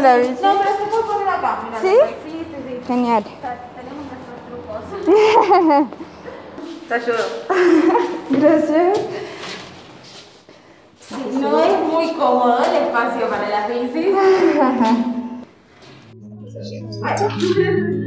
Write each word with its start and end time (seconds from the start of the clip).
La. 0.00 0.16
No, 0.16 0.22
pero 0.22 0.32
se 0.34 0.86
puede 0.90 1.04
poner 1.04 1.28
acá, 1.28 1.58
mira. 1.64 1.80
¿Sí? 1.80 1.96
Sí, 2.24 2.30
sí, 2.30 2.56
sí. 2.66 2.74
Genial. 2.86 3.24
Tenemos 3.24 4.04
nuestros 4.10 4.38
trucos. 4.48 4.82
Te 6.88 6.94
ayudo. 6.94 7.24
Gracias. 8.30 8.98
No 11.40 11.60
es 11.60 11.80
muy 11.90 12.12
cómodo 12.12 12.58
el 12.64 12.74
espacio 12.86 13.28
para 13.28 13.48
las 13.48 13.68
bicis. 13.68 14.14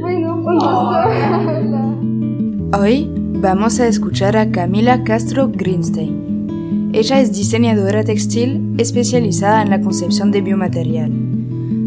Bueno. 0.00 0.44
Hoy 2.78 3.10
vamos 3.16 3.80
a 3.80 3.86
escuchar 3.86 4.36
a 4.36 4.50
Camila 4.50 5.02
Castro 5.04 5.48
Greenstein. 5.48 6.90
Ella 6.92 7.20
es 7.20 7.32
diseñadora 7.32 8.04
textil 8.04 8.74
especializada 8.78 9.62
en 9.62 9.70
la 9.70 9.80
concepción 9.80 10.30
de 10.30 10.42
biomaterial. 10.42 11.31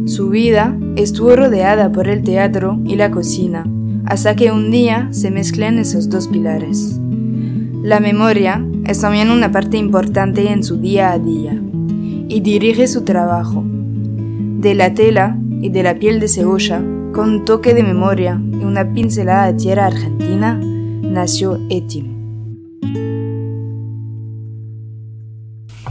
Su 0.05 0.29
vida 0.29 0.77
estuvo 0.97 1.35
rodeada 1.35 1.91
por 1.91 2.07
el 2.07 2.21
teatro 2.21 2.79
y 2.85 2.95
la 2.95 3.09
cocina, 3.09 3.65
hasta 4.05 4.35
que 4.35 4.51
un 4.51 4.69
día 4.69 5.07
se 5.11 5.31
mezclan 5.31 5.79
esos 5.79 6.09
dos 6.11 6.27
pilares. 6.27 6.99
La 7.81 7.99
memoria 7.99 8.63
es 8.85 9.01
también 9.01 9.31
una 9.31 9.51
parte 9.51 9.77
importante 9.77 10.51
en 10.51 10.63
su 10.63 10.77
día 10.77 11.11
a 11.11 11.17
día 11.17 11.59
y 12.27 12.39
dirige 12.41 12.85
su 12.85 13.03
trabajo. 13.03 13.63
De 13.65 14.75
la 14.75 14.93
tela 14.93 15.39
y 15.59 15.69
de 15.69 15.81
la 15.81 15.95
piel 15.95 16.19
de 16.19 16.27
cebolla, 16.27 16.83
con 17.11 17.29
un 17.29 17.45
toque 17.45 17.73
de 17.73 17.81
memoria 17.81 18.39
y 18.51 18.63
una 18.63 18.93
pincelada 18.93 19.51
de 19.51 19.57
tierra 19.57 19.87
argentina, 19.87 20.59
nació 21.01 21.59
Etim. 21.71 22.13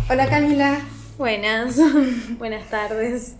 Hola 0.08 0.28
Camila. 0.28 0.78
Buenas, 1.18 1.80
buenas 2.38 2.70
tardes. 2.70 3.36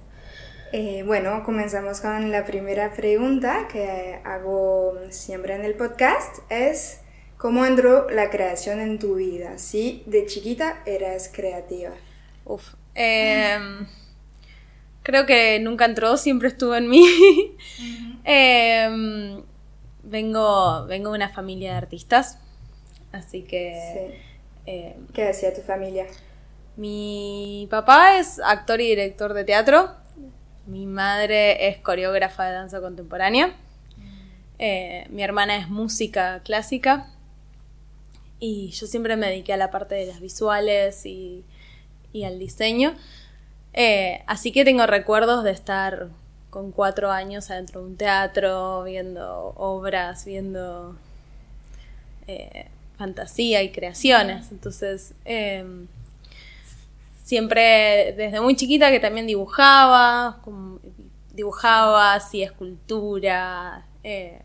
Eh, 0.77 1.05
bueno, 1.07 1.45
comenzamos 1.45 2.01
con 2.01 2.33
la 2.33 2.45
primera 2.45 2.93
pregunta 2.93 3.69
que 3.71 4.19
hago 4.25 4.99
siempre 5.11 5.55
en 5.55 5.65
el 5.65 5.75
podcast. 5.77 6.39
Es, 6.51 7.01
¿cómo 7.37 7.65
entró 7.65 8.11
la 8.11 8.29
creación 8.29 8.81
en 8.81 8.99
tu 8.99 9.15
vida? 9.15 9.57
Si 9.59 10.03
de 10.07 10.27
chiquita 10.27 10.83
eras 10.85 11.31
creativa. 11.33 11.93
Uf. 12.45 12.75
em, 12.97 13.87
creo 15.05 15.27
que 15.27 15.61
nunca 15.61 15.85
entró, 15.85 16.17
siempre 16.17 16.49
estuvo 16.49 16.75
en 16.75 16.89
mí. 16.89 17.07
Em, 18.25 19.45
vengo, 20.03 20.87
vengo 20.87 21.11
de 21.11 21.17
una 21.17 21.29
familia 21.29 21.71
de 21.71 21.77
artistas, 21.77 22.41
así 23.13 23.43
que 23.43 24.19
em, 24.67 25.07
¿Qué 25.13 25.29
hacía 25.29 25.55
tu 25.55 25.61
familia? 25.61 26.07
mi 26.77 27.69
papá 27.71 28.19
es 28.19 28.41
actor 28.41 28.81
y 28.81 28.89
director 28.89 29.35
de 29.35 29.45
teatro. 29.45 30.03
Mi 30.67 30.87
madre 30.87 31.69
es 31.69 31.79
coreógrafa 31.79 32.47
de 32.47 32.53
danza 32.53 32.81
contemporánea. 32.81 33.55
Eh, 34.59 35.07
mi 35.11 35.23
hermana 35.23 35.57
es 35.57 35.69
música 35.69 36.41
clásica. 36.45 37.11
Y 38.41 38.71
yo 38.71 38.87
siempre 38.87 39.17
me 39.17 39.29
dediqué 39.29 39.53
a 39.53 39.57
la 39.57 39.71
parte 39.71 39.95
de 39.95 40.07
las 40.07 40.21
visuales 40.21 41.05
y, 41.07 41.45
al 42.25 42.39
diseño. 42.39 42.95
Eh, 43.73 44.23
así 44.27 44.53
que 44.53 44.65
tengo 44.65 44.87
recuerdos 44.87 45.45
de 45.45 45.51
estar 45.51 46.09
con 46.51 46.71
cuatro 46.71 47.11
años 47.11 47.51
adentro 47.51 47.81
de 47.81 47.87
un 47.89 47.97
teatro, 47.97 48.85
viendo 48.85 49.53
obras, 49.57 50.25
viendo 50.25 50.97
eh, 52.27 52.69
fantasía 52.97 53.63
y 53.63 53.71
creaciones. 53.71 54.53
Entonces, 54.53 55.15
em, 55.25 55.89
siempre 57.25 58.13
desde 58.17 58.41
muy 58.41 58.55
chiquita 58.55 58.91
que 58.91 59.01
también 59.01 59.27
dibujaba, 59.27 60.41
dibujaba, 61.33 62.15
hacía 62.15 62.47
escultura, 62.47 63.87
eh, 64.05 64.41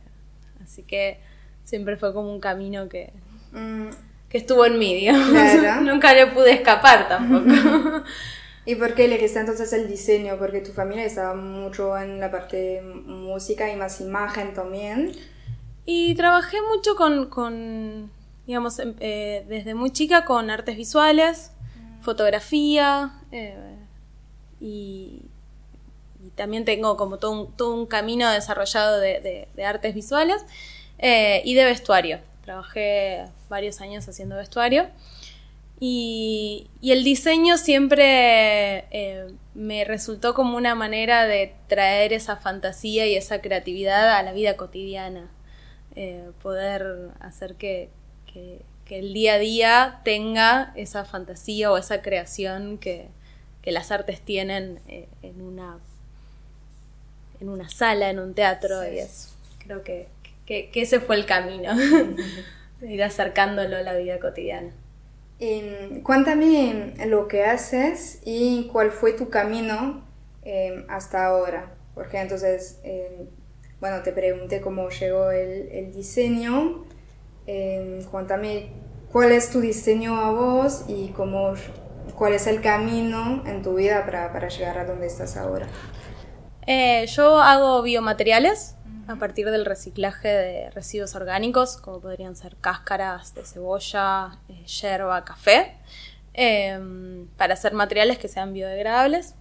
así 0.64 0.84
que 0.84 1.20
siempre 1.64 1.98
fue 1.98 2.14
como 2.14 2.32
un 2.34 2.40
camino 2.40 2.90
que, 2.90 3.12
Mm, 3.52 3.90
que 4.30 4.38
estuvo 4.38 4.64
en 4.66 4.78
mí, 4.80 4.94
digamos. 4.94 5.28
Claro. 5.30 5.82
Nunca 5.92 6.14
le 6.14 6.28
pude 6.28 6.52
escapar 6.54 7.08
tampoco. 7.08 8.04
¿Y 8.66 8.76
por 8.76 8.94
qué 8.94 9.06
elegiste 9.06 9.40
entonces 9.40 9.74
el 9.74 9.88
diseño? 9.88 10.38
Porque 10.38 10.62
tu 10.62 10.72
familia 10.72 11.04
estaba 11.04 11.34
mucho 11.34 11.98
en 11.98 12.20
la 12.20 12.30
parte 12.30 12.56
de 12.58 12.82
música 12.84 13.72
y 13.72 13.76
más 13.76 14.00
imagen 14.02 14.54
también. 14.54 15.12
y 15.86 16.14
trabajé 16.14 16.58
mucho 16.76 16.96
con, 16.96 17.26
con, 17.32 18.12
digamos, 18.46 18.78
em- 18.78 18.94
eh, 19.00 19.44
desde 19.50 19.74
muy 19.74 19.90
chica 19.90 20.24
con 20.26 20.52
artes 20.52 20.78
visuales, 20.78 21.52
fotografía, 22.02 23.12
eh, 23.32 23.76
y, 24.60 25.22
también 26.36 26.66
tengo 26.66 26.98
como 26.98 27.18
todo 27.18 27.32
un, 27.32 27.52
todo 27.56 27.74
un 27.74 27.86
camino 27.86 28.30
desarrollado 28.30 29.00
de, 29.00 29.48
de- 29.56 29.66
artes 29.66 29.96
visuales 29.96 30.46
eh, 30.98 31.42
y 31.46 31.54
de 31.54 31.64
vestuario. 31.66 32.20
Trabajé 32.44 33.26
varios 33.50 33.80
años 33.82 34.08
haciendo 34.08 34.36
vestuario. 34.36 34.88
Y, 35.80 36.68
y 36.82 36.92
el 36.92 37.06
diseño 37.06 37.58
siempre 37.58 38.86
eh, 38.92 39.28
me 39.54 39.86
resultó 39.86 40.34
como 40.34 40.58
una 40.58 40.76
manera 40.76 41.26
de 41.26 41.56
traer 41.68 42.12
esa 42.12 42.36
fantasía 42.36 43.08
y 43.08 43.16
esa 43.16 43.40
creatividad 43.42 44.18
a 44.18 44.24
la 44.24 44.34
vida 44.34 44.58
cotidiana. 44.58 45.30
Poder 46.42 47.12
hacer 47.20 47.56
que- 47.56 47.90
que 48.90 49.00
el 49.00 49.14
día 49.14 49.36
a 49.36 49.40
día 49.40 50.02
tenga 50.04 50.74
esa 50.76 51.06
fantasía 51.06 51.72
o 51.72 51.78
esa 51.78 52.02
creación 52.02 52.78
que, 52.80 53.08
que 53.62 53.72
las 53.72 53.92
artes 53.92 54.20
tienen 54.22 54.82
eh, 54.90 55.08
en, 55.22 55.42
una, 55.42 55.80
en 57.40 57.50
una 57.50 57.70
sala, 57.70 58.10
en 58.10 58.20
un 58.20 58.34
teatro. 58.34 58.82
Sí. 58.84 58.90
Y 58.96 59.00
es, 59.00 59.30
creo 59.60 59.84
que, 59.84 60.08
que- 60.46 60.70
que 60.72 60.82
ese 60.82 61.00
fue 61.00 61.16
el 61.16 61.26
camino, 61.26 61.76
de 62.82 62.92
ir 62.94 63.04
acercándolo 63.04 63.78
a 63.78 63.82
la 63.82 63.94
vida 63.96 64.20
cotidiana. 64.20 64.72
Em, 65.40 66.02
cuéntame 66.02 66.94
lo 67.08 67.28
que 67.30 67.46
haces 67.46 68.20
y 68.26 68.68
cuál 68.72 68.92
fue 68.92 69.14
tu 69.14 69.30
camino 69.30 70.04
em, 70.44 70.86
hasta 70.90 71.26
ahora. 71.26 71.72
Porque 71.96 72.18
entonces, 72.20 72.80
em, 72.84 73.28
bueno, 73.80 74.02
te 74.04 74.12
pregunté 74.12 74.60
cómo 74.62 74.90
llegó 74.90 75.32
el, 75.32 75.70
el 75.72 75.94
diseño. 75.94 76.86
Em, 77.52 78.04
cuéntame 78.04 78.70
cuál 79.12 79.32
es 79.32 79.50
tu 79.50 79.60
diseño 79.60 80.16
a 80.16 80.30
vos 80.30 80.84
y 80.88 81.08
cómo, 81.08 81.56
cuál 82.14 82.34
es 82.34 82.46
el 82.46 82.62
camino 82.62 83.42
en 83.48 83.64
tu 83.64 83.74
vida 83.74 84.06
para, 84.06 84.32
para 84.32 84.50
llegar 84.50 84.78
a 84.78 84.86
donde 84.86 85.08
estás 85.08 85.36
ahora. 85.36 85.68
Eh, 86.68 87.08
yo 87.08 87.40
hago 87.40 87.82
biomateriales 87.82 88.76
a 89.08 89.16
partir 89.16 89.50
del 89.50 89.66
reciclaje 89.66 90.28
de 90.28 90.70
residuos 90.70 91.16
orgánicos, 91.16 91.78
como 91.78 92.00
podrían 92.00 92.36
ser 92.36 92.56
cáscaras 92.58 93.34
de 93.34 93.44
cebolla, 93.44 94.38
eh, 94.48 94.64
yerba, 94.68 95.26
café, 95.26 95.76
em, 96.34 97.26
para 97.36 97.56
hacer 97.56 97.74
materiales 97.74 98.20
que 98.20 98.28
sean 98.28 98.54
biodegradables, 98.54 99.34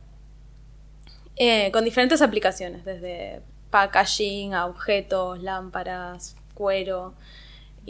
eh, 1.37 1.71
con 1.73 1.85
diferentes 1.85 2.23
aplicaciones, 2.23 2.87
desde 2.87 3.43
packaging 3.69 4.55
a 4.55 4.65
objetos, 4.65 5.43
lámparas, 5.43 6.37
cuero. 6.55 7.13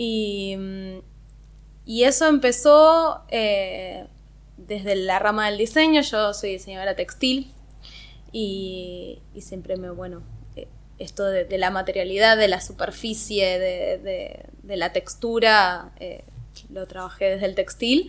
Y, 0.00 0.54
mm, 0.56 0.98
y 1.84 2.04
eso 2.04 2.26
empezó 2.28 3.22
eh, 3.30 4.06
desde 4.56 4.94
la 4.94 5.18
rama 5.18 5.48
del 5.48 5.58
diseño, 5.58 6.02
yo 6.02 6.32
soy 6.34 6.50
diseñadora 6.52 6.94
textil 6.94 7.52
y, 8.30 9.18
siempre 9.40 9.76
me, 9.76 9.90
bueno, 9.90 10.22
eh, 10.54 10.68
esto 11.00 11.24
de, 11.24 11.58
la 11.58 11.70
materialidad, 11.70 12.36
de 12.36 12.46
la 12.46 12.60
superficie, 12.60 13.58
de, 13.58 13.98
de- 14.62 14.76
la 14.76 14.92
textura, 14.92 15.90
eh, 15.98 16.22
lo 16.70 16.86
trabajé 16.86 17.30
desde 17.30 17.46
el 17.46 17.56
textil. 17.56 18.08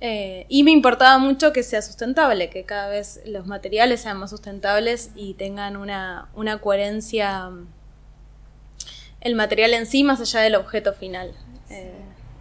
Y 0.00 0.62
me 0.62 0.70
importaba 0.70 1.18
mucho 1.18 1.52
que 1.52 1.62
sea 1.64 1.82
sustentable, 1.82 2.48
que 2.50 2.64
cada 2.64 2.88
vez 2.88 3.20
los 3.26 3.46
materiales 3.46 4.00
sean 4.00 4.16
más 4.16 4.30
sustentables 4.30 5.10
y 5.16 5.34
tengan 5.34 5.76
una, 5.76 6.30
una 6.34 6.58
coherencia 6.60 7.50
el 9.20 9.34
material 9.34 9.74
en 9.74 9.86
sí 9.86 10.04
más 10.04 10.20
allá 10.20 10.40
del 10.40 10.54
objeto 10.54 10.92
final. 10.92 11.34
Eh, 11.70 11.92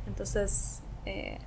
entonces, 0.08 0.82
eh, 1.06 1.38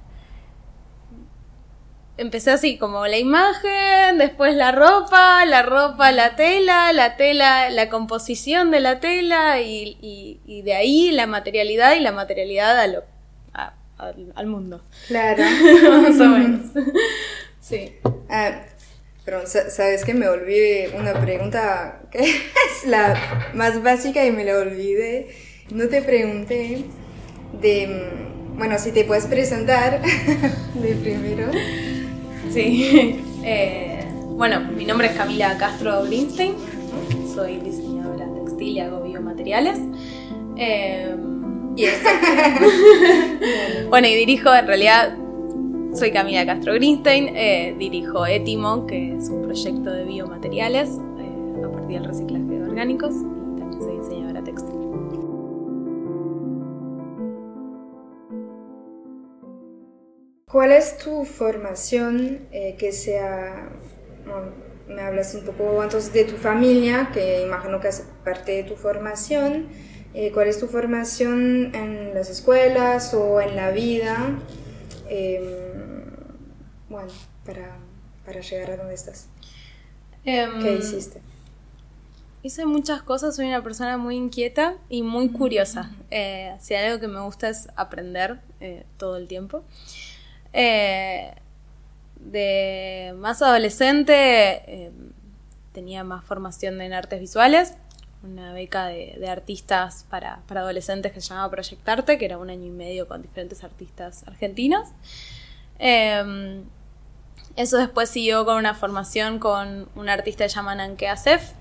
empecé 2.16 2.50
así 2.50 2.76
como 2.76 3.06
la 3.06 3.18
imagen, 3.18 4.18
después 4.18 4.54
la 4.54 4.72
ropa, 4.72 5.44
la 5.46 5.62
ropa, 5.62 6.12
la 6.12 6.36
tela, 6.36 6.92
la 6.92 7.16
tela, 7.16 7.70
la 7.70 7.88
composición 7.88 8.70
de 8.70 8.80
la 8.80 9.00
tela 9.00 9.60
y, 9.60 9.96
y, 10.46 10.62
de 10.62 10.74
ahí 10.74 11.10
la 11.12 11.26
materialidad 11.26 11.94
y 11.94 12.00
la 12.00 12.12
materialidad 12.12 12.78
a 12.78 12.86
lo, 12.86 13.04
al, 14.34 14.46
mundo. 14.46 14.82
Claro. 15.08 15.42
Más 16.02 16.20
o 16.20 16.26
menos. 16.26 16.66
sí. 17.60 17.96
Ah, 18.28 18.64
pero 19.30 19.46
sabes 19.46 20.04
que 20.04 20.12
me 20.12 20.28
olvidé 20.28 20.90
una 20.98 21.12
pregunta 21.12 22.00
que 22.10 22.18
es 22.18 22.86
la 22.86 23.50
más 23.54 23.80
básica 23.80 24.26
y 24.26 24.32
me 24.32 24.44
la 24.44 24.58
olvidé. 24.58 25.28
No 25.72 25.86
te 25.86 26.02
pregunté 26.02 26.82
de, 27.60 27.86
mm, 27.86 28.58
bueno, 28.58 28.76
si 28.76 28.90
te 28.90 29.04
puedes 29.04 29.26
presentar 29.26 30.02
de 30.74 30.94
primero. 30.96 31.46
Sí. 32.52 33.24
Eh, 33.42 34.04
bueno, 34.36 34.60
mi 34.60 34.84
nombre 34.84 35.06
es 35.06 35.14
Camila 35.14 35.56
Castro 35.56 36.02
Brinstein. 36.02 36.56
Soy 37.34 37.56
diseñadora 37.60 38.26
textil 38.34 38.68
y 38.68 38.80
hago 38.80 39.00
biomateriales. 39.02 39.78
Eh, 40.58 41.16
y 41.74 41.86
bueno, 43.88 44.08
y 44.08 44.14
dirijo, 44.14 44.54
en 44.54 44.66
realidad, 44.66 45.16
soy 45.92 46.12
Camila 46.12 46.46
Castro 46.46 46.74
Greenstein, 46.74 47.36
eh, 47.36 47.74
dirijo 47.78 48.26
Etimo, 48.26 48.86
que 48.86 49.16
es 49.16 49.28
un 49.28 49.42
proyecto 49.42 49.90
de 49.90 50.04
biomateriales 50.04 50.88
eh, 50.88 51.64
a 51.64 51.70
partir 51.70 52.00
del 52.00 52.04
reciclaje 52.04 52.44
de 52.44 52.62
orgánicos, 52.62 53.14
y 53.14 53.58
también 53.58 53.82
soy 53.82 53.98
diseñadora 53.98 54.44
textil. 54.44 54.76
¿Cuál 60.50 60.72
es 60.72 60.98
tu 60.98 61.24
formación 61.24 62.48
eh, 62.50 62.74
que 62.76 62.92
sea, 62.92 63.70
me 64.88 65.02
hablas 65.02 65.34
un 65.34 65.44
poco 65.44 65.80
antes 65.80 66.12
de 66.12 66.24
tu 66.24 66.36
familia, 66.36 67.10
que 67.12 67.42
imagino 67.42 67.80
que 67.80 67.88
es 67.88 68.06
parte 68.24 68.52
de 68.52 68.64
tu 68.64 68.74
formación, 68.74 69.68
eh, 70.12 70.32
cuál 70.32 70.48
es 70.48 70.58
tu 70.58 70.66
formación 70.66 71.72
en 71.74 72.14
las 72.14 72.30
escuelas 72.30 73.14
o 73.14 73.40
en 73.40 73.54
la 73.54 73.70
vida, 73.70 74.40
em, 75.10 76.04
bueno, 76.88 77.10
para, 77.44 77.76
para, 78.24 78.40
llegar 78.40 78.70
a 78.70 78.76
donde 78.76 78.94
estás. 78.94 79.28
Em, 80.24 80.62
¿Qué 80.62 80.76
hiciste? 80.76 81.20
Hice 82.42 82.64
muchas 82.64 83.02
cosas, 83.02 83.36
soy 83.36 83.48
una 83.48 83.62
persona 83.62 83.98
muy 83.98 84.16
inquieta 84.16 84.76
y 84.88 85.02
muy 85.02 85.30
curiosa. 85.30 85.90
Eh, 86.10 86.56
si 86.60 86.74
algo 86.74 87.00
que 87.00 87.08
me 87.08 87.20
gusta 87.20 87.48
es 87.48 87.68
aprender 87.76 88.40
eh, 88.60 88.84
todo 88.96 89.16
el 89.16 89.26
tiempo. 89.26 89.62
Eh, 90.52 91.34
de 92.16 93.14
más 93.16 93.42
adolescente 93.42 94.84
em, 94.86 95.12
tenía 95.72 96.04
más 96.04 96.24
formación 96.24 96.80
en 96.80 96.92
artes 96.92 97.20
visuales, 97.20 97.74
una 98.22 98.52
beca 98.52 98.86
de, 98.86 99.28
artistas 99.28 100.06
para, 100.10 100.42
adolescentes 100.48 101.12
que 101.12 101.20
se 101.20 101.28
llamaba 101.28 101.50
Proyectarte, 101.50 102.18
que 102.18 102.24
era 102.24 102.38
un 102.38 102.50
año 102.50 102.66
y 102.66 102.70
medio 102.70 103.08
con 103.08 103.22
diferentes 103.22 103.64
artistas 103.64 104.24
argentinos. 104.26 104.88
Em, 105.78 106.64
eso 107.56 107.78
después 107.78 108.10
siguió 108.10 108.44
con 108.44 108.56
una 108.56 108.74
formación 108.74 109.38
con 109.38 109.88
un 109.94 110.08
artista 110.08 110.44
que 110.44 110.50
se 110.50 110.56
llama 110.56 110.74
Nanke 110.74 111.08
Asef, 111.08 111.52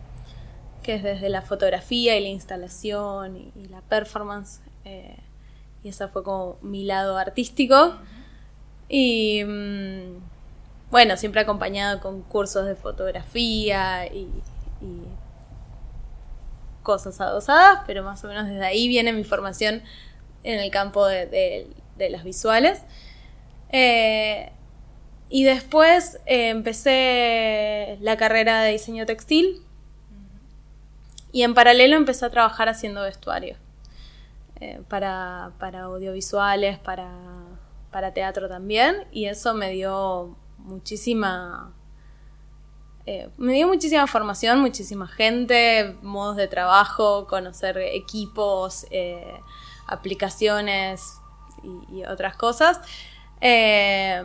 que 0.84 0.96
es 0.96 1.04
desde 1.04 1.30
la 1.30 1.42
fotografía 1.42 2.18
y 2.18 2.22
la 2.24 2.30
instalación 2.30 3.38
y, 3.38 3.68
la 3.70 3.82
performance. 3.82 4.62
Eh, 4.86 5.18
y 5.84 5.90
ese 5.90 6.08
fue 6.10 6.24
como 6.24 6.58
mi 6.62 6.84
lado 6.84 7.18
artístico. 7.18 7.96
Y 8.90 9.44
mm, 9.46 10.18
bueno, 10.92 11.16
siempre 11.16 11.42
acompañado 11.42 12.02
con 12.02 12.22
cursos 12.24 12.66
de 12.66 12.76
fotografía 12.76 14.08
y 14.08 14.28
cosas 16.84 17.20
adosadas, 17.22 17.82
pero 17.86 18.04
más 18.04 18.24
o 18.24 18.28
menos 18.28 18.48
desde 18.48 18.66
ahí 18.66 18.88
viene 18.88 19.14
mi 19.14 19.24
formación 19.24 19.84
en 20.44 20.60
el 20.60 20.72
campo 20.72 21.06
de, 21.06 21.68
las 21.98 22.24
visuales. 22.24 22.82
Eh, 23.72 24.52
y 25.30 25.44
después 25.44 26.20
eh, 26.26 26.50
empecé 26.50 27.98
la 28.02 28.18
carrera 28.18 28.62
de 28.62 28.72
diseño 28.72 29.06
textil. 29.06 29.62
Y 31.32 31.44
en 31.44 31.54
paralelo 31.54 31.96
empecé 31.96 32.26
a 32.26 32.30
trabajar 32.32 32.70
haciendo 32.70 33.04
vestuario 33.04 33.56
eh, 34.60 34.82
para, 34.88 35.52
para, 35.60 35.82
audiovisuales, 35.82 36.80
para, 36.80 37.12
para 37.92 38.14
teatro 38.14 38.50
también. 38.50 39.06
Y 39.12 39.26
eso 39.26 39.54
me 39.54 39.70
dio 39.70 40.36
muchísima 40.58 41.74
eh, 43.12 43.28
me 43.38 43.54
dio 43.54 43.68
muchísima 43.68 44.06
formación, 44.06 44.62
muchísima 44.62 45.08
gente, 45.08 45.98
modos 46.04 46.36
de 46.36 46.48
trabajo, 46.48 47.26
conocer 47.26 47.80
equipos, 47.80 48.86
eh, 48.92 49.34
aplicaciones 49.88 51.16
y, 51.92 52.04
otras 52.04 52.36
cosas. 52.36 52.80
Eh, 53.42 54.24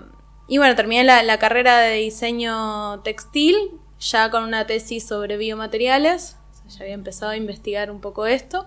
y 0.49 0.59
bueno, 0.59 0.77
terminé 0.77 1.03
la, 1.03 1.39
carrera 1.39 1.79
de 1.79 1.95
diseño 1.95 3.01
textil 3.01 3.57
ya 3.99 4.31
con 4.31 4.45
una 4.45 4.67
tesis 4.67 5.07
sobre 5.07 5.39
biomateriales. 5.39 6.37
ya 6.69 6.83
había 6.83 6.93
empezado 6.93 7.33
a 7.33 7.39
investigar 7.39 7.91
un 7.91 8.03
poco 8.03 8.27
esto 8.27 8.67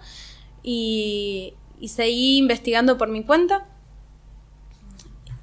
y, 0.63 1.53
y 1.79 1.89
seguí 1.89 2.39
investigando 2.39 2.97
por 2.97 3.09
mi 3.09 3.23
cuenta 3.23 3.67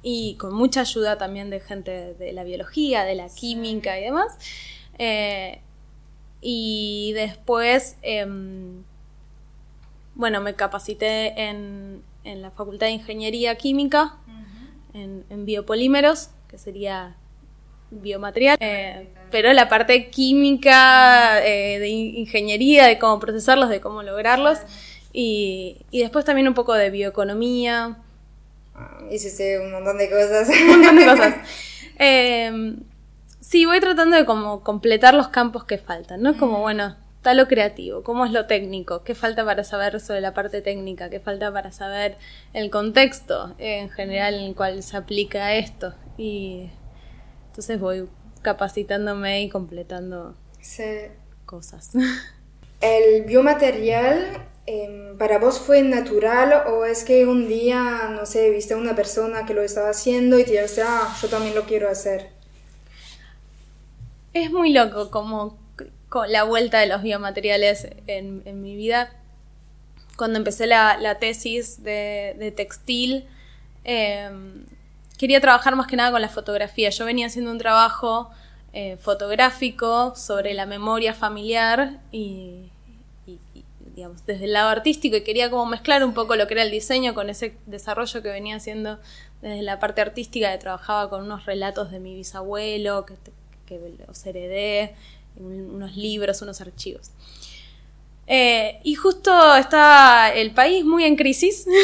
y 0.07 0.35
con 0.35 0.53
mucha 0.53 0.81
ayuda 0.81 1.17
también 1.17 1.49
de 1.49 1.59
gente 1.59 2.13
de 2.13 2.31
la 2.31 2.43
biología, 2.43 3.05
de 3.05 3.15
la 3.15 3.27
química 3.27 3.99
y 3.99 4.03
demás. 4.03 4.37
Eh, 4.99 5.61
y 6.41 7.11
después, 7.15 7.97
em, 8.03 8.83
bueno, 10.13 10.41
me 10.41 10.53
capacité 10.53 11.41
en, 11.41 12.03
en, 12.23 12.43
la 12.43 12.51
Facultad 12.51 12.85
de 12.85 12.93
Ingeniería 12.93 13.55
Química, 13.55 14.17
en, 14.93 15.25
biopolímeros, 15.43 16.29
que 16.49 16.59
sería 16.59 17.15
biomaterial, 17.89 18.57
eh, 18.59 19.09
pero 19.31 19.51
la 19.53 19.67
parte 19.69 20.11
química, 20.11 21.43
eh, 21.43 21.79
de 21.79 21.89
ingeniería, 21.89 22.85
de 22.85 22.99
cómo 22.99 23.19
procesarlos, 23.19 23.69
de 23.69 23.81
cómo 23.81 24.03
lograrlos, 24.03 24.59
y, 25.11 25.77
y 25.89 26.01
después 26.01 26.25
también 26.25 26.47
un 26.47 26.53
poco 26.53 26.75
de 26.75 26.91
bioeconomía, 26.91 27.97
hiciste 29.11 29.59
un 29.59 29.71
montón 29.71 29.97
de 29.97 30.09
cosas. 30.09 30.49
Un 30.49 30.67
montón 30.67 30.95
de 30.97 31.05
cosas. 31.11 31.35
Em, 31.97 32.79
sí, 33.39 33.65
voy 33.65 33.79
tratando 33.79 34.17
de 34.17 34.25
como 34.25 34.63
completar 34.63 35.13
los 35.13 35.29
campos 35.29 35.63
que 35.63 35.77
faltan, 35.77 36.21
¿no? 36.21 36.37
Como, 36.37 36.61
bueno, 36.61 36.95
está 37.17 37.33
lo 37.33 37.47
creativo, 37.47 38.03
cómo 38.03 38.25
es 38.25 38.31
lo 38.31 38.45
técnico, 38.45 39.03
qué 39.03 39.15
falta 39.15 39.43
para 39.43 39.63
saber 39.63 39.99
sobre 39.99 40.21
la 40.21 40.33
parte 40.33 40.61
técnica, 40.61 41.09
qué 41.09 41.19
falta 41.19 41.51
para 41.51 41.71
saber 41.71 42.17
el 42.53 42.69
contexto 42.69 43.55
en 43.57 43.89
general 43.89 44.35
en 44.35 44.43
el 44.43 44.55
cual 44.55 44.83
se 44.83 44.95
aplica 44.95 45.55
esto. 45.55 45.95
Y 46.17 46.69
entonces 47.47 47.79
voy 47.79 48.07
capacitándome 48.41 49.41
y 49.41 49.49
completando 49.49 50.35
cosas. 51.45 51.91
El 52.81 53.23
biomaterial 53.23 54.45
¿Para 55.19 55.37
vos 55.37 55.59
fue 55.59 55.83
natural 55.83 56.63
o 56.67 56.85
es 56.85 57.03
que 57.03 57.27
un 57.27 57.47
día, 57.47 58.09
no 58.11 58.25
sé, 58.25 58.49
viste 58.49 58.73
a 58.73 58.77
una 58.77 58.95
persona 58.95 59.45
que 59.45 59.53
lo 59.53 59.61
estaba 59.61 59.89
haciendo 59.89 60.39
y 60.39 60.43
te 60.43 60.51
dijiste, 60.51 60.81
ah, 60.81 61.15
yo 61.21 61.29
también 61.29 61.53
lo 61.53 61.65
quiero 61.65 61.89
hacer? 61.89 62.31
Es 64.33 64.51
muy 64.51 64.73
loco 64.73 65.11
como 65.11 65.57
con 66.09 66.31
la 66.31 66.43
vuelta 66.43 66.79
de 66.79 66.87
los 66.87 67.03
biomateriales 67.03 67.87
en, 68.07 68.61
mi 68.61 68.75
vida. 68.75 69.13
Cuando 70.17 70.37
empecé 70.37 70.65
la, 70.67 71.17
tesis 71.19 71.83
de, 71.83 72.53
textil, 72.55 73.25
em, 73.83 74.65
quería 75.17 75.39
trabajar 75.39 75.75
más 75.75 75.87
que 75.87 75.95
nada 75.95 76.11
con 76.11 76.21
la 76.21 76.29
fotografía. 76.29 76.89
Yo 76.89 77.05
venía 77.05 77.27
haciendo 77.27 77.51
un 77.51 77.59
trabajo 77.59 78.31
eh, 78.73 78.97
fotográfico 78.97 80.15
sobre 80.15 80.53
la 80.53 80.65
memoria 80.65 81.13
familiar 81.13 81.99
y 82.11 82.71
digamos, 83.95 84.25
desde 84.25 84.45
el 84.45 84.53
lado 84.53 84.69
artístico 84.69 85.15
y 85.15 85.21
quería 85.21 85.49
como 85.49 85.65
mezclar 85.65 86.03
un 86.03 86.13
poco 86.13 86.35
lo 86.35 86.47
que 86.47 86.53
era 86.55 86.63
el 86.63 86.71
diseño 86.71 87.13
con 87.13 87.29
ese 87.29 87.57
desarrollo 87.65 88.21
que 88.21 88.29
venía 88.29 88.57
haciendo 88.57 88.99
desde 89.41 89.61
la 89.61 89.79
parte 89.79 90.01
artística, 90.01 90.51
que 90.51 90.57
trabajaba 90.57 91.09
con 91.09 91.23
unos 91.23 91.45
relatos 91.45 91.91
de 91.91 91.99
mi 91.99 92.13
bisabuelo, 92.15 93.05
que, 93.05 93.15
que 93.65 93.79
los 94.05 94.25
heredé, 94.25 94.95
unos 95.37 95.95
libros, 95.95 96.41
unos 96.41 96.59
archivos. 96.61 97.11
Eh, 98.27 98.79
y 98.83 98.95
justo 98.95 99.55
está 99.55 100.33
el 100.33 100.51
país 100.51 100.83
muy 100.83 101.05
en 101.05 101.15
crisis. 101.15 101.65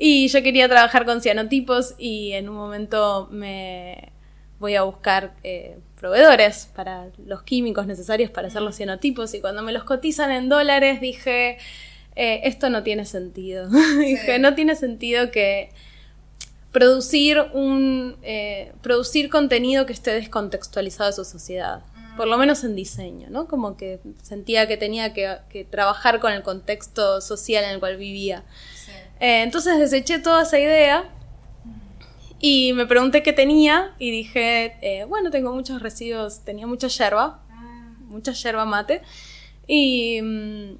Y 0.00 0.28
yo 0.28 0.44
quería 0.44 0.68
trabajar 0.68 1.04
con 1.04 1.20
cianotipos 1.20 1.96
y 1.98 2.30
en 2.32 2.48
un 2.48 2.54
momento 2.54 3.26
me 3.32 4.12
voy 4.60 4.76
a 4.76 4.84
buscar 4.84 5.34
eh, 5.42 5.78
proveedores 5.98 6.70
para 6.74 7.08
los 7.26 7.42
químicos 7.42 7.86
necesarios 7.86 8.30
para 8.30 8.48
hacer 8.48 8.62
los 8.62 8.76
cianotipos 8.76 9.34
y 9.34 9.40
cuando 9.40 9.62
me 9.62 9.72
los 9.72 9.84
cotizan 9.84 10.30
en 10.30 10.48
dólares 10.48 11.00
dije, 11.00 11.58
eh, 12.16 12.40
esto 12.44 12.70
no 12.70 12.82
tiene 12.82 13.04
sentido. 13.04 13.68
dije, 13.98 14.38
no 14.38 14.54
tiene 14.54 14.76
sentido 14.76 15.30
que 15.30 15.70
producir 16.72 17.40
un 17.52 18.16
eh, 18.22 18.72
producir 18.82 19.28
contenido 19.30 19.86
que 19.86 19.92
esté 19.92 20.12
descontextualizado 20.12 21.10
de 21.10 21.16
su 21.16 21.24
sociedad 21.24 21.82
por 22.18 22.26
lo 22.26 22.36
menos 22.36 22.64
en 22.64 22.74
diseño, 22.74 23.28
¿no? 23.30 23.46
Como 23.46 23.76
que 23.76 24.00
sentía 24.24 24.66
que 24.66 24.76
tenía 24.76 25.12
que, 25.14 25.66
trabajar 25.70 26.18
con 26.18 26.32
el 26.32 26.42
contexto 26.42 27.20
social 27.20 27.62
en 27.62 27.70
el 27.70 27.78
cual 27.78 27.96
vivía. 27.96 28.42
Eh, 29.20 29.42
entonces 29.42 29.78
deseché 29.78 30.18
toda 30.18 30.42
esa 30.42 30.58
idea 30.58 31.08
y 32.40 32.72
me 32.72 32.86
pregunté 32.86 33.22
qué 33.22 33.32
tenía 33.32 33.94
y 33.98 34.10
dije, 34.10 34.76
eh, 34.80 35.04
bueno, 35.04 35.30
tengo 35.30 35.52
muchos 35.52 35.82
residuos, 35.82 36.44
tenía 36.44 36.66
mucha 36.66 36.88
yerba, 36.88 37.42
ah. 37.50 37.94
mucha 38.02 38.32
yerba 38.32 38.64
mate 38.64 39.02
y, 39.66 40.20
mm, 40.22 40.78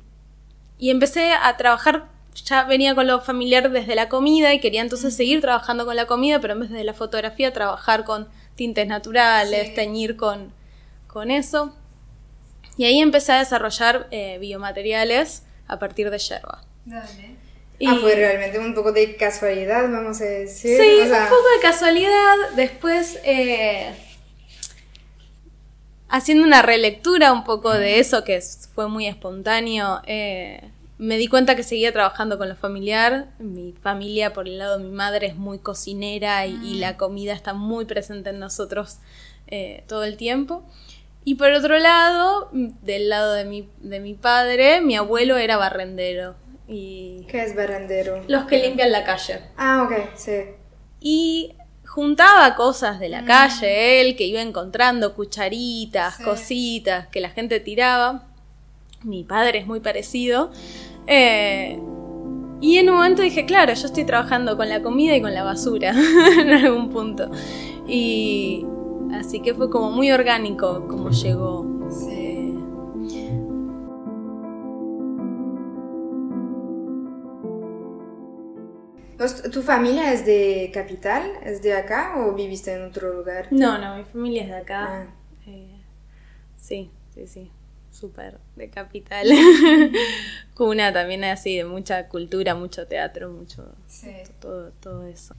y 0.78 0.90
empecé 0.90 1.32
a 1.32 1.56
trabajar 1.56 2.08
ya 2.44 2.64
venía 2.64 2.94
con 2.94 3.06
lo 3.06 3.20
familiar 3.20 3.70
desde 3.70 3.94
la 3.94 4.08
comida 4.08 4.54
y 4.54 4.60
quería 4.60 4.80
entonces 4.80 5.14
seguir 5.16 5.40
trabajando 5.40 5.84
con 5.84 5.96
la 5.96 6.06
comida, 6.06 6.40
pero 6.40 6.54
en 6.54 6.60
vez 6.60 6.70
de 6.70 6.84
la 6.84 6.94
fotografía 6.94 7.52
trabajar 7.52 8.04
con 8.04 8.28
tintes 8.54 8.86
naturales, 8.86 9.74
teñir 9.74 10.16
con, 10.16 10.52
con 11.06 11.30
eso. 11.30 11.74
Y 12.76 12.84
ahí 12.84 13.00
empecé 13.00 13.32
a 13.32 13.38
desarrollar 13.38 14.06
eh, 14.10 14.38
biomateriales 14.38 15.42
a 15.66 15.78
partir 15.78 16.10
de 16.10 16.18
yerba. 16.18 16.62
Y, 17.78 17.86
ah, 17.86 17.96
fue 18.00 18.14
realmente 18.14 18.58
un 18.58 18.74
poco 18.74 18.92
de 18.92 19.16
casualidad, 19.16 19.88
vamos 19.90 20.20
a 20.20 20.24
decir. 20.24 20.76
Sí, 20.80 20.98
un 21.02 21.08
poco 21.08 21.48
de 21.56 21.62
casualidad. 21.62 22.34
Después, 22.56 23.20
eh, 23.22 23.94
haciendo 26.08 26.44
una 26.44 26.62
relectura 26.62 27.32
un 27.32 27.44
poco 27.44 27.72
de 27.72 28.00
eso, 28.00 28.24
que 28.24 28.40
fue 28.74 28.88
muy 28.88 29.06
espontáneo, 29.06 30.00
eh, 30.06 30.70
me 30.98 31.18
di 31.18 31.28
cuenta 31.28 31.54
que 31.54 31.62
seguía 31.62 31.92
trabajando 31.92 32.36
con 32.36 32.48
lo 32.48 32.56
familiar. 32.56 33.28
Mi 33.38 33.72
familia, 33.80 34.32
por 34.32 34.48
el 34.48 34.58
lado 34.58 34.78
de 34.78 34.84
mi 34.84 34.90
madre, 34.90 35.28
es 35.28 35.36
muy 35.36 35.60
cocinera 35.60 36.44
y, 36.46 36.58
y 36.64 36.78
la 36.78 36.96
comida 36.96 37.32
está 37.32 37.52
muy 37.52 37.84
presente 37.84 38.30
en 38.30 38.40
nosotros 38.40 38.98
todo 39.86 40.04
el 40.04 40.16
tiempo. 40.18 40.64
Y 41.24 41.34
por 41.34 41.52
otro 41.52 41.78
lado, 41.78 42.48
del 42.52 43.10
lado 43.10 43.34
de 43.34 43.44
mi, 43.44 43.68
de 43.80 44.00
mi 44.00 44.14
padre, 44.14 44.80
mi 44.80 44.96
abuelo 44.96 45.36
era 45.36 45.58
barrendero. 45.58 46.34
Y 46.68 47.26
¿Qué 47.28 47.42
es 47.44 47.56
barrendero? 47.56 48.22
Los 48.28 48.44
que 48.44 48.58
limpian 48.58 48.92
la 48.92 49.04
calle. 49.04 49.40
Ah, 49.56 49.84
ok, 49.84 50.10
sí. 50.14 50.32
Y 51.00 51.54
juntaba 51.86 52.54
cosas 52.54 53.00
de 53.00 53.08
la 53.08 53.22
mm. 53.22 53.26
calle, 53.26 54.00
él, 54.00 54.16
que 54.16 54.24
iba 54.24 54.42
encontrando 54.42 55.14
cucharitas, 55.14 56.18
cositas 56.18 57.08
que 57.08 57.20
la 57.20 57.30
gente 57.30 57.60
tiraba. 57.60 58.28
Mi 59.02 59.24
padre 59.24 59.60
es 59.60 59.66
muy 59.66 59.80
parecido. 59.80 60.50
Eh, 61.06 61.80
y 62.60 62.76
en 62.76 62.90
un 62.90 62.96
momento 62.96 63.22
dije, 63.22 63.46
claro, 63.46 63.72
yo 63.72 63.86
estoy 63.86 64.04
trabajando 64.04 64.56
con 64.56 64.68
la 64.68 64.82
comida 64.82 65.16
y 65.16 65.22
con 65.22 65.32
la 65.32 65.44
basura 65.44 65.94
en 66.40 66.50
algún 66.50 66.90
punto. 66.90 67.30
Y, 67.86 68.66
Así 69.12 69.40
que 69.40 69.54
fue 69.54 69.70
como 69.70 69.90
muy 69.90 70.10
orgánico 70.12 70.86
como 70.86 71.10
llegó. 71.10 71.77
¿Tu 79.52 79.62
familia 79.62 80.12
es 80.12 80.24
de 80.24 80.70
capital? 80.72 81.32
¿Es 81.44 81.60
de 81.60 81.72
acá 81.74 82.14
o 82.18 82.32
viviste 82.34 82.72
en 82.72 82.84
otro 82.84 83.12
lugar? 83.12 83.48
No, 83.50 83.76
no, 83.78 83.96
mi 83.96 84.04
familia 84.04 84.42
es 84.42 84.48
de 84.48 84.56
acá. 84.56 84.86
Ah. 84.88 85.06
Eh, 85.46 85.80
sí, 86.56 86.90
sí, 87.14 87.26
sí. 87.26 87.50
Súper 87.90 88.38
de 88.54 88.70
capital. 88.70 89.26
Cuna 90.54 90.92
también 90.92 91.24
así, 91.24 91.56
de 91.56 91.64
mucha 91.64 92.08
cultura, 92.08 92.54
mucho 92.54 92.86
teatro, 92.86 93.30
mucho. 93.30 93.64
Todo, 94.40 94.70
todo 94.80 95.04
eso. 95.04 95.34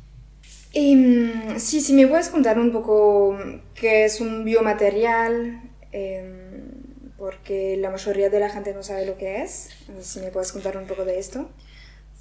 Em, 0.73 1.57
sí, 1.57 1.79
si 1.79 1.93
me 1.93 2.05
puedes 2.05 2.29
contar 2.29 2.59
un 2.59 2.71
poco 2.73 3.37
qué 3.75 4.03
es 4.03 4.19
un 4.19 4.43
biomaterial, 4.43 5.61
em, 5.93 6.63
porque 7.17 7.77
la 7.77 7.91
mayoría 7.91 8.29
de 8.29 8.39
la 8.41 8.49
gente 8.49 8.73
no 8.73 8.83
sabe 8.83 9.05
lo 9.05 9.17
que 9.17 9.41
es. 9.41 9.69
Si 10.01 10.19
me 10.19 10.31
puedes 10.31 10.51
contar 10.51 10.75
un 10.75 10.85
poco 10.85 11.05
de 11.05 11.17
esto. 11.17 11.49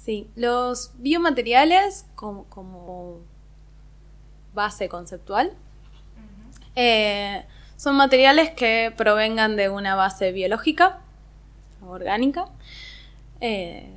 Sí, 0.09 0.27
los 0.35 0.93
biomateriales 0.95 2.07
como, 2.15 3.19
base 4.55 4.89
conceptual 4.89 5.51
eh, 6.75 7.45
son 7.77 7.95
materiales 7.95 8.49
que 8.49 8.91
provengan 8.97 9.55
de 9.55 9.69
una 9.69 9.93
base 9.93 10.31
biológica, 10.31 11.01
orgánica. 11.87 12.45
Eh, 13.39 13.87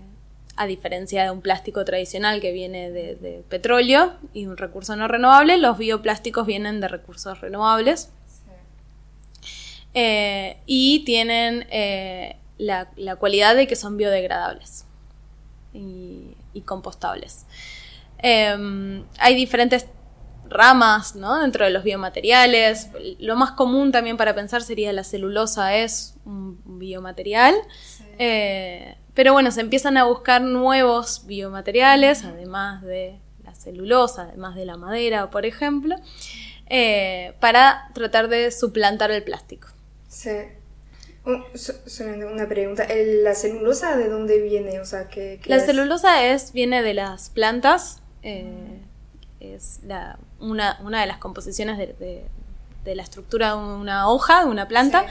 a 0.57 0.66
diferencia 0.66 1.25
de 1.25 1.31
un 1.31 1.40
plástico 1.40 1.83
tradicional 1.87 2.42
que 2.42 2.52
viene 2.52 2.90
de, 2.90 3.42
petróleo 3.49 4.12
y 4.35 4.45
un 4.45 4.59
recurso 4.59 4.95
no 4.97 5.09
renovable, 5.09 5.57
los 5.57 5.78
bioplásticos 5.78 6.47
vienen 6.47 6.83
de 6.83 6.88
recursos 6.88 7.40
renovables. 7.40 8.11
Eh, 9.95 10.59
y 10.66 11.07
tienen 11.07 11.66
la, 12.59 13.16
cualidad 13.16 13.57
de 13.57 13.66
que 13.66 13.76
son 13.76 13.97
biodegradables 13.97 14.85
y, 15.73 16.37
compostables. 16.64 17.47
Em, 18.19 19.05
hay 19.19 19.35
diferentes 19.35 19.87
ramas 20.49 21.14
dentro 21.41 21.64
de 21.64 21.71
los 21.71 21.83
biomateriales. 21.83 22.91
Lo 23.19 23.37
más 23.37 23.52
común 23.52 23.91
también 23.91 24.17
para 24.17 24.35
pensar 24.35 24.62
sería 24.62 24.93
la 24.93 25.05
celulosa 25.05 25.76
es 25.76 26.14
un 26.25 26.61
biomaterial. 26.79 27.55
Eh, 28.19 28.97
pero 29.14 29.33
bueno, 29.33 29.50
se 29.50 29.61
empiezan 29.61 29.97
a 29.97 30.05
buscar 30.05 30.43
nuevos 30.43 31.26
biomateriales, 31.26 32.25
además 32.25 32.83
de 32.83 33.19
la 33.45 33.55
celulosa, 33.55 34.23
además 34.23 34.55
de 34.55 34.64
la 34.64 34.76
madera, 34.76 35.31
por 35.31 35.45
ejemplo, 35.45 35.97
eh, 36.67 37.35
para 37.41 37.91
tratar 37.95 38.29
de 38.29 38.50
suplantar 38.50 39.11
el 39.11 39.23
plástico. 39.23 39.69
Sí. 40.09 40.31
Una 41.25 42.49
pregunta, 42.49 42.87
¿la 43.23 43.35
celulosa 43.35 43.97
de 43.97 44.09
dónde 44.09 44.41
viene? 44.41 44.81
O 44.81 44.85
sea, 44.85 45.09
¿qué, 45.09 45.41
la 45.47 45.61
celulosa 45.61 46.25
es, 46.25 46.52
viene 46.52 46.83
de 46.83 46.95
las 46.95 47.31
plantas, 47.31 48.02
eh, 48.23 48.81
es 49.41 49.81
una, 50.41 50.79
de 50.81 51.07
las 51.07 51.19
composiciones 51.19 51.79
de, 51.79 52.25
la 52.85 53.02
estructura 53.02 53.50
de 53.50 53.57
una 53.57 54.09
hoja, 54.09 54.45
de 54.45 54.50
una 54.50 54.69
planta. 54.69 55.07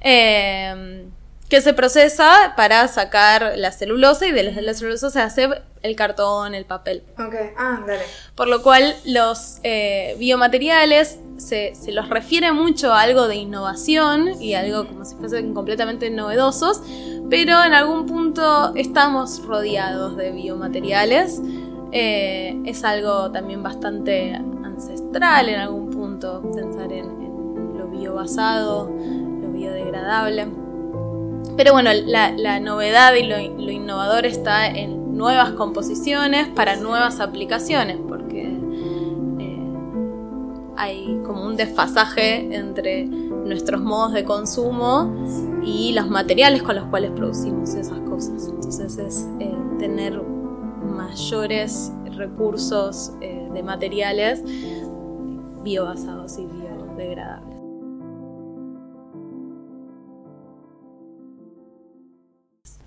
Eh, 0.00 1.06
que 1.48 1.60
se 1.60 1.72
procesa 1.72 2.54
para 2.56 2.88
sacar 2.88 3.52
la 3.56 3.70
celulosa 3.70 4.26
y 4.26 4.32
de 4.32 4.42
la 4.42 4.74
celulosa 4.74 5.10
se 5.10 5.20
hace 5.20 5.48
el 5.82 5.96
cartón, 5.96 6.54
el 6.54 6.64
papel. 6.64 7.04
Ok, 7.18 7.34
ah, 7.56 7.84
dale. 7.86 8.02
Por 8.34 8.48
lo 8.48 8.62
cual 8.62 8.96
los 9.04 9.58
eh, 9.62 10.16
biomateriales 10.18 11.18
se, 11.38 11.74
los 11.92 12.08
refiere 12.08 12.52
mucho 12.52 12.92
a 12.92 13.02
algo 13.02 13.28
de 13.28 13.36
innovación 13.36 14.40
y 14.40 14.54
algo 14.54 14.86
como 14.86 15.04
si 15.04 15.16
fuesen 15.16 15.54
completamente 15.54 16.10
novedosos, 16.10 16.82
pero 17.30 17.62
en 17.64 17.74
algún 17.74 18.06
punto 18.06 18.74
estamos 18.74 19.44
rodeados 19.44 20.16
de 20.16 20.32
biomateriales. 20.32 21.40
Eh, 21.92 22.60
es 22.64 22.84
algo 22.84 23.30
también 23.30 23.62
bastante 23.62 24.34
ancestral 24.34 25.48
en 25.48 25.60
algún 25.60 25.90
punto 25.90 26.42
pensar 26.54 26.92
en, 26.92 27.06
lo 27.78 27.88
biobasado, 27.88 28.86
lo 28.86 29.48
biodegradable. 29.52 30.48
Pero 31.56 31.72
bueno, 31.72 31.90
la, 31.92 32.60
novedad 32.60 33.14
y 33.14 33.24
lo, 33.24 33.38
innovador 33.70 34.26
está 34.26 34.66
en 34.66 35.16
nuevas 35.16 35.52
composiciones 35.52 36.48
para 36.48 36.76
nuevas 36.76 37.20
aplicaciones, 37.20 37.96
porque 38.06 38.55
hay 40.76 41.20
como 41.24 41.44
un 41.44 41.56
desfasaje 41.56 42.54
entre 42.54 43.06
nuestros 43.06 43.80
modos 43.80 44.12
de 44.12 44.24
consumo 44.24 45.26
y 45.64 45.92
los 45.92 46.08
materiales 46.08 46.62
con 46.62 46.76
los 46.76 46.86
cuales 46.86 47.10
producimos 47.12 47.74
esas 47.74 47.98
cosas. 48.00 48.46
Entonces 48.48 48.98
es 48.98 49.26
eh, 49.40 49.54
tener 49.78 50.20
mayores 50.82 51.92
recursos 52.16 53.12
eh, 53.20 53.48
de 53.52 53.62
materiales 53.62 54.42
biobasados 55.62 56.38
y 56.38 56.46
biodegradables. 56.46 57.56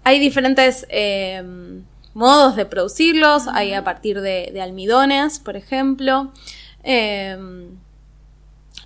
Hay 0.04 0.20
diferentes 0.20 0.88
eh, 0.90 1.44
modos 2.14 2.56
de 2.56 2.66
producirlos, 2.66 3.48
hay 3.48 3.74
a 3.74 3.84
partir 3.84 4.22
de, 4.22 4.60
almidones, 4.62 5.40
por 5.40 5.56
ejemplo, 5.56 6.32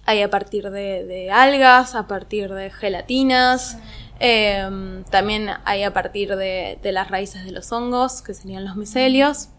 hay 0.06 0.22
a 0.22 0.30
partir 0.30 0.70
de, 0.70 1.30
algas, 1.32 1.96
a 1.96 2.08
partir 2.08 2.54
de 2.54 2.70
gelatinas, 2.72 3.78
eh, 4.20 5.04
también 5.10 5.50
hay 5.66 5.84
a 5.84 5.94
partir 5.94 6.36
de, 6.36 6.80
las 6.84 7.10
raíces 7.10 7.46
de 7.46 7.52
los 7.52 7.72
hongos, 7.72 8.22
que 8.22 8.34
serían 8.34 8.66
los 8.66 8.76
micelios. 8.76 9.50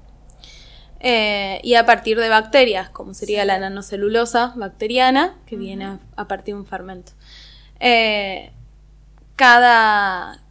eh, 1.00 1.60
y 1.62 1.74
a 1.74 1.84
partir 1.84 2.18
de 2.18 2.28
bacterias, 2.30 2.88
como 2.88 3.12
sería 3.12 3.44
la 3.44 3.58
nanocelulosa 3.58 4.54
bacteriana, 4.56 5.36
que 5.46 5.56
viene 5.56 5.84
a, 5.84 5.98
a 6.16 6.28
partir 6.28 6.54
de 6.54 6.60
un 6.60 6.66
fermento. 6.66 7.12
Eh, 7.80 8.52
cada 9.36 10.44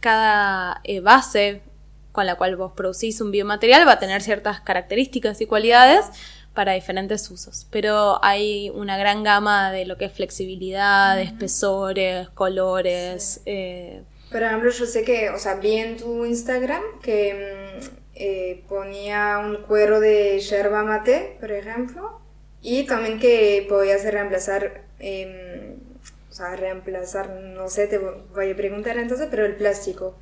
cada 0.00 0.80
eh, 0.84 1.00
base 1.00 1.62
con 2.12 2.26
la 2.26 2.36
cual 2.36 2.56
vos 2.56 2.72
producís 2.72 3.20
un 3.20 3.30
biomaterial 3.30 3.86
va 3.86 3.92
a 3.92 3.98
tener 3.98 4.22
ciertas 4.22 4.60
características 4.60 5.40
y 5.40 5.46
cualidades 5.46 6.06
para 6.58 6.72
diferentes 6.72 7.30
usos. 7.30 7.68
Pero 7.70 8.18
hay 8.20 8.68
una 8.70 8.98
gran 8.98 9.22
gama 9.22 9.70
de 9.70 9.84
lo 9.84 9.96
que 9.96 10.06
es 10.06 10.12
flexibilidad, 10.12 11.20
espesores, 11.20 12.28
colores. 12.30 13.42
Eh, 13.46 14.02
Por 14.32 14.42
ejemplo, 14.42 14.68
yo 14.68 14.84
sé 14.84 15.04
que, 15.04 15.30
o 15.30 15.38
sea, 15.38 15.54
vi 15.54 15.76
en 15.76 15.96
tu 15.98 16.24
Instagram 16.24 16.82
que 17.00 17.78
mm, 17.80 17.96
eh, 18.16 18.64
ponía 18.68 19.38
un 19.38 19.58
cuero 19.58 20.00
de 20.00 20.40
yerba 20.40 20.82
mate, 20.82 21.36
por 21.38 21.52
ejemplo, 21.52 22.20
y 22.60 22.82
también 22.86 23.20
que 23.20 23.64
podías 23.68 24.02
reemplazar, 24.02 24.82
em, 24.98 25.76
o 26.28 26.32
sea, 26.32 26.56
reemplazar, 26.56 27.30
no 27.30 27.68
sé, 27.68 27.86
te 27.86 27.98
voy 27.98 28.50
a 28.50 28.56
preguntar 28.56 28.98
entonces, 28.98 29.28
pero 29.30 29.46
el 29.46 29.54
plástico. 29.54 30.16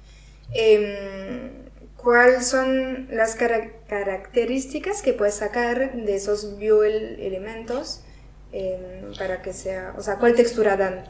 Em, 0.52 1.65
¿Cuáles 2.06 2.46
son 2.46 3.08
las 3.10 3.34
cara- 3.34 3.72
características 3.88 5.02
que 5.02 5.12
puedes 5.12 5.34
sacar 5.36 5.92
de 5.94 6.14
esos 6.14 6.56
bioelementos 6.56 8.04
em, 8.52 9.16
para 9.18 9.42
que 9.42 9.52
sea, 9.52 9.94
o 9.98 10.02
sea, 10.02 10.18
cuál 10.20 10.34
textura 10.36 10.76
dan? 10.76 11.04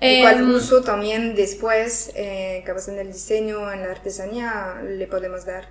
¿Y 0.00 0.16
cuál 0.16 0.40
Em, 0.40 0.50
uso 0.54 0.82
también 0.84 1.34
después, 1.34 2.12
eh, 2.16 2.62
capaz 2.66 2.88
en 2.88 2.98
el 2.98 3.12
diseño, 3.12 3.72
en 3.72 3.82
la 3.82 3.90
artesanía, 3.90 4.82
le 4.84 5.06
podemos 5.08 5.44
dar? 5.46 5.64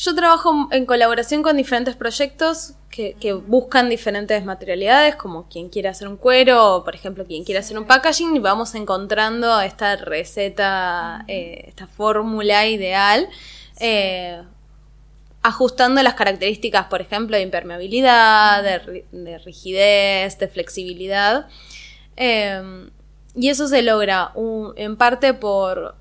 Yo 0.00 0.14
trabajo 0.14 0.68
en 0.70 0.86
colaboración 0.86 1.42
con 1.42 1.56
diferentes 1.56 1.96
proyectos 1.96 2.74
que, 2.88 3.14
que 3.14 3.32
buscan 3.32 3.88
diferentes 3.88 4.44
materialidades, 4.44 5.16
como 5.16 5.48
quien 5.48 5.68
quiere 5.68 5.88
hacer 5.88 6.06
un 6.06 6.16
cuero, 6.16 6.76
o 6.76 6.84
por 6.84 6.94
ejemplo 6.94 7.26
quien 7.26 7.42
quiere 7.44 7.58
hacer 7.58 7.76
un 7.76 7.84
packaging, 7.84 8.36
y 8.36 8.38
vamos 8.38 8.74
encontrando 8.76 9.60
esta 9.60 9.96
receta, 9.96 11.24
eh, 11.26 11.64
esta 11.66 11.88
fórmula 11.88 12.66
ideal, 12.66 13.28
eh, 13.80 14.40
ajustando 15.42 16.00
las 16.02 16.14
características, 16.14 16.86
por 16.86 17.00
ejemplo, 17.00 17.36
de 17.36 17.42
impermeabilidad, 17.42 18.62
de, 18.62 18.82
ri- 18.82 19.04
de 19.10 19.38
rigidez, 19.38 20.38
de 20.38 20.46
flexibilidad. 20.48 21.48
Eh, 22.16 22.88
y 23.34 23.48
eso 23.48 23.66
se 23.68 23.82
logra 23.82 24.30
un- 24.34 24.72
en 24.76 24.96
parte 24.96 25.34
por, 25.34 25.94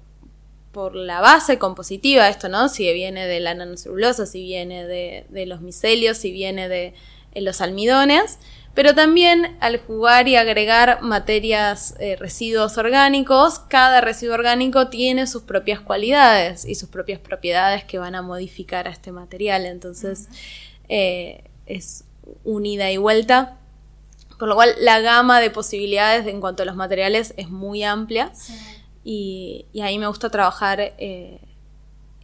por 0.78 0.96
la 0.96 1.22
base 1.22 1.58
compositiva, 1.58 2.30
esto, 2.30 2.50
¿no? 2.50 2.70
Si 2.70 2.94
viene 2.94 3.26
de 3.26 3.40
la 3.40 3.56
nanocelulosa, 3.56 4.28
si 4.28 4.44
viene 4.44 4.86
de, 4.86 5.26
de 5.30 5.48
los 5.48 5.60
micelios, 5.62 6.18
si 6.18 6.32
viene 6.32 6.70
de 6.70 6.94
los 7.34 7.62
almidones, 7.62 8.38
pero 8.76 8.94
también 8.94 9.58
al 9.60 9.80
jugar 9.80 10.28
y 10.28 10.36
agregar 10.36 11.02
materias, 11.02 11.96
eh, 12.00 12.16
residuos 12.16 12.78
orgánicos, 12.78 13.58
cada 13.58 14.02
residuo 14.02 14.36
orgánico 14.36 14.90
tiene 14.90 15.26
sus 15.26 15.42
propias 15.42 15.80
cualidades 15.80 16.64
y 16.64 16.76
sus 16.76 16.90
propias 16.90 17.20
propiedades 17.20 17.84
que 17.84 17.98
van 17.98 18.14
a 18.14 18.22
modificar 18.22 18.88
a 18.88 18.92
este 18.92 19.12
material. 19.12 19.66
Entonces, 19.66 20.30
eh, 20.90 21.44
es 21.66 22.04
un 22.44 22.68
ida 22.68 22.92
y 22.92 22.98
vuelta. 22.98 23.58
Por 24.38 24.48
lo 24.48 24.54
cual, 24.54 24.76
la 24.80 25.00
gama 25.00 25.40
de 25.40 25.50
posibilidades 25.50 26.28
en 26.28 26.40
cuanto 26.40 26.62
a 26.62 26.68
los 26.68 26.76
materiales 26.76 27.34
es 27.36 27.50
muy 27.50 27.82
amplia. 27.82 28.32
Y, 29.10 29.68
y 29.72 29.80
ahí 29.82 29.98
me 30.00 30.08
gusta 30.08 30.30
trabajar 30.30 30.82
eh, 30.82 31.40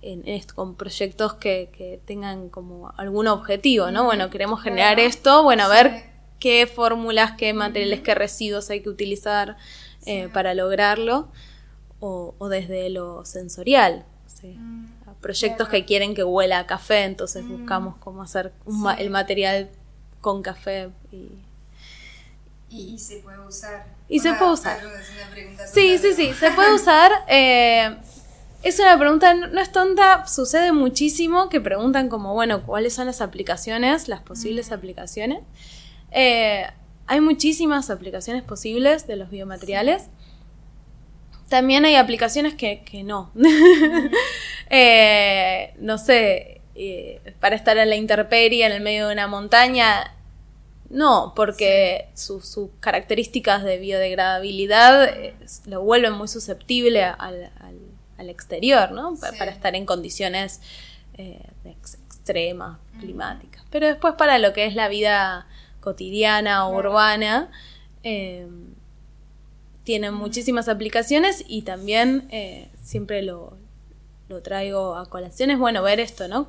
en 0.02 0.28
esto, 0.28 0.54
con 0.54 0.76
proyectos 0.76 1.36
que, 1.36 1.70
que 1.72 2.02
tengan 2.06 2.50
como 2.50 2.92
algún 2.98 3.28
objetivo, 3.28 3.90
¿no? 3.90 4.04
Bueno, 4.04 4.30
queremos 4.30 4.62
generar 4.62 5.00
esto, 5.00 5.44
bueno, 5.44 5.64
a 5.64 5.68
ver 5.70 6.04
qué 6.42 6.68
fórmulas, 6.68 7.34
qué 7.38 7.54
materiales, 7.54 8.02
qué 8.02 8.14
residuos 8.16 8.70
hay 8.70 8.82
que 8.82 8.90
utilizar 8.90 9.56
eh, 10.06 10.28
para 10.34 10.54
lograrlo, 10.54 11.30
o, 12.02 12.36
o 12.38 12.50
desde 12.50 12.90
lo 12.90 13.24
sensorial. 13.24 14.04
sí. 14.28 14.58
A 15.08 15.14
Proyectos 15.22 15.70
que 15.70 15.86
quieren 15.86 16.14
que 16.16 16.26
huela 16.26 16.60
a 16.60 16.68
café, 16.68 17.06
entonces 17.06 17.48
buscamos 17.48 17.96
cómo 18.02 18.22
hacer 18.24 18.52
un 18.66 18.82
ma- 18.82 18.96
el 18.96 19.10
material 19.10 19.70
con 20.20 20.42
café. 20.42 20.90
Y... 21.14 21.30
Y, 22.74 22.98
se 22.98 23.18
puede 23.18 23.40
usar. 23.40 23.86
Y 24.10 24.20
se 24.20 24.34
puede 24.34 24.52
usar. 24.52 24.80
Sí, 25.72 25.98
sí, 26.00 26.14
sí, 26.16 26.34
se 26.34 26.52
puede 26.52 26.74
usar. 26.76 27.12
eh, 27.28 27.96
es 28.64 28.80
una 28.80 28.98
pregunta, 28.98 29.34
no 29.34 29.48
no 29.48 29.60
es 29.60 29.72
tonta, 29.74 30.26
sucede 30.26 30.72
muchísimo 30.72 31.50
que 31.50 31.60
preguntan 31.60 32.08
como, 32.08 32.34
bueno, 32.34 32.66
¿cuáles 32.66 32.94
son 32.94 33.08
las 33.08 33.20
aplicaciones, 33.20 34.08
las 34.08 34.22
posibles 34.22 34.72
aplicaciones? 34.72 35.44
Eh, 36.12 36.66
hay 37.06 37.20
muchísimas 37.20 37.90
aplicaciones 37.90 38.42
posibles 38.42 39.06
de 39.06 39.18
los 39.18 39.30
biomateriales. 39.30 40.08
También 41.50 41.84
hay 41.84 41.96
aplicaciones 41.96 42.56
que, 42.56 42.84
que 42.84 43.04
no. 43.04 43.32
Eh, 44.76 45.76
no 45.78 46.00
sé, 46.00 46.62
eh, 46.74 47.22
para 47.40 47.56
estar 47.56 47.78
en 47.78 47.90
la 47.90 47.96
intemperie, 47.96 48.66
en 48.66 48.72
el 48.72 48.82
medio 48.82 49.08
de 49.08 49.14
una 49.14 49.28
montaña, 49.28 50.13
no, 50.94 51.34
porque 51.36 52.10
su- 52.14 52.40
sus 52.42 52.70
características 52.80 53.64
de 53.64 53.78
biodegradabilidad 53.80 55.04
eh, 55.06 55.36
lo 55.66 55.82
vuelven 55.82 56.14
muy 56.14 56.28
susceptible 56.28 57.04
al, 57.04 57.52
al- 57.60 57.80
al 58.18 58.30
exterior, 58.30 58.92
¿no? 58.92 59.16
Pa- 59.20 59.32
Sí. 59.32 59.38
Para 59.38 59.52
estar 59.52 59.76
en 59.76 59.86
condiciones 59.86 60.62
eh, 61.18 61.42
ex- 61.66 61.96
extremas, 62.06 62.78
climáticas. 63.00 63.64
Pero 63.70 63.88
después 63.88 64.14
para 64.16 64.38
lo 64.40 64.54
que 64.54 64.66
es 64.66 64.76
la 64.76 64.88
vida 64.88 65.46
cotidiana 65.82 66.66
o 66.68 66.78
urbana, 66.78 67.50
eh, 68.04 68.48
tienen 69.84 70.14
muchísimas 70.14 70.70
aplicaciones 70.70 71.44
y 71.48 71.64
también 71.64 72.28
eh, 72.32 72.70
siempre 72.82 73.22
lo, 73.22 73.58
lo 74.30 74.42
traigo 74.42 74.96
a 74.96 75.08
colaciones, 75.10 75.60
bueno, 75.60 75.84
ver 75.84 76.00
esto, 76.00 76.28
¿no? 76.28 76.48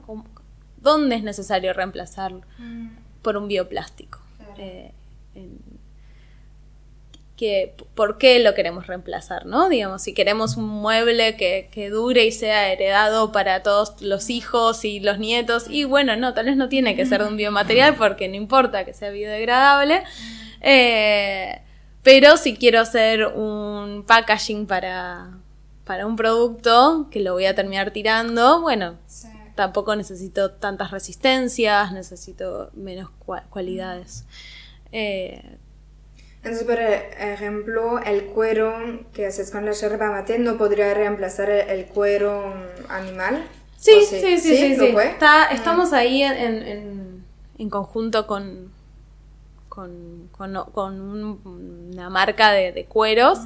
¿Dónde 0.80 1.16
es 1.16 1.22
necesario 1.24 1.72
reemplazar 1.72 2.33
por 3.22 3.37
un 3.37 3.48
bioplástico? 3.48 4.20
Eh, 4.58 4.92
que, 7.36 7.74
¿Por 7.94 8.18
qué 8.18 8.38
lo 8.38 8.54
queremos 8.54 8.86
reemplazar, 8.86 9.44
no? 9.46 9.68
Digamos, 9.68 10.02
si 10.02 10.14
queremos 10.14 10.56
un 10.56 10.66
mueble 10.66 11.36
que, 11.36 11.68
que 11.72 11.90
dure 11.90 12.24
y 12.24 12.32
sea 12.32 12.72
heredado 12.72 13.32
para 13.32 13.62
todos 13.62 14.00
los 14.00 14.30
hijos 14.30 14.84
y 14.84 15.00
los 15.00 15.18
nietos, 15.18 15.66
y 15.68 15.84
bueno, 15.84 16.14
no, 16.16 16.32
tal 16.32 16.46
vez 16.46 16.56
no 16.56 16.68
tiene 16.68 16.94
que 16.94 17.06
ser 17.06 17.22
de 17.22 17.28
un 17.28 17.36
biomaterial 17.36 17.96
porque 17.96 18.28
no 18.28 18.36
importa 18.36 18.84
que 18.84 18.92
sea 18.92 19.10
biodegradable, 19.10 20.04
eh, 20.60 21.60
pero 22.02 22.36
si 22.36 22.56
quiero 22.56 22.80
hacer 22.80 23.26
un 23.26 24.04
packaging 24.06 24.66
para, 24.66 25.38
para 25.84 26.06
un 26.06 26.16
producto 26.16 27.08
que 27.10 27.20
lo 27.20 27.32
voy 27.32 27.46
a 27.46 27.54
terminar 27.54 27.90
tirando, 27.90 28.60
bueno, 28.60 28.96
tampoco 29.54 29.94
necesito 29.96 30.50
tantas 30.52 30.90
resistencias, 30.90 31.92
necesito 31.92 32.70
menos 32.74 33.10
cua- 33.26 33.44
cualidades. 33.50 34.24
Eh, 34.92 35.58
Entonces, 36.42 36.64
por 36.64 36.78
ejemplo, 36.78 37.98
el 38.00 38.24
cuero 38.26 38.74
que 39.12 39.26
haces 39.26 39.50
con 39.50 39.64
la 39.64 39.72
yerba 39.72 40.10
mate 40.10 40.38
no 40.38 40.56
podría 40.58 40.92
reemplazar 40.94 41.48
el, 41.50 41.86
cuero 41.86 42.52
animal. 42.88 43.44
sí, 43.78 43.92
¿O 43.96 44.00
sí, 44.06 44.38
sí, 44.38 44.76
sí. 44.78 44.94
Está- 45.12 45.46
estamos 45.46 45.92
ahí 45.92 46.22
en, 46.22 46.32
en- 46.34 46.62
en- 46.62 47.24
conjunto 47.70 48.26
con, 48.26 48.72
con, 49.68 50.28
con- 50.32 50.64
con 50.72 51.00
un- 51.00 51.88
una 51.92 52.10
marca 52.10 52.50
de, 52.52 52.72
de 52.72 52.84
cueros, 52.84 53.38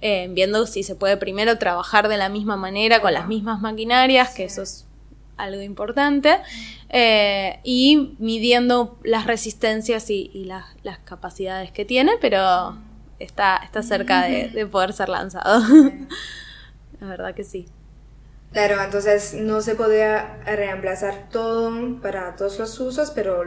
eh, 0.00 0.28
viendo 0.32 0.66
si 0.66 0.82
se 0.82 0.94
puede 0.94 1.16
primero 1.16 1.58
trabajar 1.58 2.08
de 2.08 2.16
la 2.16 2.28
misma 2.28 2.56
manera, 2.56 3.00
con 3.02 3.12
las 3.12 3.26
mismas 3.28 3.60
maquinarias, 3.60 4.30
que 4.34 4.44
eso 4.44 4.62
es 4.62 4.86
algo 5.36 5.62
importante, 5.62 6.38
eh, 6.88 7.60
y 7.64 8.16
midiendo 8.18 8.98
las 9.04 9.26
resistencias 9.26 10.10
y, 10.10 10.30
y 10.34 10.44
las, 10.44 10.64
las 10.82 10.98
capacidades 11.00 11.72
que 11.72 11.84
tiene, 11.84 12.12
pero 12.20 12.76
está, 13.18 13.56
está 13.64 13.82
cerca 13.82 14.24
de, 14.24 14.48
de 14.48 14.66
poder 14.66 14.92
ser 14.92 15.08
lanzado. 15.08 15.60
La 17.00 17.06
verdad 17.08 17.34
que 17.34 17.44
sí. 17.44 17.66
Claro, 18.52 18.82
entonces 18.82 19.34
no 19.34 19.60
se 19.60 19.74
podría 19.74 20.38
reemplazar 20.44 21.28
todo 21.30 22.00
para 22.00 22.36
todos 22.36 22.58
los 22.58 22.78
usos, 22.80 23.10
pero 23.10 23.44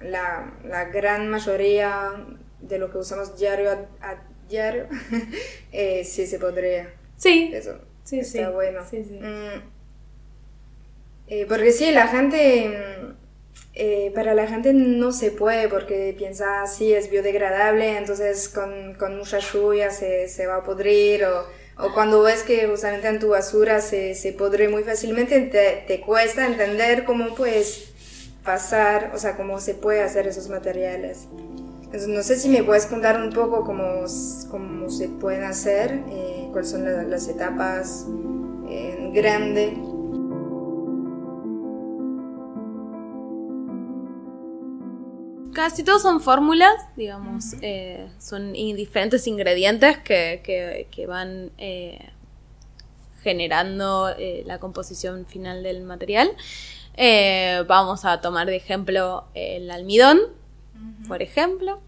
la, 0.00 0.52
la 0.64 0.84
gran 0.86 1.28
mayoría 1.28 2.10
de 2.60 2.78
lo 2.78 2.90
que 2.90 2.98
usamos 2.98 3.38
diario 3.38 3.70
a, 3.70 3.74
a 4.10 4.22
diario, 4.48 4.88
eh, 5.72 6.04
sí 6.04 6.26
se 6.26 6.38
podría. 6.38 6.92
Sí, 7.16 7.50
Eso 7.52 7.78
Sí, 8.04 8.18
está 8.18 8.46
sí. 8.46 8.52
bueno. 8.52 8.80
Sí, 8.88 9.04
sí. 9.04 9.14
Mm. 9.20 9.62
Eh, 11.32 11.46
porque 11.48 11.72
sí, 11.72 11.90
la 11.92 12.06
gente, 12.08 12.70
eh, 13.74 14.12
para 14.14 14.34
la 14.34 14.46
gente 14.46 14.72
no 14.74 15.12
se 15.12 15.30
puede 15.30 15.68
porque 15.68 16.14
piensa, 16.16 16.66
sí, 16.66 16.92
es 16.92 17.10
biodegradable, 17.10 17.96
entonces 17.96 18.48
con, 18.50 18.94
con 18.98 19.16
mucha 19.16 19.38
lluvia 19.38 19.90
se, 19.90 20.28
se 20.28 20.46
va 20.46 20.56
a 20.56 20.62
podrir 20.62 21.24
o, 21.24 21.46
O 21.78 21.92
cuando 21.94 22.20
ves 22.22 22.42
que 22.42 22.66
justamente 22.68 23.08
en 23.08 23.18
tu 23.18 23.28
basura 23.30 23.80
se, 23.80 24.14
se 24.14 24.32
podre 24.34 24.68
muy 24.68 24.82
fácilmente, 24.84 25.40
te, 25.40 25.84
te 25.86 26.00
cuesta 26.00 26.46
entender 26.46 27.04
cómo 27.04 27.34
puedes 27.34 27.68
pasar, 28.44 29.10
o 29.14 29.18
sea, 29.18 29.36
cómo 29.38 29.58
se 29.58 29.74
puede 29.74 30.02
hacer 30.02 30.26
esos 30.26 30.48
materiales. 30.50 31.28
Entonces, 31.84 32.08
no 32.08 32.22
sé 32.22 32.36
si 32.36 32.48
me 32.50 32.62
puedes 32.62 32.84
contar 32.86 33.20
un 33.20 33.30
poco 33.32 33.64
cómo, 33.64 34.04
cómo 34.50 34.90
se 34.90 35.08
pueden 35.08 35.44
hacer, 35.44 35.92
eh, 36.10 36.48
cuáles 36.52 36.70
son 36.70 36.84
la- 36.84 37.04
las 37.04 37.26
etapas 37.28 38.04
en 38.68 39.12
grande. 39.14 39.72
Casi 45.54 45.82
todos 45.84 46.02
son 46.02 46.20
fórmulas, 46.20 46.72
digamos, 46.96 47.54
eh, 47.60 48.08
son 48.18 48.52
diferentes 48.54 49.26
ingredientes 49.26 49.98
que, 49.98 50.40
que- 50.42 50.86
que 50.90 51.06
van 51.06 51.50
eh, 51.58 52.08
generando 53.22 54.08
eh, 54.18 54.42
la 54.46 54.58
composición 54.58 55.26
final 55.26 55.62
del 55.62 55.82
material. 55.82 56.30
Eh, 56.96 57.64
vamos 57.68 58.04
a 58.04 58.20
tomar 58.20 58.46
de 58.46 58.56
ejemplo 58.56 59.24
el 59.34 59.70
almidón, 59.70 60.20
por 61.08 61.22
ejemplo. 61.22 61.80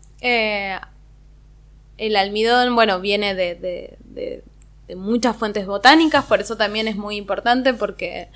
El 1.96 2.16
almidón, 2.16 2.74
bueno, 2.74 3.00
viene 3.00 3.35
de, 3.35 3.55
de- 3.55 3.96
de- 4.05 4.42
de 4.88 4.96
muchas 4.96 5.37
fuentes 5.37 5.66
botánicas, 5.66 6.24
por 6.27 6.40
eso 6.40 6.57
también 6.57 6.88
es 6.88 6.96
muy 6.96 7.16
importante 7.16 7.72
porque 7.72 8.29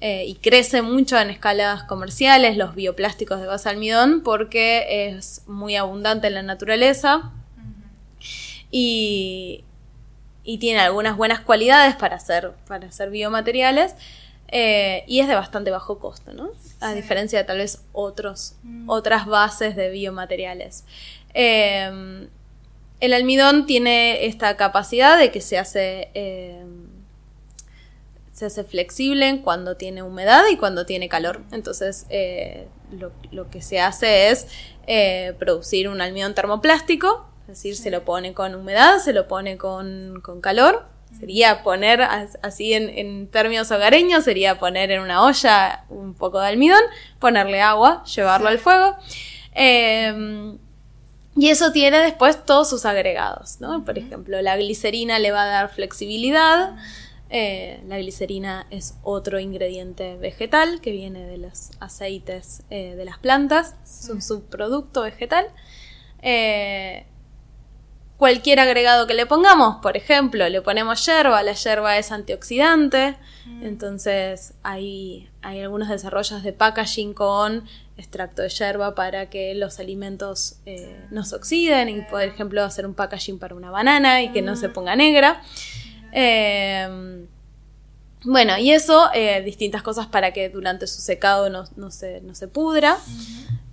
eh, 0.00 0.24
y 0.26 0.34
crece 0.36 0.82
mucho 0.82 1.18
en 1.18 1.30
escalas 1.30 1.84
comerciales 1.84 2.56
los 2.56 2.74
bioplásticos 2.74 3.40
de 3.40 3.46
base 3.46 3.68
almidón 3.68 4.22
porque 4.22 5.08
es 5.08 5.42
muy 5.46 5.76
abundante 5.76 6.28
en 6.28 6.34
la 6.34 6.42
naturaleza 6.42 7.32
y, 8.70 9.64
y 10.42 10.58
tiene 10.58 10.80
algunas 10.80 11.16
buenas 11.16 11.40
cualidades 11.40 11.96
para 11.96 12.16
hacer, 12.16 12.52
para 12.66 12.88
hacer 12.88 13.10
biomateriales 13.10 13.94
eh, 14.48 15.04
y 15.06 15.20
es 15.20 15.28
de 15.28 15.34
bastante 15.34 15.70
bajo 15.70 15.98
costo, 15.98 16.32
¿no? 16.32 16.50
A 16.80 16.92
diferencia 16.92 17.38
de 17.38 17.44
tal 17.44 17.58
vez 17.58 17.82
otros, 17.92 18.56
otras 18.86 19.26
bases 19.26 19.76
de 19.76 19.90
biomateriales. 19.90 20.84
Eh, 21.34 22.28
el 23.00 23.14
almidón 23.14 23.66
tiene 23.66 24.26
esta 24.26 24.56
capacidad 24.56 25.18
de 25.18 25.30
que 25.30 25.40
se 25.40 25.58
hace, 25.58 26.10
eh, 26.14 26.64
se 28.40 28.46
hace 28.46 28.64
flexible 28.64 29.42
cuando 29.44 29.76
tiene 29.76 30.02
humedad 30.02 30.42
y 30.50 30.56
cuando 30.56 30.86
tiene 30.86 31.08
calor. 31.08 31.42
Entonces, 31.52 32.06
eh, 32.08 32.66
lo, 32.90 33.12
lo 33.30 33.50
que 33.50 33.60
se 33.62 33.80
hace 33.80 34.30
es 34.30 34.46
eh, 34.86 35.34
producir 35.38 35.88
un 35.88 36.00
almidón 36.00 36.34
termoplástico, 36.34 37.28
es 37.42 37.48
decir, 37.48 37.76
se 37.76 37.90
lo 37.90 38.04
pone 38.04 38.32
con 38.32 38.54
humedad, 38.54 38.98
se 38.98 39.12
lo 39.12 39.28
pone 39.28 39.56
con, 39.56 40.20
con 40.22 40.40
calor. 40.40 40.86
Sería 41.18 41.62
poner, 41.64 42.00
as- 42.02 42.38
así 42.40 42.72
en, 42.72 42.88
en 42.88 43.26
términos 43.28 43.70
hogareños, 43.72 44.24
sería 44.24 44.58
poner 44.58 44.90
en 44.92 45.00
una 45.00 45.24
olla 45.24 45.84
un 45.88 46.14
poco 46.14 46.40
de 46.40 46.46
almidón, 46.48 46.80
ponerle 47.18 47.60
agua, 47.60 48.04
llevarlo 48.04 48.48
al 48.48 48.58
fuego. 48.58 48.96
Eh, 49.54 50.56
y 51.36 51.48
eso 51.48 51.72
tiene 51.72 51.98
después 51.98 52.44
todos 52.44 52.70
sus 52.70 52.84
agregados, 52.86 53.60
¿no? 53.60 53.84
Por 53.84 53.98
ejemplo, 53.98 54.40
la 54.42 54.56
glicerina 54.56 55.18
le 55.18 55.30
va 55.32 55.42
a 55.44 55.46
dar 55.46 55.68
flexibilidad. 55.74 56.76
Eh, 57.30 57.80
la 57.86 57.98
glicerina 57.98 58.66
es 58.70 58.96
otro 59.02 59.38
ingrediente 59.38 60.16
vegetal 60.16 60.80
que 60.80 60.90
viene 60.90 61.24
de 61.26 61.38
los 61.38 61.70
aceites 61.78 62.64
eh, 62.70 62.96
de 62.96 63.04
las 63.04 63.18
plantas. 63.18 63.76
Es 63.84 64.10
un 64.10 64.20
subproducto 64.20 65.02
vegetal. 65.02 65.46
Eh, 66.22 67.06
cualquier 68.16 68.58
agregado 68.58 69.06
que 69.06 69.14
le 69.14 69.26
pongamos, 69.26 69.76
por 69.76 69.96
ejemplo, 69.96 70.46
le 70.48 70.60
ponemos 70.60 71.06
yerba, 71.06 71.42
la 71.42 71.54
yerba 71.54 71.96
es 71.96 72.12
antioxidante, 72.12 73.16
entonces 73.62 74.52
hay, 74.62 75.30
hay 75.40 75.60
algunos 75.60 75.88
desarrollos 75.88 76.42
de 76.42 76.52
packaging 76.52 77.14
con 77.14 77.64
extracto 77.96 78.42
de 78.42 78.50
yerba 78.50 78.94
para 78.94 79.30
que 79.30 79.54
los 79.54 79.80
alimentos 79.80 80.56
eh, 80.66 81.06
no 81.10 81.24
se 81.24 81.36
oxiden 81.36 81.88
y, 81.88 82.02
por 82.02 82.22
ejemplo, 82.22 82.62
hacer 82.62 82.86
un 82.86 82.94
packaging 82.94 83.38
para 83.38 83.54
una 83.54 83.70
banana 83.70 84.22
y 84.22 84.32
que 84.32 84.42
no 84.42 84.54
se 84.54 84.68
ponga 84.68 84.96
negra. 84.96 85.40
Eh, 86.12 87.26
bueno, 88.24 88.58
y 88.58 88.72
eso, 88.72 89.08
eh, 89.14 89.40
distintas 89.42 89.82
cosas 89.82 90.06
para 90.06 90.32
que 90.32 90.48
durante 90.50 90.86
su 90.86 91.00
secado 91.00 91.48
no, 91.48 91.64
no 91.76 91.90
se, 91.90 92.20
no 92.20 92.34
se 92.34 92.48
pudra, 92.48 92.98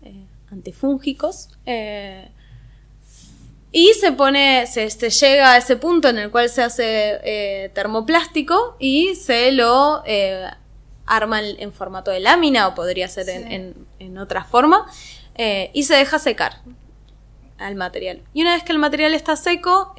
eh, 0.03 0.23
antifúngicos. 0.51 1.49
eh, 1.65 2.29
y 3.71 3.91
se 3.99 4.13
pone, 4.13 4.65
se, 4.67 4.89
se 4.89 5.09
llega 5.09 5.51
a 5.51 5.57
ese 5.57 5.75
punto 5.75 6.07
en 6.07 6.17
el 6.17 6.31
cual 6.31 6.49
se 6.49 6.63
hace 6.63 7.69
termoplástico 7.75 8.77
y 8.79 9.13
se 9.15 9.51
lo 9.51 10.01
arma 11.05 11.41
en, 11.41 11.73
formato 11.73 12.09
de 12.09 12.21
lámina 12.21 12.69
o 12.69 12.75
podría 12.75 13.07
ser 13.09 13.27
en, 13.29 13.51
en- 13.51 13.87
en 13.99 14.17
otra 14.17 14.45
forma 14.45 14.89
y 15.73 15.83
se 15.83 15.95
deja 15.95 16.17
secar 16.17 16.61
al 17.57 17.75
material. 17.75 18.21
Y 18.33 18.41
una 18.41 18.53
vez 18.55 18.63
que 18.63 18.71
el 18.71 18.79
material 18.79 19.13
está 19.13 19.35
seco, 19.35 19.93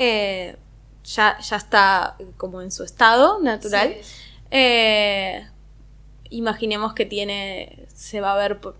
ya, 1.14 1.38
ya 1.40 1.56
está 1.56 2.16
como 2.36 2.60
en 2.62 2.70
su 2.70 2.84
estado 2.84 3.40
natural. 3.40 3.96
Eh, 4.50 5.46
imaginemos 6.30 6.94
que 6.94 7.06
tiene, 7.06 7.86
se 7.94 8.20
va 8.20 8.34
a 8.34 8.36
ver 8.36 8.60
por- 8.60 8.76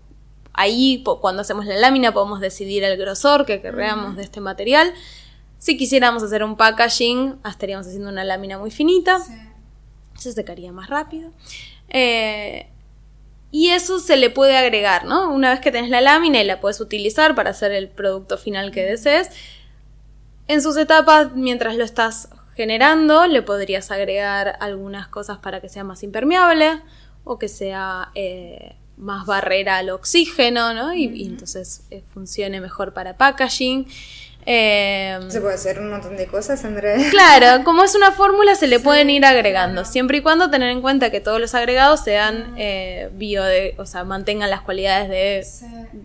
ahí 0.53 1.03
cuando 1.21 1.41
hacemos 1.41 1.65
la 1.65 1.75
lámina 1.77 2.13
podemos 2.13 2.39
decidir 2.41 2.83
el 2.83 2.97
grosor 2.97 3.45
que 3.45 3.61
queramos 3.61 4.15
de 4.17 4.23
este 4.23 4.41
material. 4.41 4.93
Si 5.57 5.77
quisiéramos 5.77 6.23
hacer 6.23 6.43
un 6.43 6.55
packaging, 6.57 7.39
estaríamos 7.49 7.87
haciendo 7.87 8.09
una 8.09 8.23
lámina 8.23 8.57
muy 8.57 8.71
finita, 8.71 9.19
se 10.17 10.31
secaría 10.33 10.71
más 10.71 10.89
rápido. 10.89 11.31
Eh, 11.89 12.67
y 13.51 13.69
eso 13.69 13.99
se 13.99 14.15
le 14.15 14.29
puede 14.29 14.55
agregar, 14.57 15.05
¿no? 15.05 15.33
Una 15.33 15.49
vez 15.49 15.59
que 15.59 15.71
tenés 15.71 15.89
la 15.89 16.01
lámina 16.01 16.39
y 16.41 16.45
la 16.45 16.59
puedes 16.61 16.79
utilizar 16.81 17.35
para 17.35 17.49
hacer 17.49 17.71
el 17.71 17.87
producto 17.89 18.37
final 18.37 18.71
que 18.71 18.83
desees, 18.85 19.29
en 20.49 20.63
sus 20.63 20.77
etapas, 20.77 21.35
mientras 21.35 21.75
lo 21.77 21.83
estás 21.85 22.29
generando, 22.55 23.27
le 23.27 23.43
podrías 23.43 23.91
agregar 23.91 24.57
algunas 24.59 25.07
cosas 25.07 25.37
para 25.37 25.61
que 25.61 25.69
sea 25.69 25.83
más 25.83 26.01
impermeable 26.01 26.81
o 27.23 27.37
que 27.37 27.47
sea 27.47 28.09
eh, 28.15 28.75
más 28.97 29.27
barrera 29.27 29.77
al 29.77 29.91
oxígeno, 29.91 30.73
¿no? 30.73 30.95
Y, 30.95 31.05
y 31.05 31.27
entonces 31.27 31.83
eh, 31.91 32.03
funcione 32.13 32.61
mejor 32.61 32.93
para 32.93 33.15
packaging. 33.15 33.87
Eh, 34.45 35.19
Se 35.27 35.41
puede 35.41 35.53
hacer 35.55 35.79
un 35.79 35.89
montón 35.91 36.15
de 36.17 36.25
cosas, 36.25 36.63
André. 36.65 36.95
Claro, 37.11 37.63
como 37.63 37.83
es 37.83 37.93
una 37.93 38.11
fórmula 38.11 38.55
se 38.55 38.67
le 38.67 38.79
pueden 38.79 39.09
ir 39.09 39.23
agregando, 39.25 39.85
siempre 39.85 40.17
y 40.17 40.21
cuando 40.21 40.49
tener 40.49 40.69
en 40.69 40.81
cuenta 40.81 41.11
que 41.11 41.19
todos 41.19 41.39
los 41.39 41.53
agregados 41.53 41.99
sean 41.99 42.55
eh, 42.57 43.09
bio, 43.13 43.43
o 43.77 43.85
sea, 43.85 44.03
mantengan 44.05 44.49
las 44.49 44.61
cualidades 44.61 45.09
de, 45.09 45.45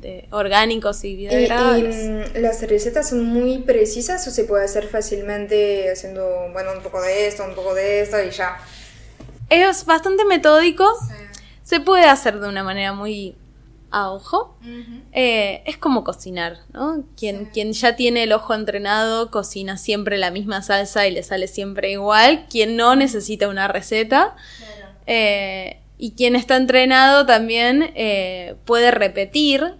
de 0.00 0.28
orgánicos 0.30 1.04
y 1.04 1.08
Y, 1.08 1.12
y, 1.12 1.16
biodegradables. 1.16 1.96
mm, 2.36 2.40
las 2.42 2.60
recetas 2.68 3.08
son 3.08 3.24
muy 3.24 3.58
precisas 3.58 4.26
o 4.26 4.30
se 4.30 4.44
puede 4.44 4.64
hacer 4.64 4.88
fácilmente 4.88 5.90
haciendo, 5.90 6.48
bueno, 6.52 6.72
un 6.76 6.82
poco 6.82 7.00
de 7.00 7.26
esto, 7.28 7.44
un 7.44 7.54
poco 7.54 7.72
de 7.74 8.02
esto 8.02 8.22
y 8.22 8.30
ya. 8.30 8.58
Es 9.48 9.86
bastante 9.86 10.24
metódico, 10.24 10.86
se 11.62 11.80
puede 11.80 12.04
hacer 12.06 12.40
de 12.40 12.48
una 12.48 12.62
manera 12.64 12.92
muy 12.92 13.36
a 13.94 14.10
ojo. 14.10 14.56
Eh, 15.12 15.62
es 15.66 15.76
como 15.78 16.02
cocinar, 16.02 16.58
¿no? 16.72 17.04
Quien, 17.16 17.46
quien 17.46 17.72
ya 17.72 17.94
tiene 17.94 18.24
el 18.24 18.32
ojo 18.32 18.52
entrenado 18.52 19.30
cocina 19.30 19.76
siempre 19.76 20.18
la 20.18 20.30
misma 20.30 20.62
salsa 20.62 21.06
y 21.06 21.12
le 21.12 21.22
sale 21.22 21.46
siempre 21.46 21.92
igual. 21.92 22.46
Quien 22.50 22.76
no 22.76 22.96
necesita 22.96 23.48
una 23.48 23.68
receta. 23.68 24.34
Eh, 25.06 25.78
y 25.96 26.12
quien 26.12 26.34
está 26.34 26.56
entrenado 26.56 27.24
también 27.24 27.92
eh, 27.94 28.56
puede 28.64 28.90
repetir 28.90 29.74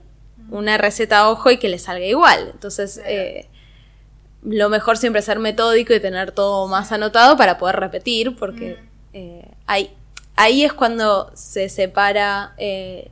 una 0.50 0.78
receta 0.78 1.18
a 1.18 1.30
ojo 1.30 1.50
y 1.50 1.58
que 1.58 1.68
le 1.68 1.80
salga 1.80 2.06
igual. 2.06 2.50
Entonces, 2.52 3.00
lo 4.42 4.68
mejor 4.68 4.96
siempre 4.96 5.20
es 5.20 5.24
ser 5.24 5.40
metódico 5.40 5.92
y 5.92 6.00
tener 6.00 6.30
todo 6.30 6.68
más 6.68 6.92
anotado 6.92 7.36
para 7.36 7.58
poder 7.58 7.76
repetir, 7.76 8.36
porque 8.36 8.78
ahí, 9.66 9.90
ahí 10.36 10.64
es 10.64 10.72
cuando 10.72 11.30
se 11.34 11.68
separa 11.68 12.54
eh, 12.58 13.10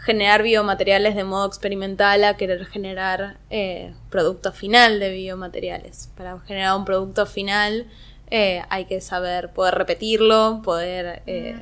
generar 0.00 0.42
biomateriales 0.42 1.14
de 1.14 1.24
modo 1.24 1.46
experimental 1.46 2.24
a 2.24 2.36
querer 2.36 2.64
generar 2.64 3.38
eh, 3.50 3.92
producto 4.08 4.50
final 4.50 4.98
de 4.98 5.10
biomateriales. 5.10 6.08
Para 6.16 6.40
generar 6.40 6.76
un 6.76 6.86
producto 6.86 7.26
final 7.26 7.86
eh, 8.30 8.62
hay 8.70 8.86
que 8.86 9.00
saber 9.02 9.52
poder 9.52 9.74
repetirlo, 9.74 10.62
poder 10.64 11.22
eh, 11.26 11.60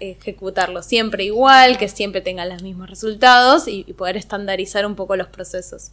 ejecutarlo 0.00 0.82
siempre 0.82 1.24
igual, 1.24 1.78
que 1.78 1.88
siempre 1.88 2.20
tenga 2.20 2.44
los 2.46 2.62
mismos 2.62 2.88
resultados 2.88 3.66
y, 3.66 3.84
y 3.88 3.94
poder 3.94 4.16
estandarizar 4.16 4.86
un 4.86 4.94
poco 4.94 5.16
los 5.16 5.28
procesos, 5.28 5.90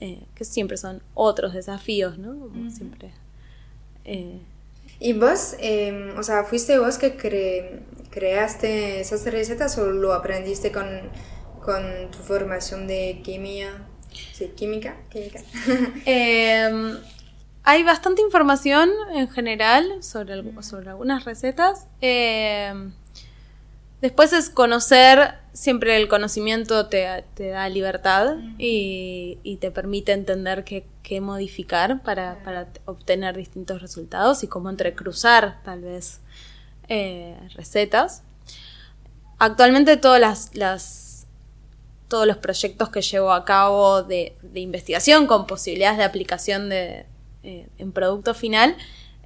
eh, 0.00 0.24
que 0.34 0.44
siempre 0.44 0.76
son 0.76 1.02
otros 1.14 1.54
desafíos, 1.54 2.18
¿no? 2.18 2.48
Como 2.48 2.70
siempre. 2.70 3.12
¿Y 5.04 5.14
vos, 5.14 5.56
eh, 5.58 6.14
o 6.16 6.22
sea, 6.22 6.44
fuiste 6.44 6.78
vos 6.78 6.96
que 6.96 7.16
cre- 7.18 7.80
creaste 8.10 9.00
esas 9.00 9.24
recetas 9.24 9.76
o 9.78 9.86
lo 9.86 10.12
aprendiste 10.14 10.70
con, 10.70 10.86
con 11.60 11.82
tu 12.12 12.18
formación 12.18 12.86
de 12.86 13.20
química? 13.24 13.82
Sí, 14.32 14.52
química, 14.56 14.96
química. 15.10 15.40
Eh, 16.06 16.98
hay 17.64 17.82
bastante 17.82 18.22
información 18.22 18.90
en 19.14 19.28
general 19.28 20.02
sobre, 20.02 20.42
sobre 20.62 20.90
algunas 20.90 21.24
recetas. 21.24 21.86
Eh, 22.00 22.72
después 24.00 24.32
es 24.32 24.50
conocer, 24.50 25.34
siempre 25.52 25.96
el 25.96 26.08
conocimiento 26.08 26.86
te, 26.86 27.24
te 27.34 27.48
da 27.48 27.68
libertad 27.68 28.36
y, 28.58 29.38
y 29.42 29.56
te 29.56 29.70
permite 29.70 30.12
entender 30.12 30.64
qué, 30.64 30.86
qué 31.02 31.20
modificar 31.20 32.02
para, 32.02 32.42
para 32.42 32.68
obtener 32.86 33.36
distintos 33.36 33.82
resultados 33.82 34.42
y 34.44 34.46
cómo 34.48 34.70
entrecruzar 34.70 35.60
tal 35.64 35.82
vez 35.82 36.20
eh, 36.88 37.36
recetas. 37.54 38.22
Actualmente 39.38 39.96
todas 39.96 40.20
las, 40.20 40.54
las- 40.54 41.26
todos 42.08 42.26
los 42.26 42.36
proyectos 42.36 42.90
que 42.90 43.00
llevo 43.00 43.32
a 43.32 43.44
cabo 43.46 44.02
de, 44.02 44.36
de 44.42 44.60
investigación 44.60 45.26
con 45.26 45.46
posibilidades 45.46 45.96
de 45.96 46.04
aplicación 46.04 46.68
de, 46.68 47.06
eh, 47.42 47.68
en 47.78 47.92
producto 47.92 48.34
final 48.34 48.76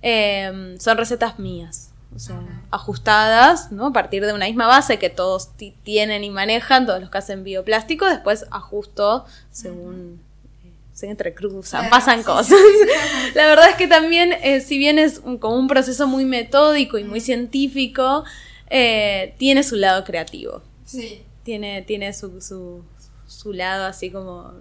eh, 0.02 0.76
son 0.78 0.96
recetas 0.96 1.38
mías. 1.40 1.85
O 2.16 2.18
sea, 2.18 2.40
ajustadas, 2.70 3.70
¿no? 3.72 3.88
A 3.88 3.92
partir 3.92 4.24
de 4.24 4.32
una 4.32 4.46
misma 4.46 4.66
base 4.66 4.98
que 4.98 5.10
todos 5.10 5.54
ti- 5.56 5.74
tienen 5.84 6.24
y 6.24 6.30
manejan, 6.30 6.86
todos 6.86 7.00
los 7.00 7.10
que 7.10 7.18
hacen 7.18 7.44
bioplástico, 7.44 8.06
después 8.06 8.46
ajusto 8.50 9.26
según 9.50 10.18
eh, 10.64 10.70
se 10.94 11.10
entrecruzan, 11.10 11.82
Claro, 11.82 11.90
pasan 11.90 12.20
sí, 12.20 12.24
cosas. 12.24 12.58
La 13.34 13.46
verdad 13.48 13.68
es 13.68 13.76
que 13.76 13.86
también, 13.86 14.32
eh, 14.42 14.60
si 14.62 14.78
bien 14.78 14.98
es 14.98 15.20
un- 15.24 15.36
como 15.38 15.56
un 15.56 15.68
proceso 15.68 16.06
muy 16.06 16.24
metódico 16.24 16.96
y 16.98 17.04
muy 17.04 17.20
científico, 17.20 18.24
eh, 18.70 19.34
tiene 19.38 19.62
su 19.62 19.76
lado 19.76 20.02
creativo 20.04 20.62
Sí. 20.86 21.22
tiene, 21.44 21.82
tiene 21.82 22.12
su, 22.14 22.40
su, 22.40 22.82
su 23.26 23.52
lado 23.52 23.84
así 23.84 24.10
como 24.10 24.52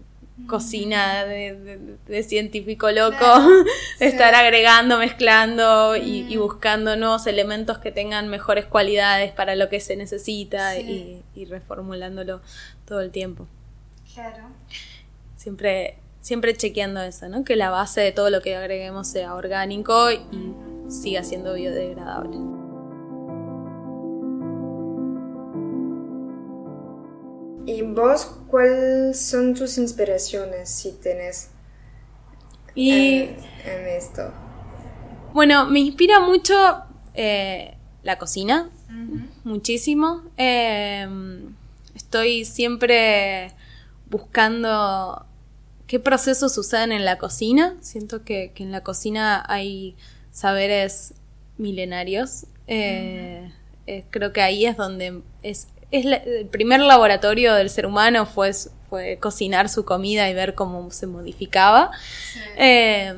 cocina 0.47 1.23
de, 1.25 1.55
de- 1.55 1.97
de 2.07 2.23
científico 2.23 2.91
loco, 2.91 3.17
Claro, 3.17 3.49
de 3.63 3.63
sí. 3.99 4.05
estar 4.05 4.35
agregando, 4.35 4.97
mezclando 4.97 5.95
y, 5.95 6.25
y 6.31 6.37
buscando 6.37 6.95
nuevos 6.97 7.25
elementos 7.27 7.77
que 7.79 7.91
tengan 7.91 8.27
mejores 8.27 8.65
cualidades 8.65 9.31
para 9.31 9.55
lo 9.55 9.69
que 9.69 9.79
se 9.79 9.95
necesita 9.95 10.73
Sí. 10.73 11.23
y, 11.35 11.41
y 11.41 11.45
reformulándolo 11.45 12.41
todo 12.85 12.99
el 12.99 13.11
tiempo. 13.11 13.47
Claro. 14.13 14.43
Siempre, 15.35 15.97
siempre 16.21 16.53
chequeando 16.55 17.01
eso, 17.01 17.27
¿no? 17.29 17.43
Que 17.43 17.55
la 17.55 17.69
base 17.69 18.01
de 18.01 18.11
todo 18.11 18.29
lo 18.29 18.41
que 18.41 18.55
agreguemos 18.55 19.07
sea 19.07 19.35
orgánico 19.35 20.11
y 20.11 20.19
siga 20.89 21.23
siendo 21.23 21.53
biodegradable. 21.53 22.37
¿Y 27.65 27.81
vos 27.81 28.25
cuáles 28.47 29.19
son 29.19 29.53
tus 29.53 29.77
inspiraciones 29.77 30.69
si 30.69 30.91
tenés 30.91 31.49
Y 32.75 32.91
en, 32.91 33.37
en 33.65 33.87
esto? 33.87 34.31
Bueno, 35.33 35.65
me 35.65 35.79
inspira 35.79 36.19
mucho 36.19 36.53
eh, 37.13 37.75
la 38.03 38.17
cocina, 38.17 38.69
muchísimo. 39.43 40.23
Eh, 40.37 41.07
estoy 41.95 42.45
siempre 42.45 43.51
buscando 44.09 45.25
qué 45.87 45.99
procesos 45.99 46.53
suceden 46.53 46.91
en 46.91 47.03
la 47.03 47.17
cocina. 47.17 47.75
Siento 47.81 48.23
que, 48.23 48.51
que 48.53 48.63
en 48.63 48.71
la 48.71 48.81
cocina 48.81 49.43
hay 49.47 49.95
saberes 50.31 51.15
milenarios. 51.57 52.45
Eh, 52.67 53.51
eh, 53.87 54.03
creo 54.09 54.33
que 54.33 54.41
ahí 54.41 54.65
es 54.65 54.77
donde 54.77 55.21
es, 55.43 55.67
es 55.91 56.05
la- 56.05 56.17
el 56.17 56.47
primer 56.47 56.79
laboratorio 56.81 57.53
del 57.53 57.69
ser 57.69 57.85
humano 57.85 58.25
fue, 58.25 58.51
fue 58.89 59.17
cocinar 59.19 59.69
su 59.69 59.85
comida 59.85 60.29
y 60.29 60.33
ver 60.33 60.55
cómo 60.55 60.91
se 60.91 61.07
modificaba. 61.07 61.91
Eh, 62.57 63.13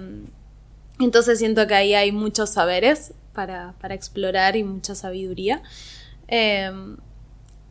entonces 1.00 1.40
siento 1.40 1.68
que 1.68 1.76
ahí 1.76 1.94
hay 1.94 2.12
muchos 2.12 2.50
saberes 2.52 3.14
para, 3.34 3.74
para 3.80 3.94
explorar 3.96 4.56
y 4.56 4.64
mucha 4.64 4.96
sabiduría. 4.96 5.62
Eh, 6.28 6.72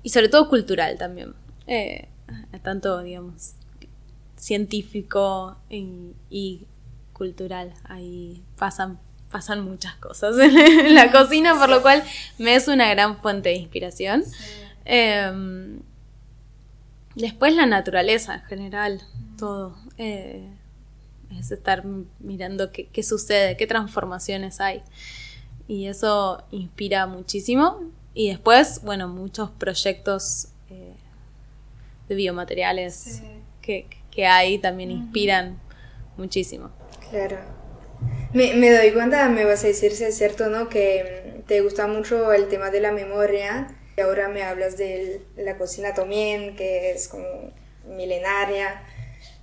y 0.03 0.11
sobre 0.11 0.29
todo 0.29 0.49
cultural 0.49 0.97
también. 0.99 1.35
Eh, 1.67 2.09
tanto, 2.63 3.03
digamos, 3.03 3.55
científico 4.37 5.57
y, 5.69 6.13
y 6.31 6.67
cultural. 7.13 7.73
Ahí 7.85 8.43
pasan, 8.57 8.99
pasan 9.31 9.65
muchas 9.65 9.95
cosas 9.97 10.37
en 10.39 10.95
la 10.95 11.11
cocina, 11.11 11.59
por 11.59 11.69
lo 11.69 11.83
cual 11.83 12.03
me 12.39 12.55
es 12.55 12.69
una 12.69 12.89
gran 12.91 13.19
fuente 13.21 13.49
de 13.51 13.57
inspiración. 13.57 14.23
Eh, 14.87 15.79
después 17.15 17.55
la 17.55 17.67
naturaleza 17.67 18.37
en 18.37 18.43
general, 18.43 19.03
todo. 19.37 19.77
Eh, 19.99 20.49
es 21.39 21.51
estar 21.51 21.85
mirando 22.21 22.71
qué, 22.71 22.87
qué 22.87 23.03
sucede, 23.03 23.57
qué 23.57 23.67
transformaciones 23.67 24.61
hay. 24.61 24.83
Y 25.69 25.87
eso 25.87 26.45
inspira 26.51 27.07
muchísimo. 27.07 27.83
Y 28.15 28.31
después, 28.31 28.81
bueno, 28.83 29.09
muchos 29.09 29.51
proyectos 29.51 30.49
eh, 30.71 30.95
de 32.09 32.15
biomateriales 32.15 33.23
que, 33.61 33.87
que 34.11 34.27
hay 34.27 34.59
también 34.59 34.91
inspiran 34.91 35.61
muchísimo. 36.17 36.71
Claro. 37.11 37.39
Me, 38.33 38.55
me 38.55 38.71
doy 38.71 38.93
cuenta, 38.93 39.29
me 39.29 39.45
vas 39.45 39.65
a 39.65 39.67
decir 39.67 39.93
si 39.93 40.05
es 40.05 40.17
cierto, 40.17 40.49
¿no? 40.49 40.69
Que 40.69 41.43
te 41.47 41.61
gusta 41.61 41.87
mucho 41.87 42.33
el 42.33 42.49
tema 42.49 42.71
de 42.71 42.81
la 42.81 42.93
memoria. 42.93 43.76
Y 43.97 44.01
ahora 44.01 44.29
me 44.29 44.43
hablas 44.43 44.77
de 44.77 45.23
la 45.37 45.57
cocina 45.57 45.95
también, 45.95 46.55
que 46.57 46.91
es 46.91 47.09
como 47.09 47.25
milenaria. 47.89 48.83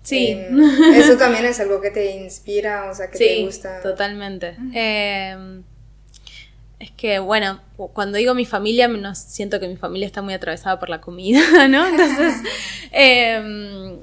Sí. 0.04 0.32
Em, 0.32 0.60
eso 0.96 1.18
también 1.18 1.46
es 1.46 1.60
algo 1.60 1.82
que 1.82 1.90
te 1.92 2.12
inspira, 2.12 2.90
o 2.92 2.94
sea, 2.94 3.08
que 3.10 3.18
te 3.18 3.36
Sí, 3.36 3.44
gusta. 3.46 3.82
totalmente. 3.82 4.56
Eh, 4.76 5.62
es 6.80 6.92
que, 6.92 7.20
bueno, 7.20 7.62
cuando 7.94 8.18
digo 8.18 8.34
mi 8.36 8.46
familia, 8.46 8.88
no 8.90 9.16
siento 9.16 9.60
que 9.60 9.68
mi 9.68 9.78
familia 9.78 10.06
está 10.06 10.22
muy 10.22 10.34
atravesada 10.34 10.80
por 10.80 10.90
la 10.90 11.00
comida, 11.02 11.40
¿no? 11.70 11.88
Entonces, 11.88 12.36
eh, 12.92 13.98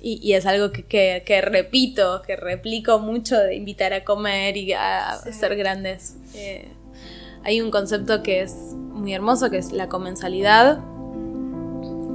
y, 0.00 0.20
y 0.22 0.34
es 0.34 0.46
algo 0.46 0.72
que, 0.72 0.84
que- 0.84 1.22
que 1.26 1.40
repito, 1.42 2.22
que 2.22 2.36
replico 2.36 2.98
mucho 2.98 3.38
de 3.38 3.54
invitar 3.56 3.92
a 3.92 4.04
comer 4.04 4.56
y 4.56 4.72
a 4.72 5.10
hacer 5.10 5.54
grandes. 5.56 6.14
Hay 7.44 7.60
un 7.60 7.70
concepto 7.70 8.22
que 8.22 8.42
es 8.42 8.74
muy 8.92 9.12
hermoso, 9.12 9.50
que 9.50 9.58
es 9.58 9.72
la 9.72 9.88
comensalidad, 9.88 10.80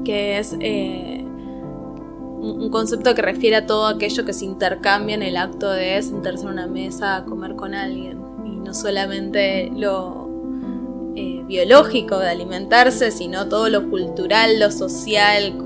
que 0.05 0.37
es 0.39 0.55
eh, 0.61 1.23
un 1.23 2.69
concepto 2.69 3.13
que 3.13 3.21
refiere 3.21 3.57
a 3.57 3.65
todo 3.65 3.87
aquello 3.87 4.23
que 4.23 4.31
se 4.33 4.45
intercambia 4.45 5.15
en 5.15 5.23
el 5.23 5.35
acto 5.37 5.69
de 5.69 6.01
sentarse 6.01 6.43
en 6.45 6.49
una 6.53 6.67
mesa 6.67 7.17
a 7.17 7.25
comer 7.25 7.55
con 7.55 7.73
alguien. 7.73 8.19
Y 8.45 8.49
no 8.51 8.73
solamente 8.73 9.69
lo 9.75 10.29
eh, 11.15 11.43
biológico 11.45 12.19
de 12.19 12.29
alimentarse, 12.29 13.11
sino 13.11 13.49
todo 13.49 13.69
lo 13.69 13.89
cultural, 13.89 14.59
lo 14.59 14.71
social, 14.71 15.57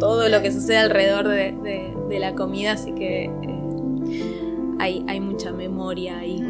todo 0.00 0.28
lo 0.28 0.40
que 0.40 0.50
sucede 0.52 0.78
alrededor 0.78 1.28
de, 1.28 1.52
de- 1.62 1.94
de 2.08 2.18
la 2.20 2.34
comida. 2.34 2.72
Así 2.72 2.92
que 2.92 3.24
eh, 3.24 4.74
hay, 4.78 5.04
hay 5.08 5.20
mucha 5.20 5.52
memoria 5.52 6.18
ahí. 6.18 6.40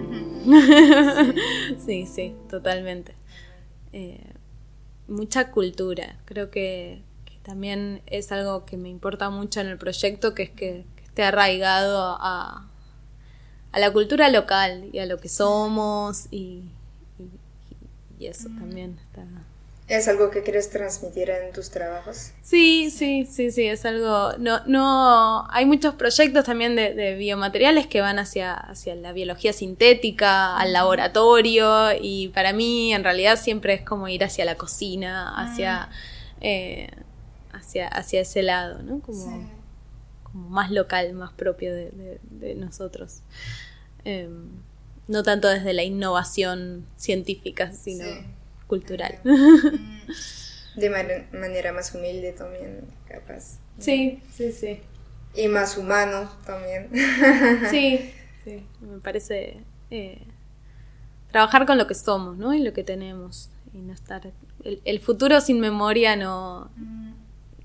sí, 1.84 2.06
sí, 2.06 2.34
totalmente. 2.48 3.14
Eh, 3.92 4.20
mucha 5.08 5.50
cultura. 5.50 6.18
Creo 6.24 6.50
que, 6.50 7.02
que 7.24 7.38
también 7.42 8.02
es 8.06 8.32
algo 8.32 8.64
que 8.64 8.76
me 8.76 8.88
importa 8.88 9.30
mucho 9.30 9.60
en 9.60 9.68
el 9.68 9.78
proyecto, 9.78 10.34
que 10.34 10.44
es 10.44 10.50
que, 10.50 10.84
que 10.96 11.04
esté 11.04 11.22
arraigado 11.24 12.16
a, 12.20 12.68
a 13.72 13.78
la 13.78 13.92
cultura 13.92 14.28
local 14.30 14.88
y 14.92 14.98
a 14.98 15.06
lo 15.06 15.18
que 15.18 15.28
somos 15.28 16.26
y, 16.30 16.64
y- 17.18 18.24
y 18.24 18.26
eso 18.26 18.48
también 18.58 18.98
está. 19.08 19.24
¿Es 19.88 20.08
algo 20.08 20.30
que 20.30 20.42
quieres 20.42 20.70
transmitir 20.70 21.28
en 21.28 21.52
tus 21.52 21.70
trabajos? 21.70 22.30
Sí, 22.40 22.90
sí, 22.90 23.26
sí, 23.30 23.50
sí, 23.50 23.66
es 23.66 23.84
algo. 23.84 24.32
No, 24.38 24.60
no. 24.66 25.46
Hay 25.50 25.66
muchos 25.66 25.94
proyectos 25.96 26.44
también 26.44 26.76
de, 26.76 26.94
de 26.94 27.14
biomateriales 27.16 27.88
que 27.88 28.00
van 28.00 28.18
hacia, 28.18 28.54
hacia 28.54 28.94
la 28.94 29.12
biología 29.12 29.52
sintética, 29.52 30.56
al 30.56 30.72
laboratorio, 30.72 31.88
y 32.00 32.28
para 32.28 32.52
mí 32.52 32.94
en 32.94 33.04
realidad 33.04 33.38
siempre 33.38 33.74
es 33.74 33.82
como 33.82 34.08
ir 34.08 34.24
hacia 34.24 34.44
la 34.44 34.54
cocina, 34.54 35.34
hacia, 35.36 35.90
eh, 36.40 36.88
hacia, 37.52 37.88
hacia 37.88 38.20
ese 38.22 38.42
lado, 38.42 38.82
¿no? 38.82 39.00
Como, 39.00 39.50
como 40.22 40.48
más 40.48 40.70
local, 40.70 41.12
más 41.12 41.32
propio 41.32 41.74
de, 41.74 41.90
de- 41.90 42.20
de 42.30 42.54
nosotros. 42.54 43.18
Eh, 44.04 44.28
no 45.08 45.22
tanto 45.22 45.48
desde 45.48 45.72
la 45.74 45.82
innovación 45.82 46.86
científica, 46.96 47.72
sino 47.72 48.04
Sí. 48.04 48.10
Cultural. 48.72 49.18
De 50.76 50.88
man- 50.88 51.26
manera 51.38 51.74
más 51.74 51.94
humilde 51.94 52.32
también, 52.32 52.80
capaz. 53.06 53.58
Sí, 53.78 54.22
sí, 54.34 54.50
sí. 54.50 54.80
Y 55.34 55.48
más 55.48 55.76
humano 55.76 56.30
también. 56.46 56.88
Sí, 57.70 58.10
sí, 58.44 58.64
me 58.80 58.98
parece 59.00 59.58
eh, 59.90 60.22
trabajar 61.30 61.66
con 61.66 61.76
lo 61.76 61.86
que 61.86 61.94
somos, 61.94 62.38
¿no? 62.38 62.54
Y 62.54 62.60
lo 62.62 62.72
que 62.72 62.82
tenemos. 62.82 63.50
Y 63.74 63.78
no 63.78 63.92
estar. 63.92 64.22
El, 64.64 64.80
el 64.86 65.00
futuro 65.00 65.38
sin 65.42 65.60
memoria 65.60 66.16
no, 66.16 66.70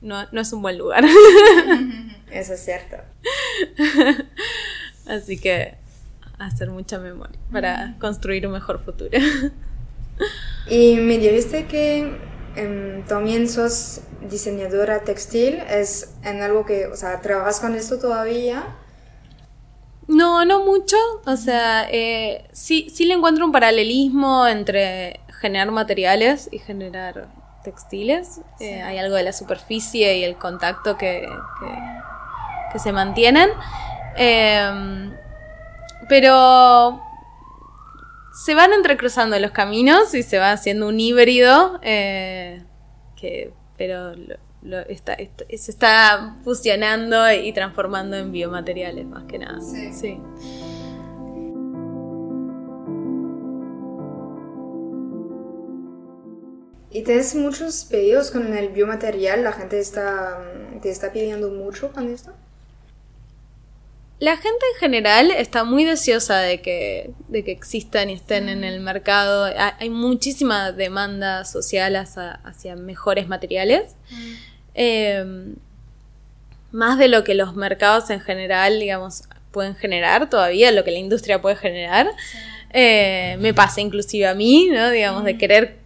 no, 0.01 0.25
no 0.33 0.41
es 0.41 0.51
un 0.51 0.61
buen 0.61 0.77
lugar. 0.77 1.05
Eso 2.29 2.53
es 2.53 2.59
cierto. 2.65 2.97
Así 5.07 5.39
que 5.39 5.75
hacer 6.37 6.69
mucha 6.69 6.99
memoria 6.99 7.39
para 7.51 7.95
construir 7.99 8.45
un 8.47 8.51
mejor 8.53 8.83
futuro. 8.83 9.17
Y 10.69 10.97
me 10.97 11.17
dijiste 11.17 11.65
que 11.65 12.19
em, 12.55 13.05
también 13.05 13.47
sos 13.47 14.01
diseñadora 14.29 15.01
textil, 15.01 15.61
es 15.69 16.15
en 16.23 16.41
algo 16.41 16.65
que, 16.65 16.87
o 16.87 16.95
sea, 16.95 17.21
¿trabajas 17.21 17.59
con 17.59 17.75
esto 17.75 17.99
todavía? 17.99 18.75
No, 20.07 20.45
no 20.45 20.63
mucho. 20.63 20.97
O 21.25 21.35
sea, 21.35 21.87
eh, 21.89 22.47
sí, 22.51 22.89
sí 22.93 23.05
le 23.05 23.13
encuentro 23.13 23.45
un 23.45 23.51
paralelismo 23.51 24.47
entre 24.47 25.19
generar 25.41 25.71
materiales 25.71 26.49
y 26.51 26.59
generar 26.59 27.27
textiles. 27.63 28.41
Eh, 28.59 28.81
hay 28.81 28.97
algo 28.97 29.15
de 29.15 29.23
la 29.23 29.33
superficie 29.33 30.17
y 30.17 30.23
el 30.23 30.37
contacto 30.37 30.97
que, 30.97 31.27
que, 31.59 32.73
que 32.73 32.79
se 32.79 32.91
mantienen. 32.91 33.49
Em, 34.15 35.13
pero 36.07 37.01
se 38.43 38.53
van 38.55 38.71
entrecruzando 38.73 39.37
los 39.39 39.51
caminos 39.51 40.13
y 40.13 40.23
se 40.23 40.37
va 40.39 40.51
haciendo 40.51 40.87
un 40.87 40.99
híbrido. 40.99 41.79
eh, 41.83 42.63
que, 43.15 43.51
pero 43.77 44.15
lo- 44.15 44.37
lo- 44.61 44.79
está, 44.87 45.13
está- 45.13 45.45
se 45.49 45.71
está 45.71 46.35
fusionando 46.43 47.31
y 47.31 47.51
transformando 47.53 48.15
en 48.15 48.31
biomateriales 48.31 49.05
más 49.07 49.23
que 49.25 49.39
nada. 49.39 49.59
Sí. 49.61 49.91
sí. 49.93 50.19
¿Y 56.89 57.03
tienes 57.03 57.35
muchos 57.35 57.85
pedidos 57.85 58.31
con 58.31 58.53
el 58.55 58.69
biomaterial? 58.69 59.43
¿La 59.43 59.51
gente 59.51 59.79
está, 59.79 60.41
te 60.81 60.89
está 60.89 61.11
pidiendo 61.11 61.49
mucho 61.49 61.91
con 61.91 62.07
esto? 62.07 62.31
La 64.19 64.35
gente 64.35 64.65
en 64.73 64.79
general 64.79 65.29
está 65.31 65.63
muy 65.63 65.83
deseosa 65.85 66.39
de 66.39 66.59
que, 66.61 67.11
de 67.27 67.43
que 67.43 67.51
existan 67.51 68.09
y 68.09 68.13
estén 68.13 68.49
en 68.49 68.63
el 68.63 68.79
mercado. 68.79 69.45
Ha- 69.45 69.77
Hay 69.79 69.89
muchísima 69.91 70.71
demanda 70.71 71.45
social 71.45 71.95
hacia, 71.95 72.31
hacia 72.43 72.75
mejores 72.75 73.27
materiales. 73.27 73.95
Eh, 74.73 75.53
más 76.71 76.97
de 76.97 77.07
lo 77.07 77.23
que 77.23 77.35
los 77.35 77.55
mercados 77.55 78.09
en 78.09 78.19
general, 78.19 78.79
digamos, 78.79 79.23
pueden 79.51 79.75
generar 79.75 80.29
todavía, 80.29 80.71
lo 80.71 80.83
que 80.83 80.91
la 80.91 80.99
industria 80.99 81.41
puede 81.41 81.55
generar. 81.55 82.09
Eh, 82.73 83.37
me 83.39 83.53
pasa 83.53 83.81
inclusive 83.81 84.27
a 84.27 84.33
mí, 84.33 84.67
¿no? 84.71 84.89
Digamos, 84.89 85.23
de 85.25 85.37
querer 85.37 85.77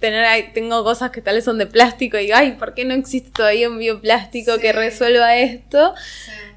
tener, 0.00 0.52
tengo 0.52 0.82
cosas 0.82 1.10
que 1.10 1.22
tal 1.22 1.36
vez 1.36 1.44
son 1.44 1.58
de 1.58 1.66
plástico 1.66 2.18
y 2.18 2.22
digo, 2.24 2.34
ay, 2.36 2.52
¿por 2.52 2.74
qué 2.74 2.84
no 2.84 2.94
existe 2.94 3.30
todavía 3.30 3.68
un 3.68 3.78
bioplástico 3.78 4.58
que 4.58 4.72
resuelva 4.72 5.36
esto? 5.36 5.94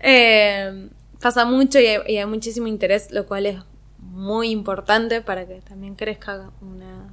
Eh, 0.08 0.90
pasa 1.20 1.46
mucho 1.46 1.80
y 1.80 1.88
hay, 1.88 2.26
muchísimo 2.28 2.68
interés, 2.68 3.10
lo 3.10 3.26
cual 3.26 3.48
es 3.48 3.58
muy 3.98 4.52
importante 4.52 5.22
para 5.22 5.48
que 5.48 5.62
también 5.62 5.96
crezca 5.96 6.52
una, 6.62 7.12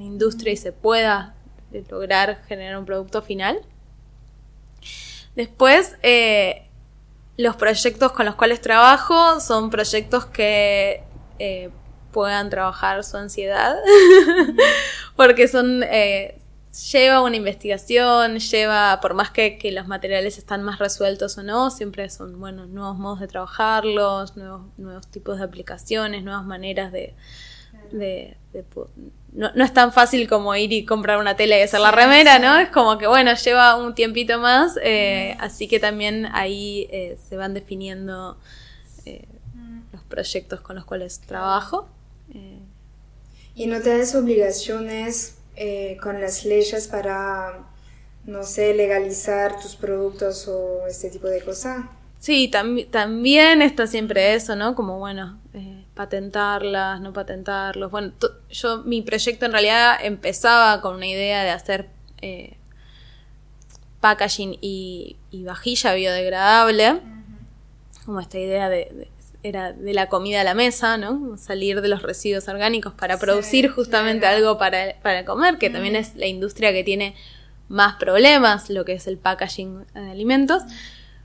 industria 0.00 0.52
y 0.52 0.56
se 0.56 0.72
pueda 0.72 1.34
lograr 1.88 2.42
generar 2.46 2.76
un 2.76 2.84
producto 2.84 3.22
final. 3.22 3.60
Después, 5.36 5.96
eh, 6.02 6.68
los 7.36 7.54
proyectos 7.56 8.12
con 8.12 8.26
los 8.26 8.34
cuales 8.34 8.60
trabajo 8.60 9.40
son 9.40 9.70
proyectos 9.70 10.26
que 10.26 11.04
eh, 11.38 11.70
puedan 12.12 12.50
trabajar 12.50 13.02
su 13.04 13.16
ansiedad, 13.16 13.76
porque 15.16 15.46
son 15.48 15.84
lleva 16.74 17.22
una 17.22 17.36
investigación, 17.36 18.38
lleva, 18.38 18.98
por 19.00 19.14
más 19.14 19.30
que, 19.30 19.58
que 19.58 19.70
los 19.70 19.86
materiales 19.86 20.38
están 20.38 20.62
más 20.62 20.78
resueltos 20.78 21.38
o 21.38 21.42
no, 21.42 21.70
siempre 21.70 22.08
son 22.10 22.40
bueno, 22.40 22.66
nuevos 22.66 22.98
modos 22.98 23.20
de 23.20 23.28
trabajarlos, 23.28 24.36
nuevos, 24.36 24.62
nuevos 24.76 25.06
tipos 25.08 25.38
de 25.38 25.44
aplicaciones, 25.44 26.24
nuevas 26.24 26.44
maneras 26.44 26.90
de, 26.90 27.14
de, 27.92 28.36
no, 29.32 29.52
no 29.54 29.64
es 29.64 29.72
tan 29.72 29.92
fácil 29.92 30.28
como 30.28 30.54
ir 30.56 30.72
y 30.72 30.84
comprar 30.84 31.18
una 31.18 31.36
tela 31.36 31.58
y 31.58 31.62
hacer 31.62 31.80
la 31.80 31.90
remera, 31.90 32.38
¿no? 32.38 32.58
Es 32.58 32.70
como 32.70 32.98
que, 32.98 33.06
bueno, 33.06 33.32
lleva 33.34 33.76
un 33.76 33.94
tiempito 33.94 34.40
más, 34.40 34.78
eh, 34.82 35.36
así 35.40 35.68
que 35.68 35.78
también 35.78 36.26
ahí 36.32 36.88
eh, 36.90 37.16
se 37.28 37.36
van 37.36 37.54
definiendo 37.54 38.38
eh, 39.04 39.26
los 39.92 40.02
proyectos 40.04 40.60
con 40.60 40.76
los 40.76 40.84
cuales 40.84 41.20
trabajo. 41.20 41.88
¿Y 43.56 43.66
no 43.66 43.80
tienes 43.80 44.14
obligaciones 44.16 45.36
eh, 45.56 45.96
con 46.02 46.20
las 46.20 46.44
leyes 46.44 46.88
para, 46.88 47.64
no 48.24 48.42
sé, 48.44 48.74
legalizar 48.74 49.60
tus 49.60 49.76
productos 49.76 50.48
o 50.48 50.86
este 50.86 51.10
tipo 51.10 51.26
de 51.28 51.42
cosas? 51.42 51.84
Sí, 52.20 52.50
tam- 52.52 52.88
también 52.90 53.60
está 53.62 53.86
siempre 53.86 54.34
eso, 54.34 54.56
¿no? 54.56 54.74
Como, 54.74 54.98
bueno, 54.98 55.38
eh, 55.52 55.84
patentarlas, 55.94 57.00
no 57.00 57.12
patentarlos. 57.12 57.90
Bueno, 57.90 58.12
yo, 58.50 58.82
mi 58.84 59.02
proyecto 59.02 59.44
en 59.46 59.52
realidad 59.52 59.96
empezaba 60.02 60.80
con 60.80 60.96
una 60.96 61.06
idea 61.06 61.44
de 61.44 61.50
hacer 61.50 61.90
eh, 62.22 62.56
packaging 64.00 64.58
y, 64.60 65.16
y 65.30 65.44
vajilla 65.44 65.94
biodegradable. 65.94 67.00
Como 68.04 68.20
esta 68.20 68.38
idea 68.38 68.68
de, 68.68 68.88
de- 68.92 69.08
era 69.44 69.72
de 69.72 69.92
la 69.94 70.08
comida 70.08 70.40
a 70.40 70.44
la 70.44 70.54
mesa, 70.54 70.96
¿no? 70.96 71.36
Salir 71.36 71.80
de 71.82 71.88
los 71.88 72.02
residuos 72.02 72.48
orgánicos 72.48 72.94
para 72.94 73.18
producir 73.18 73.68
justamente 73.70 74.26
algo 74.26 74.58
para, 74.58 74.96
para 75.02 75.24
comer, 75.24 75.58
que 75.58 75.68
también 75.70 75.94
es 75.96 76.16
la 76.16 76.26
industria 76.26 76.72
que 76.72 76.82
tiene 76.82 77.14
más 77.68 77.94
problemas, 77.96 78.70
lo 78.70 78.84
que 78.84 78.94
es 78.94 79.06
el 79.06 79.18
packaging 79.18 79.84
de 79.94 80.10
alimentos. 80.10 80.62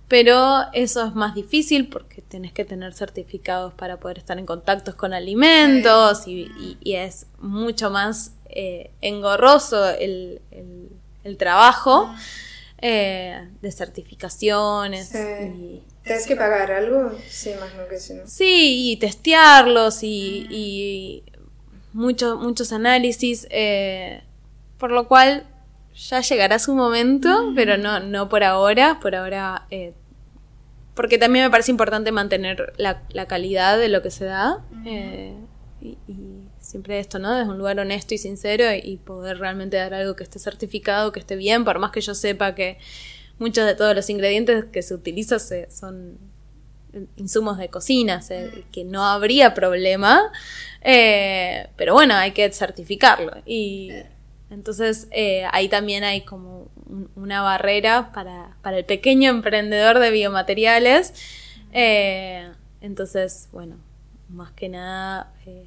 Pero 0.09 0.63
eso 0.73 1.05
es 1.05 1.13
más 1.15 1.33
difícil 1.35 1.87
porque 1.87 2.21
tenés 2.21 2.51
que 2.51 2.65
tener 2.65 2.93
certificados 2.93 3.73
para 3.75 3.99
poder 3.99 4.17
estar 4.17 4.37
en 4.39 4.45
contactos 4.45 4.95
con 4.95 5.13
alimentos 5.13 6.27
y, 6.27 6.49
y- 6.59 6.77
y 6.81 6.93
es 6.95 7.27
mucho 7.39 7.89
más 7.91 8.33
eh, 8.49 8.91
engorroso 9.01 9.87
el, 9.91 10.41
el- 10.51 10.89
el 11.23 11.37
trabajo 11.37 12.09
eh, 12.81 13.47
de 13.61 13.71
certificaciones. 13.71 15.09
Sí. 15.09 15.17
y- 15.17 15.83
¿Tienes 16.09 16.25
que 16.25 16.35
pagar 16.35 16.71
algo? 16.71 17.11
Sí, 17.27 17.51
imagino 17.51 17.87
que 17.87 17.99
sí, 17.99 18.15
¿no? 18.15 18.25
Sí, 18.25 18.89
y 18.91 18.97
testearlos 18.97 20.01
y, 20.01 20.47
y 20.49 21.23
muchos 21.93 22.39
muchos 22.39 22.73
análisis, 22.73 23.45
eh, 23.51 24.23
por 24.79 24.89
lo 24.89 25.07
cual 25.07 25.45
ya 25.93 26.21
llegará 26.21 26.57
su 26.57 26.73
momento, 26.73 27.51
pero 27.55 27.77
no, 27.77 27.99
no 27.99 28.27
por 28.27 28.43
ahora, 28.43 28.99
por 28.99 29.13
ahora, 29.13 29.67
eh, 29.69 29.93
porque 30.95 31.19
también 31.19 31.45
me 31.45 31.51
parece 31.51 31.69
importante 31.69 32.11
mantener 32.11 32.73
la, 32.77 33.03
la 33.11 33.27
calidad 33.27 33.77
de 33.77 33.89
lo 33.89 34.01
que 34.01 34.09
se 34.09 34.25
da 34.25 34.65
eh, 34.87 35.35
y, 35.79 35.89
y 36.07 36.41
siempre 36.59 36.97
esto, 36.97 37.19
¿no? 37.19 37.35
Desde 37.35 37.51
un 37.51 37.59
lugar 37.59 37.79
honesto 37.79 38.15
y 38.15 38.17
sincero 38.17 38.63
y 38.73 38.97
poder 38.97 39.37
realmente 39.37 39.77
dar 39.77 39.93
algo 39.93 40.15
que 40.15 40.23
esté 40.23 40.39
certificado, 40.39 41.11
que 41.11 41.19
esté 41.19 41.35
bien, 41.35 41.65
por 41.65 41.77
más 41.77 41.91
que 41.91 42.01
yo 42.01 42.15
sepa 42.15 42.55
que 42.55 42.79
muchos 43.39 43.65
de 43.65 43.75
todos 43.75 43.95
los 43.95 44.09
ingredientes 44.09 44.65
que 44.65 44.81
se 44.81 44.93
utilizan 44.93 45.39
se- 45.39 45.69
son 45.71 46.17
insumos 47.17 47.57
de 47.57 47.69
cocina, 47.69 48.17
o 48.17 48.21
sea, 48.21 48.45
que 48.71 48.83
no 48.83 49.05
habría 49.05 49.53
problema, 49.53 50.31
eh, 50.81 51.69
pero 51.75 51.93
bueno, 51.93 52.15
hay 52.15 52.31
que 52.31 52.51
certificarlo. 52.51 53.31
Y 53.45 53.91
entonces 54.49 55.07
eh, 55.11 55.45
ahí 55.51 55.69
también 55.69 56.03
hay 56.03 56.21
como 56.21 56.67
un- 56.87 57.09
una 57.15 57.41
barrera 57.43 58.11
para, 58.11 58.57
para 58.63 58.77
el 58.79 58.85
pequeño 58.85 59.29
emprendedor 59.29 59.99
de 59.99 60.09
biomateriales. 60.09 61.13
Eh, 61.73 62.49
entonces, 62.81 63.49
bueno, 63.51 63.75
más 64.29 64.51
que 64.53 64.69
nada 64.69 65.31
eh, 65.45 65.65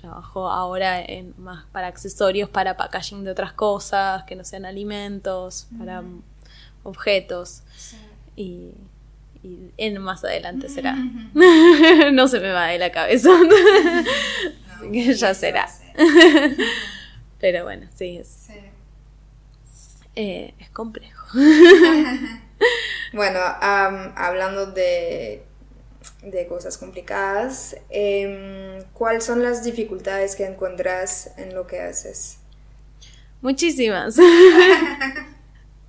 trabajo 0.00 0.48
ahora 0.48 1.02
en 1.02 1.34
más 1.36 1.64
para 1.72 1.88
accesorios, 1.88 2.48
para 2.48 2.76
packaging 2.78 3.24
de 3.24 3.30
otras 3.32 3.52
cosas, 3.52 4.24
que 4.24 4.34
no 4.36 4.44
sean 4.44 4.64
alimentos, 4.64 5.66
para 5.78 6.02
objetos. 6.84 7.62
Y, 8.36 8.70
y 9.42 9.70
en 9.76 10.00
más 10.00 10.24
adelante 10.24 10.68
será. 10.68 10.94
no 12.12 12.28
se 12.28 12.40
me 12.40 12.50
va 12.50 12.68
de 12.68 12.78
la 12.78 12.92
cabeza. 12.92 13.30
Así 14.76 14.90
que 14.92 15.14
ya 15.14 15.34
será. 15.34 15.68
Pero 17.40 17.64
bueno, 17.64 17.88
sí, 17.94 18.16
es, 18.16 18.48
eh, 20.14 20.54
es 20.58 20.70
complejo. 20.70 21.26
Bueno, 23.12 23.38
hablando 23.40 24.66
de, 24.66 25.44
de 26.22 26.46
cosas 26.46 26.78
complicadas, 26.78 27.76
em, 27.90 28.82
¿cuáles 28.92 29.24
son 29.24 29.42
las 29.42 29.62
dificultades 29.62 30.34
que 30.34 30.44
encuentras 30.46 31.30
en 31.36 31.54
lo 31.54 31.66
que 31.66 31.80
haces? 31.80 32.38
Muchísimas. 33.40 34.16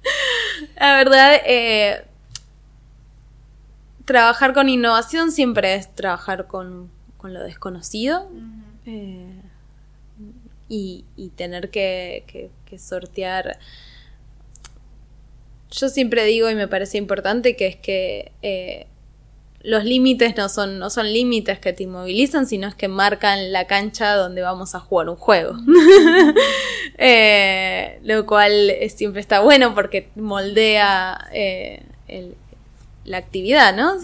La 0.80 0.96
verdad, 0.98 1.34
eh, 1.46 2.06
trabajar 4.06 4.54
con 4.54 4.70
innovación 4.70 5.32
siempre 5.32 5.76
es 5.76 5.94
trabajar 5.96 6.48
con, 6.48 6.90
con 7.18 7.34
lo 7.34 7.42
desconocido 7.44 8.30
eh, 8.86 9.42
y, 10.70 11.06
y 11.16 11.30
tener 11.30 11.70
que, 11.70 12.24
que- 12.28 12.50
que 12.66 12.80
sortear. 12.80 13.58
Yo 15.72 15.90
siempre 15.90 16.24
digo 16.26 16.50
y 16.50 16.56
me 16.56 16.68
parece 16.68 16.98
importante 16.98 17.56
que 17.56 17.68
es 17.68 17.76
que 17.76 18.32
eh, 18.42 18.88
los 19.66 19.84
límites 19.84 20.36
no 20.38 20.50
son, 20.50 20.80
no 20.80 20.90
son 20.90 21.12
límites 21.12 21.60
que 21.60 21.74
te 21.74 21.84
inmovilizan, 21.84 22.46
sino 22.46 22.68
es 22.68 22.76
que 22.76 22.88
marcan 22.88 23.52
la 23.52 23.66
cancha 23.66 24.16
donde 24.16 24.42
vamos 24.42 24.76
a 24.76 24.80
jugar 24.80 25.10
un 25.10 25.16
juego. 25.16 25.56
Eh, 26.98 28.00
lo 28.04 28.26
cual 28.26 28.72
siempre 28.96 29.20
está 29.20 29.42
bueno 29.42 29.76
porque 29.76 30.08
moldea 30.16 31.28
eh, 31.34 31.84
la 33.04 33.18
actividad, 33.18 33.76
¿no? 33.76 33.96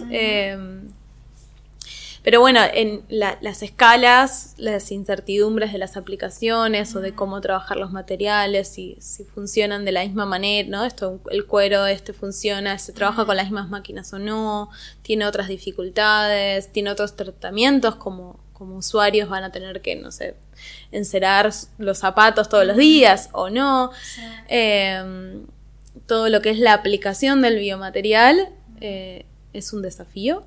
Pero 2.22 2.40
bueno, 2.40 2.60
en 2.72 3.02
las 3.08 3.62
escalas, 3.62 4.54
las 4.56 4.92
incertidumbres 4.92 5.72
de 5.72 5.78
las 5.78 5.96
aplicaciones 5.96 6.94
o 6.94 7.00
de 7.00 7.14
cómo 7.14 7.40
trabajar 7.40 7.76
los 7.78 7.90
materiales, 7.90 8.68
si, 8.68 8.96
si 9.00 9.24
funcionan 9.24 9.84
de 9.84 9.90
la 9.90 10.04
misma 10.04 10.24
manera, 10.24 10.68
¿no? 10.68 10.84
Esto, 10.84 11.20
el 11.30 11.46
cuero 11.46 11.86
este 11.86 12.12
funciona, 12.12 12.78
se 12.78 12.92
trabaja 12.92 13.26
con 13.26 13.36
las 13.36 13.46
mismas 13.46 13.70
máquinas 13.70 14.12
o 14.12 14.20
no, 14.20 14.70
tiene 15.02 15.26
otras 15.26 15.48
dificultades, 15.48 16.70
tiene 16.70 16.90
otros 16.90 17.16
tratamientos 17.16 17.96
como, 17.96 18.38
como 18.52 18.76
usuarios 18.76 19.28
van 19.28 19.42
a 19.42 19.50
tener 19.50 19.80
que, 19.80 19.96
no 19.96 20.12
sé, 20.12 20.36
encerar 20.92 21.50
los 21.78 21.98
zapatos 21.98 22.48
todos 22.48 22.64
los 22.64 22.76
días 22.76 23.30
o 23.32 23.50
no. 23.50 23.90
Em, 24.46 25.46
todo 26.06 26.28
lo 26.28 26.40
que 26.40 26.50
es 26.50 26.58
la 26.58 26.72
aplicación 26.72 27.42
del 27.42 27.58
biomaterial 27.58 28.50
eh, 28.80 29.26
es 29.52 29.72
un 29.72 29.82
desafío. 29.82 30.44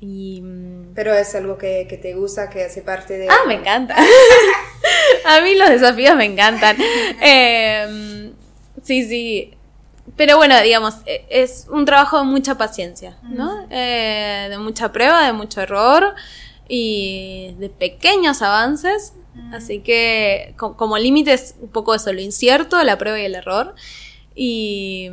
Mm, 0.00 0.94
Pero 0.94 1.14
es 1.14 1.34
algo 1.34 1.56
que, 1.56 1.86
te 2.00 2.14
gusta, 2.14 2.50
que 2.50 2.64
hace 2.64 2.82
parte 2.82 3.16
de... 3.18 3.28
Ah, 3.28 3.40
me 3.46 3.54
encanta. 3.54 3.96
a 5.24 5.40
mí 5.40 5.54
los 5.54 5.68
desafíos 5.70 6.16
me 6.16 6.26
encantan. 6.26 6.76
Em, 7.20 8.32
sí, 8.82 9.04
sí. 9.04 9.52
Pero 10.16 10.36
bueno, 10.36 10.60
digamos, 10.60 10.96
e, 11.06 11.24
es 11.30 11.66
un 11.70 11.84
trabajo 11.84 12.18
de 12.18 12.24
mucha 12.24 12.56
paciencia, 12.56 13.16
¿no? 13.22 13.66
Eh, 13.70 14.46
de 14.50 14.58
mucha 14.58 14.92
prueba, 14.92 15.26
de 15.26 15.32
mucho 15.32 15.60
error 15.60 16.14
y 16.68 17.54
de 17.58 17.68
pequeños 17.68 18.42
avances. 18.42 19.14
Así 19.52 19.80
que 19.80 20.54
como 20.56 20.96
límite 20.96 21.34
es 21.34 21.56
un 21.60 21.68
poco 21.68 21.94
eso, 21.94 22.10
lo 22.10 22.20
incierto, 22.22 22.82
la 22.82 22.96
prueba 22.96 23.20
y 23.20 23.24
el 23.26 23.34
error. 23.34 23.74
Y 24.34 25.10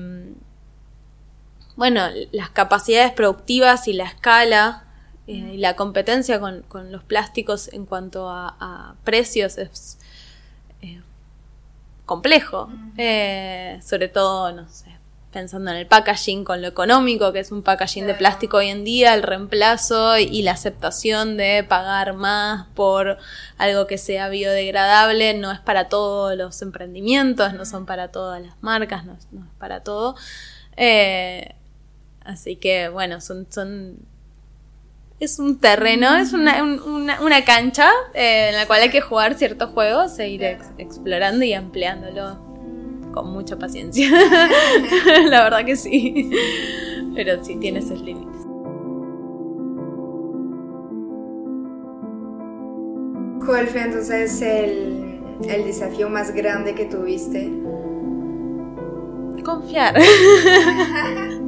bueno, 1.76 2.08
las 2.32 2.50
capacidades 2.50 3.12
productivas 3.12 3.88
y 3.88 3.94
la 3.94 4.06
escala 4.06 4.84
eh, 5.26 5.52
y 5.54 5.58
la 5.58 5.76
competencia 5.76 6.40
con, 6.40 6.64
los 6.92 7.04
plásticos 7.04 7.72
en 7.74 7.86
cuanto 7.86 8.30
a, 8.30 8.96
precios 9.04 9.58
es 9.58 9.98
eh, 10.82 11.02
complejo. 12.06 12.70
Eh, 12.98 13.80
sobre 13.86 14.10
todo, 14.10 14.52
no 14.52 14.68
sé, 14.70 14.94
pensando 15.32 15.72
en 15.72 15.78
el 15.78 15.88
packaging 15.88 16.44
con 16.44 16.62
lo 16.62 16.68
económico, 16.68 17.34
que 17.34 17.40
es 17.40 17.52
un 17.52 17.64
packaging 17.64 18.06
de 18.06 18.14
plástico 18.14 18.58
hoy 18.58 18.68
en 18.68 18.84
día, 18.84 19.14
el 19.14 19.24
reemplazo 19.24 20.18
y 20.18 20.42
la 20.44 20.52
aceptación 20.52 21.38
de 21.38 21.66
pagar 21.68 22.14
más 22.14 22.68
por 22.76 23.18
algo 23.58 23.88
que 23.88 23.98
sea 23.98 24.30
biodegradable 24.30 25.34
no 25.34 25.52
es 25.52 25.60
para 25.60 25.90
todos 25.90 26.38
los 26.38 26.62
emprendimientos, 26.62 27.54
no 27.54 27.66
son 27.66 27.86
para 27.86 28.10
todas 28.10 28.42
las 28.42 28.62
marcas, 28.62 29.06
no, 29.06 29.14
es 29.14 29.28
para 29.58 29.84
todo. 29.84 30.16
Así 32.24 32.56
que 32.56 32.90
bueno, 32.90 33.22
son, 33.22 33.48
son 33.50 33.98
es 35.20 35.40
un 35.40 35.60
terreno, 35.60 36.16
es 36.16 36.34
una, 36.34 36.64
una, 36.64 37.46
cancha 37.46 37.90
eh, 38.14 38.50
en 38.50 38.56
la 38.56 38.68
cual 38.68 38.82
hay 38.82 38.90
que 38.90 39.02
jugar 39.02 39.36
ciertos 39.36 39.70
juegos 39.72 40.18
e 40.20 40.30
ir 40.30 40.44
explorando 40.78 41.46
y 41.46 41.54
ampliándolo 41.54 42.38
con 43.14 43.32
mucha 43.32 43.58
paciencia. 43.58 44.10
la 45.30 45.44
verdad 45.44 45.66
que 45.66 45.76
sí. 45.76 46.32
Pero 47.16 47.44
sí 47.44 47.56
tiene 47.58 47.80
esos 47.80 48.02
límites. 48.02 48.42
¿Cuál 53.46 53.68
fue 53.68 53.82
entonces 53.82 54.42
el, 54.42 55.20
el 55.48 55.66
desafío 55.66 56.10
más 56.10 56.34
grande 56.34 56.74
que 56.74 56.86
tuviste? 56.86 57.52
Confiar. 59.44 59.96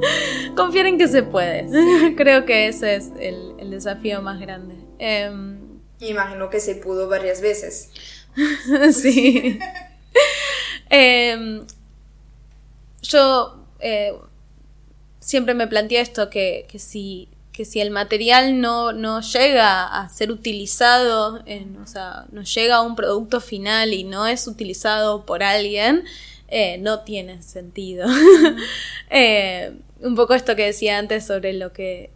Confiar 0.56 0.86
en 0.86 0.98
que 0.98 1.08
se 1.08 1.22
puede. 1.22 1.66
Creo 2.16 2.44
que 2.44 2.68
ese 2.68 2.96
es 2.96 3.10
el, 3.18 3.70
desafío 3.70 4.20
más 4.20 4.40
grande. 4.40 4.74
Em, 4.98 5.58
Imagino 6.00 6.50
que 6.50 6.60
se 6.60 6.74
pudo 6.76 7.08
varias 7.08 7.40
veces. 7.40 7.90
sí. 8.92 9.58
Em, 10.88 11.64
yo 13.02 13.64
eh, 13.78 14.12
siempre 15.20 15.54
me 15.54 15.66
planteé 15.68 16.00
esto, 16.00 16.30
que, 16.30 16.66
si, 16.78 17.28
que 17.52 17.64
si 17.64 17.80
el 17.80 17.90
material 17.90 18.60
no, 18.60 18.92
no 18.92 19.20
llega 19.20 19.86
a 19.86 20.08
ser 20.08 20.32
utilizado, 20.32 21.44
o 21.82 21.86
sea, 21.86 22.26
no 22.32 22.42
llega 22.42 22.76
a 22.76 22.82
un 22.82 22.96
producto 22.96 23.40
final 23.40 23.92
y 23.92 24.04
no 24.04 24.26
es 24.26 24.46
utilizado 24.46 25.24
por 25.24 25.42
alguien, 25.42 26.04
eh, 26.48 26.78
no 26.78 27.00
tiene 27.00 27.42
sentido. 27.42 28.08
eh, 29.10 29.72
un 30.02 30.14
poco 30.14 30.34
esto 30.34 30.56
que 30.56 30.66
decía 30.66 30.98
antes 30.98 31.26
sobre 31.26 31.52
lo 31.52 31.72
que 31.72 32.10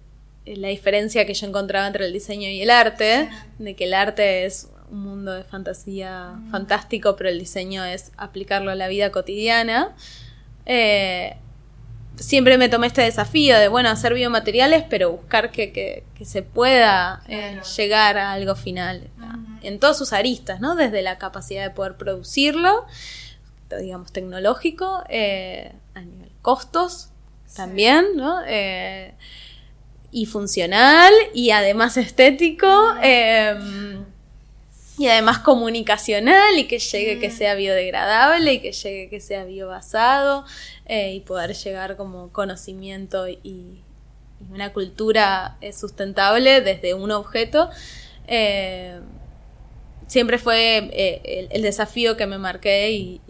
eh, 0.44 0.56
la 0.56 0.68
diferencia 0.68 1.26
que 1.26 1.34
yo 1.34 1.46
encontraba 1.46 1.86
entre 1.86 2.06
el 2.06 2.12
diseño 2.12 2.48
y 2.48 2.60
el 2.60 2.70
arte, 2.70 3.28
de 3.58 3.76
que 3.76 3.84
el 3.84 3.94
arte 3.94 4.44
es 4.44 4.68
un 4.90 5.00
mundo 5.00 5.32
de 5.32 5.44
fantasía 5.44 6.34
mm. 6.36 6.50
fantástico, 6.50 7.16
pero 7.16 7.30
el 7.30 7.38
diseño 7.38 7.84
es 7.84 8.12
aplicarlo 8.16 8.70
a 8.70 8.74
la 8.74 8.88
vida 8.88 9.10
cotidiana. 9.10 9.94
Eh, 10.66 11.36
siempre 12.16 12.58
me 12.58 12.68
tomé 12.68 12.86
este 12.86 13.02
desafío 13.02 13.58
de, 13.58 13.68
bueno, 13.68 13.88
hacer 13.88 14.14
biomateriales, 14.14 14.84
pero 14.88 15.12
buscar 15.12 15.50
que, 15.50 16.04
se 16.24 16.42
pueda 16.42 17.22
eh, 17.28 17.60
llegar 17.76 18.16
a 18.16 18.32
algo 18.32 18.54
final, 18.54 19.10
en 19.62 19.78
todas 19.78 19.98
sus 19.98 20.12
aristas, 20.12 20.60
¿no? 20.60 20.74
Desde 20.74 21.02
la 21.02 21.18
capacidad 21.18 21.62
de 21.62 21.70
poder 21.70 21.96
producirlo, 21.96 22.86
digamos, 23.78 24.12
tecnológico, 24.12 25.04
a 25.06 26.00
nivel 26.00 26.30
costos, 26.40 27.08
también, 27.54 28.16
¿no? 28.16 28.40
Eh, 28.46 29.14
y 30.10 30.26
funcional 30.26 31.12
y 31.32 31.50
además 31.50 31.96
estético 31.96 32.94
em, 33.02 34.04
y 34.96 35.08
además 35.08 35.40
comunicacional 35.40 36.56
y 36.56 36.68
que 36.68 36.78
llegue 36.78 37.18
que 37.18 37.32
sea 37.32 37.56
biodegradable 37.56 38.54
y 38.54 38.60
que 38.60 38.70
llegue 38.70 39.08
que 39.08 39.20
sea 39.20 39.44
biobasado 39.44 40.44
eh, 40.86 41.14
y 41.14 41.20
poder 41.20 41.54
llegar 41.54 41.96
como 41.96 42.30
conocimiento 42.32 43.28
y, 43.28 43.80
una 44.52 44.74
cultura 44.74 45.56
eh, 45.62 45.72
sustentable 45.72 46.60
desde 46.60 46.92
un 46.92 47.10
objeto 47.12 47.70
siempre 50.06 50.36
fue 50.38 51.48
el, 51.50 51.62
desafío 51.62 52.18
que 52.18 52.26
me 52.26 52.36
marqué 52.36 52.92
y, 52.92 53.20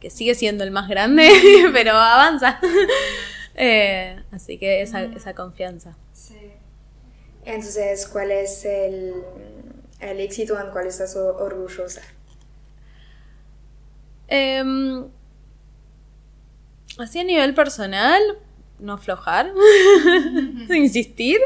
que 0.00 0.10
sigue 0.10 0.34
siendo 0.34 0.64
el 0.64 0.70
más 0.70 0.88
grande, 0.88 1.30
pero 1.72 1.92
avanza. 1.92 2.58
Eh, 3.62 4.18
así 4.30 4.56
que 4.56 4.80
esa, 4.80 5.02
esa 5.02 5.34
confianza. 5.34 5.94
Sí. 6.14 6.38
Entonces, 7.44 8.08
¿cuál 8.08 8.30
es 8.30 8.64
el, 8.64 9.12
el 9.98 10.20
éxito 10.20 10.58
en 10.58 10.70
cuál 10.70 10.86
estás 10.86 11.14
orgullosa? 11.16 12.00
Em, 14.28 15.04
así 16.96 17.18
a 17.18 17.24
nivel 17.24 17.52
personal, 17.52 18.22
no 18.78 18.94
aflojar, 18.94 19.52
insistir. 20.74 21.38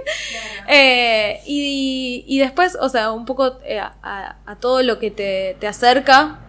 Eh, 0.68 1.40
y, 1.46 2.24
y, 2.28 2.38
después, 2.38 2.76
o 2.80 2.88
sea, 2.90 3.10
un 3.10 3.24
poco 3.24 3.58
eh, 3.64 3.80
a, 3.80 4.36
a, 4.46 4.56
todo 4.60 4.82
lo 4.82 5.00
que 5.00 5.10
te, 5.10 5.56
te 5.58 5.66
acerca 5.66 6.43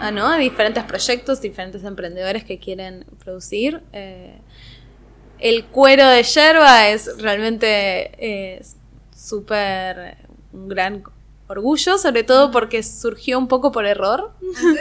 a, 0.00 0.10
¿no? 0.10 0.36
diferentes 0.36 0.84
proyectos, 0.84 1.40
diferentes 1.40 1.84
emprendedores 1.84 2.44
que 2.44 2.58
quieren 2.58 3.04
producir. 3.22 3.82
Eh, 3.92 4.38
el 5.38 5.64
cuero 5.66 6.08
de 6.08 6.22
yerba 6.22 6.88
es 6.88 7.20
realmente 7.20 8.10
eh, 8.18 8.62
súper 9.14 10.16
un 10.52 10.68
gran 10.68 11.04
orgullo, 11.46 11.98
sobre 11.98 12.24
todo 12.24 12.50
porque 12.50 12.82
surgió 12.82 13.38
un 13.38 13.48
poco 13.48 13.72
por 13.72 13.86
error. 13.86 14.32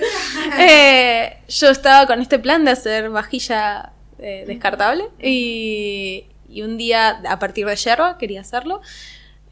Eh, 0.59 1.37
yo 1.49 1.69
estaba 1.69 2.07
con 2.07 2.21
este 2.21 2.39
plan 2.39 2.63
de 2.63 2.71
hacer 2.71 3.09
vajilla 3.09 3.91
descartable 4.17 5.09
y, 5.21 6.25
y, 6.49 6.61
un 6.63 6.77
día 6.77 7.21
a 7.27 7.37
partir 7.37 7.65
de 7.65 7.75
yerba 7.75 8.17
quería 8.17 8.41
hacerlo. 8.41 8.81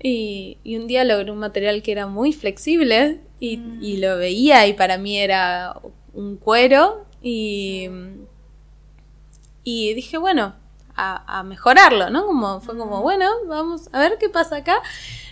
Y, 0.02 0.58
y, 0.64 0.78
un 0.78 0.88
día 0.88 1.04
logré 1.04 1.32
un 1.32 1.38
material 1.38 1.82
que 1.84 1.92
era 1.92 2.08
muy 2.08 2.34
flexible 2.34 3.20
y, 3.40 3.62
y, 3.82 3.98
lo 3.98 4.18
veía 4.18 4.66
y 4.68 4.74
para 4.74 4.98
mí 4.98 5.18
era 5.18 5.80
un 6.14 6.38
cuero 6.38 7.06
y, 7.22 7.90
y 9.64 9.94
dije, 9.94 10.18
bueno, 10.18 10.56
a, 10.96 11.40
a, 11.40 11.44
mejorarlo, 11.44 12.10
¿no? 12.10 12.26
Como, 12.26 12.62
fue 12.62 12.78
como, 12.78 13.02
bueno, 13.02 13.30
vamos 13.48 13.90
a 13.92 14.00
ver 14.00 14.18
qué 14.20 14.30
pasa 14.30 14.58
acá. 14.58 14.82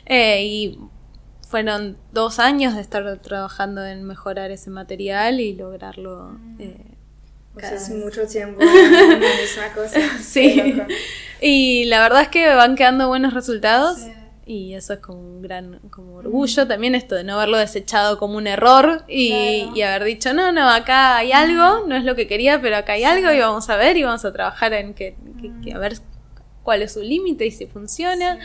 Eh, 0.05 0.45
y 0.45 0.79
fueron 1.47 1.97
dos 2.11 2.39
años 2.39 2.75
de 2.75 2.81
estar 2.81 3.19
trabajando 3.19 3.85
en 3.85 4.03
mejorar 4.03 4.51
ese 4.51 4.69
material 4.69 5.39
y 5.39 5.53
lograrlo 5.53 6.37
eh, 6.59 6.93
sea, 7.59 7.75
es 7.75 7.89
vez. 7.89 8.03
mucho 8.03 8.27
tiempo 8.27 8.59
una 8.61 9.17
misma 9.17 9.73
cosa. 9.75 9.99
Sí. 10.21 10.81
Y 11.41 11.85
la 11.85 12.01
verdad 12.01 12.23
es 12.23 12.29
que 12.29 12.53
van 12.53 12.75
quedando 12.75 13.07
buenos 13.07 13.33
resultados. 13.33 13.99
Y 14.45 14.73
eso 14.73 14.93
es 14.93 14.99
como 14.99 15.19
un 15.19 15.41
gran 15.41 15.79
como 15.89 16.15
orgullo 16.15 16.67
también 16.67 16.95
esto 16.95 17.15
de 17.15 17.23
no 17.23 17.35
haberlo 17.35 17.57
desechado 17.57 18.17
como 18.17 18.35
un 18.37 18.45
error 18.47 19.03
y, 19.07 19.71
y 19.73 19.81
haber 19.83 20.03
dicho, 20.03 20.33
no, 20.33 20.51
no, 20.51 20.69
acá 20.69 21.15
hay 21.17 21.31
algo, 21.31 21.87
no 21.87 21.95
es 21.95 22.03
lo 22.03 22.15
que 22.15 22.27
quería, 22.27 22.61
pero 22.61 22.75
acá 22.75 22.93
hay 22.93 23.05
algo 23.05 23.31
y 23.31 23.39
vamos 23.39 23.69
a 23.69 23.77
ver 23.77 23.95
y 23.95 24.03
vamos 24.03 24.25
a 24.25 24.33
trabajar 24.33 24.73
en 24.73 24.93
que, 24.93 25.15
que- 25.41 25.51
que 25.63 25.73
a 25.73 25.77
ver 25.77 25.93
cuál 26.63 26.81
es 26.81 26.93
su 26.93 27.01
límite 27.01 27.45
y 27.45 27.51
si 27.51 27.67
funciona. 27.67 28.37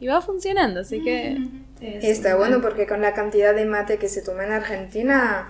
Y 0.00 0.06
va 0.06 0.20
funcionando, 0.20 0.80
así 0.80 1.00
que... 1.00 1.38
es- 1.80 2.04
Está 2.04 2.36
bueno 2.36 2.60
porque 2.60 2.86
con 2.86 3.00
la 3.00 3.14
cantidad 3.14 3.54
de 3.54 3.64
mate 3.64 3.98
que 3.98 4.08
se 4.08 4.22
toma 4.22 4.44
en 4.44 4.52
Argentina, 4.52 5.48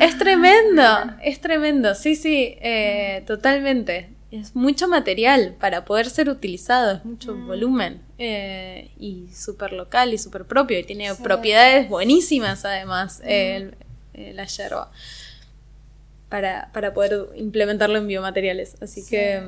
Es 0.00 0.16
tremendo, 0.18 0.82
es 1.22 1.40
tremendo, 1.40 1.94
sí, 1.94 2.14
sí, 2.14 2.56
eh, 2.60 3.24
totalmente. 3.26 4.10
Es 4.30 4.54
mucho 4.54 4.88
material 4.88 5.56
para 5.58 5.84
poder 5.86 6.10
ser 6.10 6.28
utilizado, 6.28 6.96
es 6.96 7.04
mucho 7.04 7.34
volumen 7.34 8.02
eh, 8.18 8.90
y 8.98 9.28
súper 9.34 9.72
local 9.72 10.12
y 10.12 10.18
súper 10.18 10.44
propio 10.44 10.78
y 10.78 10.84
tiene 10.84 11.14
propiedades 11.14 11.88
buenísimas 11.88 12.64
además 12.66 13.22
el- 13.24 13.74
eh, 14.12 14.32
la 14.34 14.44
yerba 14.44 14.90
para, 16.28 16.70
para 16.74 16.92
poder 16.92 17.28
implementarlo 17.36 17.96
en 17.96 18.06
biomateriales. 18.06 18.76
Así 18.82 19.00
que, 19.06 19.40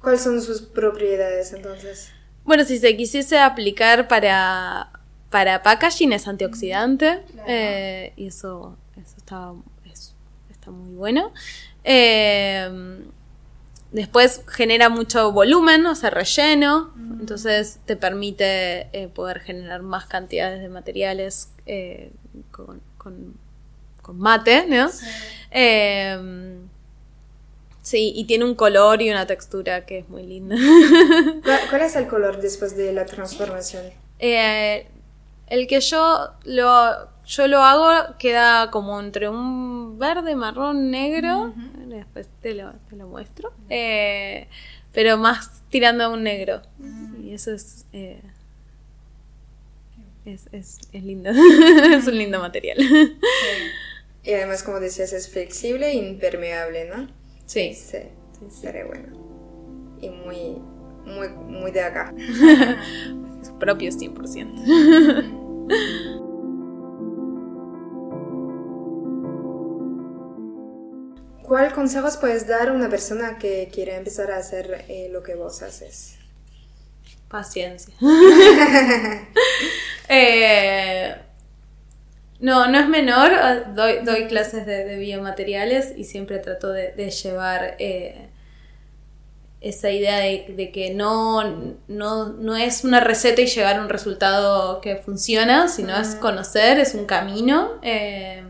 ¿cuáles 0.00 0.22
son 0.22 0.40
sus 0.40 0.62
propiedades 0.62 1.52
entonces? 1.52 2.12
bueno, 2.44 2.64
si 2.64 2.78
se 2.78 2.96
quisiese 2.96 3.38
aplicar 3.38 4.08
para, 4.08 4.90
para 5.28 5.62
packaging 5.62 6.12
es 6.14 6.26
antioxidante 6.26 7.20
eh, 7.46 8.12
y 8.16 8.28
eso, 8.28 8.76
eso 8.96 9.16
está, 9.18 9.52
es- 9.92 10.14
está 10.50 10.70
muy 10.70 10.94
bueno. 10.94 11.32
Eh, 11.84 13.02
después 13.92 14.42
genera 14.46 14.88
mucho 14.88 15.32
volumen, 15.32 15.84
o 15.86 15.94
sea, 15.94 16.10
relleno, 16.10 16.92
entonces 17.18 17.78
te 17.86 17.96
permite 17.96 18.88
eh, 18.92 19.08
poder 19.08 19.40
generar 19.40 19.82
más 19.82 20.06
cantidades 20.06 20.60
de 20.60 20.68
materiales 20.68 21.50
eh, 21.66 22.12
con, 22.50 22.80
con- 22.98 23.34
con 24.02 24.18
mate, 24.18 24.66
¿no? 24.66 24.88
Eh, 25.50 26.56
sí, 27.82 28.12
y 28.14 28.24
tiene 28.24 28.44
un 28.44 28.54
color 28.54 29.02
y 29.02 29.10
una 29.10 29.26
textura 29.26 29.84
que 29.86 29.98
es 29.98 30.08
muy 30.08 30.22
linda. 30.24 30.56
¿Cuál, 31.44 31.60
cuál 31.68 31.82
es 31.82 31.96
el 31.96 32.06
color 32.06 32.40
después 32.40 32.76
de 32.76 32.92
la 32.92 33.04
transformación? 33.06 33.84
Eh, 34.18 34.86
el 35.46 35.66
que 35.66 35.80
yo 35.80 36.30
lo, 36.44 37.08
yo 37.30 37.46
lo 37.46 37.62
hago 37.62 38.16
queda 38.18 38.72
como 38.72 38.98
entre 38.98 39.28
un 39.28 40.00
verde, 40.00 40.34
marrón, 40.34 40.90
negro. 40.90 41.54
Después 41.86 42.28
te 42.42 42.54
lo, 42.54 42.72
te 42.88 42.96
lo 42.96 43.06
muestro. 43.06 43.52
Eh, 43.68 44.48
pero 44.92 45.16
más 45.16 45.62
tirando 45.70 46.02
a 46.04 46.08
un 46.08 46.24
negro. 46.24 46.60
Y 47.22 47.32
eso 47.32 47.52
es, 47.52 47.86
eh, 47.92 48.20
es, 50.24 50.48
es, 50.50 50.80
es 50.90 51.04
lindo. 51.04 51.30
es 51.92 52.08
un 52.08 52.18
lindo 52.18 52.40
material. 52.40 52.78
Y 54.24 54.32
además, 54.32 54.64
como 54.64 54.80
decías, 54.80 55.12
es 55.12 55.28
flexible 55.28 55.88
e 55.88 55.94
impermeable, 55.94 56.88
¿no? 56.88 57.06
sí. 57.46 57.74
Sí, 57.74 57.98
sería 58.50 58.86
bueno. 58.86 59.16
Y 60.00 60.10
muy, 60.10 60.56
muy, 61.04 61.28
muy 61.28 61.70
de 61.70 61.82
acá. 61.82 62.12
Propios 63.60 63.96
100%. 63.96 66.18
¿Cuál 71.50 71.72
consejos 71.74 72.16
puedes 72.16 72.46
dar 72.46 72.68
a 72.68 72.72
una 72.72 72.88
persona 72.88 73.36
que 73.36 73.68
quiere 73.74 73.96
empezar 73.96 74.30
a 74.30 74.36
hacer 74.38 74.84
eh, 74.88 75.08
lo 75.12 75.22
que 75.24 75.34
vos 75.34 75.62
haces? 75.62 76.16
Paciencia. 77.28 77.94
Eh, 80.12 81.14
no, 82.40 82.68
no 82.68 82.78
es 82.78 82.88
menor. 82.88 83.30
Doy, 83.74 83.98
doy 84.04 84.26
clases 84.26 84.66
de, 84.66 84.84
de 84.84 84.96
biomateriales 84.96 85.92
y 85.96 86.04
siempre 86.04 86.38
trato 86.38 86.70
de, 86.72 86.92
de 86.92 87.10
llevar 87.10 87.76
eh, 87.78 88.28
esa 89.60 89.90
idea 89.90 90.18
de, 90.18 90.46
de 90.56 90.72
que 90.72 90.94
no, 90.94 91.76
no, 91.86 92.28
no 92.32 92.56
es 92.56 92.82
una 92.84 93.00
receta 93.00 93.42
y 93.42 93.46
llegar 93.46 93.76
a 93.76 93.82
un 93.82 93.90
resultado 93.90 94.80
que 94.80 94.96
funciona, 94.96 95.68
sino 95.68 95.96
es 95.98 96.14
conocer, 96.14 96.78
es 96.78 96.94
un 96.94 97.04
camino. 97.04 97.78
eh, 97.82 98.42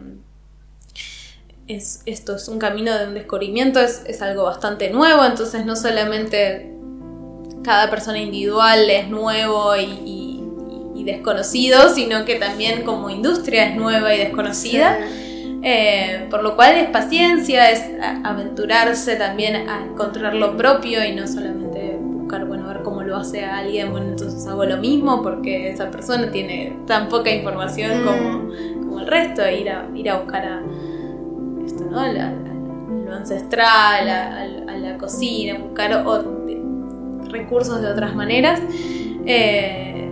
es, 1.75 2.01
esto 2.07 2.37
es 2.37 2.49
un 2.49 2.59
camino 2.59 2.97
de 2.99 3.07
un 3.07 3.15
descubrimiento, 3.15 3.81
es, 3.81 4.03
es 4.07 4.23
algo 4.23 4.45
bastante 4.45 4.91
nuevo, 4.91 5.25
entonces 5.25 5.65
no 5.67 5.77
solamente 5.77 6.73
cada 7.63 7.91
persona 7.91 8.19
individual 8.19 8.89
es 8.91 9.09
nuevo 9.09 9.77
y, 9.77 9.83
y- 9.85 10.37
y 10.97 11.05
desconocido, 11.05 11.89
sino 11.89 12.25
que 12.27 12.35
también 12.35 12.83
como 12.83 13.09
industria 13.09 13.69
es 13.71 13.77
nueva 13.77 14.15
y 14.15 14.19
desconocida. 14.19 14.99
Eh, 15.63 16.27
por 16.31 16.43
lo 16.43 16.57
cual 16.57 16.75
es 16.77 16.89
paciencia, 16.89 17.71
es 17.71 17.83
aventurarse 18.25 19.17
también 19.17 19.69
a 19.69 19.85
encontrar 19.85 20.35
lo 20.35 20.57
propio 20.57 21.05
y 21.05 21.13
no 21.15 21.27
solamente 21.27 21.97
buscar, 22.01 22.45
bueno, 22.47 22.67
ver 22.69 22.83
cómo 22.83 23.03
lo 23.03 23.17
hace 23.17 23.45
a 23.45 23.59
alguien, 23.59 23.91
bueno, 23.93 24.09
entonces 24.11 24.47
hago 24.47 24.65
lo 24.65 24.77
mismo 24.79 25.23
porque 25.23 25.71
esa 25.71 25.91
persona 25.91 26.31
tiene 26.31 26.77
tan 26.87 27.09
poca 27.09 27.31
información 27.31 28.03
Mm. 28.03 28.07
como, 28.07 28.49
como 28.87 29.01
el 29.01 29.07
resto, 29.07 29.43
ir 29.51 29.69
a, 29.71 29.87
ir 29.95 30.09
a 30.11 30.19
buscar 30.21 30.45
a 30.47 30.63
lo 31.91 33.15
ancestral, 33.15 34.09
a, 34.09 34.47
la 34.79 34.97
cocina, 34.99 35.59
buscar 35.59 36.07
o- 36.07 36.41
recursos 37.31 37.81
de 37.81 37.89
otras 37.89 38.15
maneras. 38.15 38.61
Eh, 39.27 40.11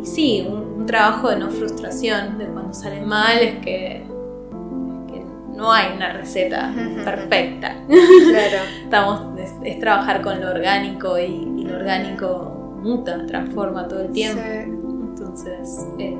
y 0.00 0.06
sí, 0.06 0.46
un, 0.48 0.80
un 0.80 0.86
trabajo 0.86 1.28
de 1.30 1.36
no 1.38 1.48
frustración, 1.50 2.38
de 2.38 2.46
cuando 2.46 2.72
sale 2.74 3.00
mal, 3.02 3.38
es 3.38 3.56
que, 3.58 3.96
es 3.98 5.12
que 5.12 5.24
no 5.54 5.72
hay 5.72 5.94
una 5.96 6.12
receta 6.12 6.72
perfecta. 7.04 7.76
Claro. 7.86 8.58
Estamos, 8.84 9.38
es, 9.38 9.54
es 9.64 9.78
trabajar 9.78 10.22
con 10.22 10.40
lo 10.40 10.50
orgánico 10.50 11.18
y, 11.18 11.24
y 11.58 11.64
lo 11.64 11.76
orgánico 11.76 12.78
muta, 12.82 13.26
transforma 13.26 13.86
todo 13.88 14.02
el 14.02 14.12
tiempo. 14.12 14.40
Sí. 14.42 14.70
Entonces, 15.10 15.86
eh, 15.98 16.16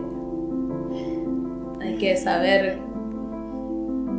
hay 1.80 1.96
que 1.96 2.16
saber 2.18 2.78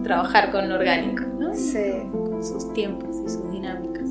trabajar 0.03 0.51
con 0.51 0.69
lo 0.69 0.75
orgánico, 0.75 1.23
¿no? 1.39 1.53
Sí. 1.53 2.07
Con 2.11 2.43
sus 2.43 2.73
tiempos 2.73 3.15
y 3.25 3.29
sus 3.29 3.51
dinámicas. 3.51 4.09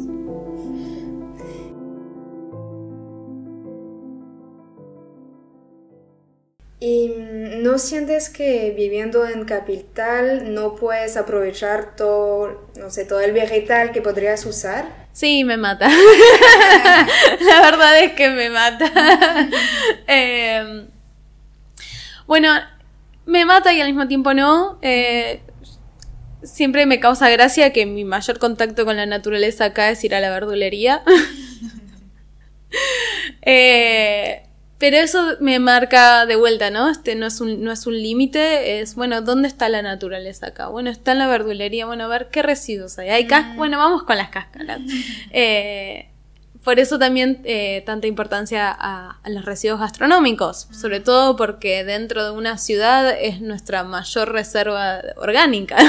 ¿Y 6.83 7.13
no 7.59 7.77
sientes 7.77 8.31
que 8.31 8.73
viviendo 8.75 9.27
en 9.27 9.45
capital 9.45 10.55
no 10.55 10.77
puedes 10.77 11.19
aprovechar 11.19 11.95
todo, 11.95 12.71
no 12.79 12.89
sé, 12.89 13.05
todo 13.05 13.21
el 13.21 13.33
vegetal 13.33 13.93
que 13.93 14.01
podrías 14.01 14.47
usar? 14.47 14.87
Sí, 15.13 15.45
me 15.45 15.59
mata. 15.59 15.89
La 17.41 17.61
verdad 17.61 18.03
es 18.03 18.13
que 18.13 18.31
me 18.31 18.49
mata. 18.49 18.91
Eh, 20.07 20.87
bueno, 22.27 22.49
me 23.27 23.45
mata 23.45 23.73
y 23.73 23.81
al 23.81 23.89
mismo 23.89 24.09
tiempo 24.09 24.33
no. 24.33 24.79
Eh, 24.81 25.43
siempre 26.43 26.87
me 26.87 27.01
causa 27.01 27.29
gracia 27.31 27.73
que 27.73 27.87
mi 27.87 28.05
mayor 28.05 28.39
contacto 28.39 28.85
con 28.85 28.97
la 28.97 29.07
naturaleza 29.07 29.67
acá 29.67 29.91
es 29.91 30.03
ir 30.05 30.15
a 30.15 30.21
la 30.21 30.31
verdulería. 30.31 31.03
Eh, 33.43 34.43
pero 34.79 34.97
eso 34.97 35.37
me 35.41 35.59
marca 35.59 36.25
de 36.27 36.37
vuelta, 36.37 36.71
¿no? 36.71 36.89
Este 36.89 37.15
no 37.15 37.27
es 37.27 37.41
un, 37.41 37.63
no 37.63 37.73
es 37.73 37.87
un 37.87 37.95
límite, 38.01 38.81
es, 38.81 38.95
bueno, 38.95 39.21
¿dónde 39.23 39.49
está 39.49 39.69
la 39.69 39.83
naturaleza 39.83 40.49
acá? 40.49 40.69
Bueno, 40.69 40.91
está 40.91 41.13
en 41.13 41.19
la 41.19 41.27
verdulería, 41.27 41.85
bueno, 41.87 42.05
a 42.05 42.09
ver 42.09 42.29
qué 42.31 42.43
residuos 42.43 42.99
hay. 42.99 43.11
Hay 43.11 43.27
cas- 43.27 43.57
bueno, 43.57 43.77
vamos 43.79 44.05
con 44.05 44.17
las 44.17 44.31
cáscaras. 44.31 44.81
Eh, 45.33 46.10
por 46.65 46.79
eso 46.79 46.99
también 46.99 47.41
eh, 47.45 47.83
tanta 47.87 48.07
importancia 48.07 48.71
a, 48.71 49.19
a 49.23 49.31
los 49.31 49.45
residuos 49.47 49.81
gastronómicos, 49.81 50.69
sobre 50.73 51.01
todo 51.01 51.35
porque 51.37 51.85
dentro 51.85 52.23
de 52.25 52.31
una 52.33 52.59
ciudad 52.59 53.11
es 53.19 53.41
nuestra 53.41 53.83
mayor 53.85 54.33
reserva 54.33 55.01
orgánica. 55.17 55.77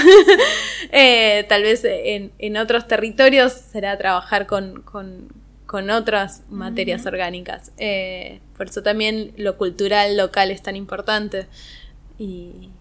Eh, 0.93 1.45
tal 1.47 1.61
vez 1.63 1.83
en, 1.85 2.33
en 2.39 2.57
otros 2.57 2.85
territorios 2.87 3.53
será 3.53 3.97
trabajar 3.97 4.45
con, 4.47 4.81
con- 4.81 5.29
con 5.65 5.89
otras 5.89 6.41
materias 6.49 7.05
orgánicas. 7.05 7.71
Eh, 7.77 8.41
por 8.57 8.67
eso 8.67 8.83
también 8.83 9.31
lo 9.37 9.57
cultural 9.57 10.17
local 10.17 10.51
es 10.51 10.61
tan 10.61 10.75
importante. 10.75 11.47
Y, 12.19 12.71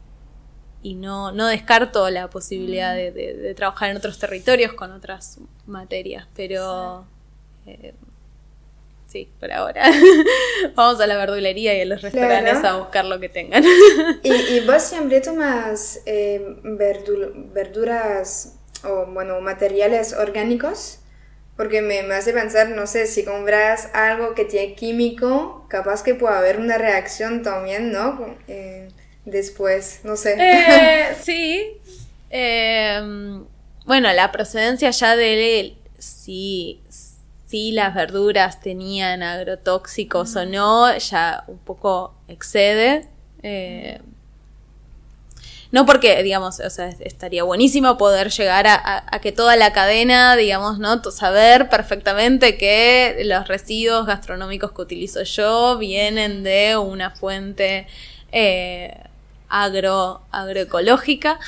y 0.82 0.94
no, 0.94 1.30
no 1.30 1.46
descarto 1.46 2.10
la 2.10 2.28
posibilidad 2.30 2.94
de, 2.96 3.12
de- 3.12 3.34
de 3.34 3.54
trabajar 3.54 3.90
en 3.90 3.96
otros 3.98 4.18
territorios 4.18 4.72
con 4.72 4.90
otras 4.90 5.38
materias, 5.66 6.26
pero 6.34 7.04
eh, 7.66 7.94
sí, 9.06 9.28
por 9.40 9.50
ahora. 9.52 9.90
Vamos 10.74 11.00
a 11.00 11.06
la 11.06 11.16
verdulería 11.16 11.76
y 11.76 11.80
a 11.82 11.84
los 11.84 12.02
restaurantes 12.02 12.58
Claro. 12.60 12.76
a 12.76 12.80
buscar 12.80 13.04
lo 13.04 13.18
que 13.20 13.28
tengan. 13.28 13.64
¿Y, 14.22 14.32
y 14.32 14.60
vos 14.66 14.82
siempre 14.82 15.20
tomas 15.20 16.00
eh, 16.06 16.40
verdu- 16.62 17.52
verduras 17.52 18.56
o, 18.84 19.06
bueno, 19.06 19.40
materiales 19.40 20.12
orgánicos? 20.12 20.98
Porque 21.56 21.82
me, 21.82 22.02
me 22.04 22.14
hace 22.14 22.32
pensar, 22.32 22.70
no 22.70 22.86
sé, 22.86 23.06
si 23.06 23.22
compras 23.24 23.90
algo 23.92 24.34
que 24.34 24.46
tiene 24.46 24.74
químico, 24.74 25.66
capaz 25.68 26.02
que 26.02 26.14
puede 26.14 26.34
haber 26.34 26.58
una 26.58 26.78
reacción 26.78 27.42
también, 27.42 27.92
¿no? 27.92 28.34
Eh, 28.48 28.88
después, 29.26 30.00
no 30.04 30.16
sé. 30.16 30.36
Eh, 30.38 31.14
sí. 31.20 31.76
Eh, 32.30 33.42
bueno, 33.84 34.10
la 34.14 34.32
procedencia 34.32 34.90
ya 34.90 35.16
de 35.16 35.76
si, 35.98 36.80
si 37.50 37.72
las 37.72 37.94
verduras 37.94 38.60
tenían 38.60 39.22
agrotóxicos 39.22 40.36
o 40.36 40.46
no, 40.46 40.96
ya 40.98 41.44
un 41.48 41.58
poco 41.58 42.14
excede. 42.28 43.08
Eh, 43.42 44.00
no 45.72 45.86
porque, 45.86 46.20
digamos, 46.24 46.58
o 46.58 46.68
sea, 46.70 46.88
estaría 46.88 47.44
buenísimo 47.44 47.96
poder 47.96 48.30
llegar 48.30 48.66
a, 48.66 48.74
a- 48.74 49.04
a 49.16 49.20
que 49.20 49.30
toda 49.30 49.54
la 49.56 49.72
cadena, 49.72 50.34
digamos, 50.34 50.78
¿no? 50.80 51.00
Saber 51.12 51.68
perfectamente 51.68 52.56
que 52.58 53.22
los 53.24 53.46
residuos 53.46 54.04
gastronómicos 54.06 54.72
que 54.72 54.82
utilizo 54.82 55.22
yo 55.22 55.78
vienen 55.78 56.42
de 56.42 56.76
una 56.76 57.10
fuente 57.10 57.86
eh, 58.32 58.96
agro, 59.48 60.22
agroecológica. 60.32 61.38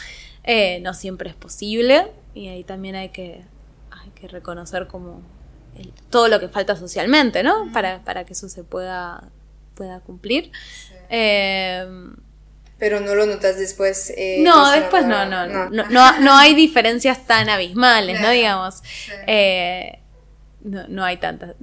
Eh, 0.45 0.79
no 0.83 0.95
siempre 0.95 1.31
es 1.31 1.37
posible. 1.37 2.07
Y 2.35 2.47
ahí 2.49 2.63
también 2.63 2.95
hay 2.95 3.09
que, 3.09 3.43
hay 3.91 4.11
que 4.11 4.29
reconocer 4.29 4.87
como 4.87 5.21
el- 5.77 5.93
todo 6.11 6.29
lo 6.29 6.39
que 6.41 6.49
falta 6.49 6.77
socialmente, 6.77 7.43
¿no? 7.43 7.71
Para, 7.73 8.03
para 8.05 8.25
que 8.25 8.33
eso 8.35 8.49
se 8.49 8.65
pueda, 8.65 9.25
pueda 9.75 10.01
cumplir. 10.01 10.51
Eh, 11.09 11.87
Pero 12.79 13.01
no 13.01 13.15
lo 13.15 13.27
notas 13.27 13.59
después. 13.59 14.13
eh, 14.17 14.39
no, 14.45 14.71
después 14.73 15.05
no, 15.07 15.25
no, 15.27 15.47
no, 15.47 15.71
no, 15.71 15.85
no, 15.89 16.21
no 16.21 16.35
hay 16.37 16.55
diferencias 16.55 17.27
tan 17.27 17.49
abismales, 17.49 18.21
¿no? 18.21 18.31
Digamos. 18.31 18.83
Eh, 19.27 19.99
no, 20.65 20.85
no 20.89 21.05
hay 21.05 21.17
tantas. 21.17 21.55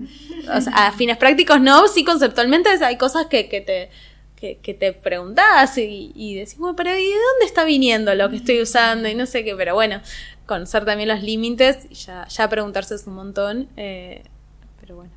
O 0.54 0.62
sea, 0.62 0.88
a 0.88 0.92
fines 0.92 1.18
prácticos 1.18 1.60
no, 1.62 1.88
sí 1.88 2.04
conceptualmente 2.04 2.70
hay 2.70 2.98
cosas 2.98 3.28
que, 3.28 3.48
que 3.50 3.62
te 3.62 3.90
que, 4.36 4.58
que 4.60 4.74
te 4.74 4.94
preguntás 4.94 5.78
y, 5.78 6.14
y 6.16 6.36
decís, 6.36 6.58
bueno, 6.58 6.74
pero 6.76 6.92
¿y 6.92 7.04
de 7.06 7.10
dónde 7.14 7.46
está 7.46 7.66
viniendo 7.66 8.16
lo 8.16 8.30
que 8.30 8.38
estoy 8.38 8.62
usando? 8.62 9.10
Y 9.10 9.14
no 9.16 9.26
sé 9.26 9.44
qué, 9.44 9.54
pero 9.56 9.74
bueno, 9.74 10.02
conocer 10.50 10.84
también 10.84 11.08
los 11.08 11.22
límites 11.22 11.86
y 11.90 11.94
ya, 11.94 12.28
ya 12.28 12.50
preguntarse 12.50 12.96
es 12.96 13.06
un 13.06 13.14
montón. 13.14 13.70
eh, 13.78 14.24
pero 14.82 14.96
bueno, 14.96 15.12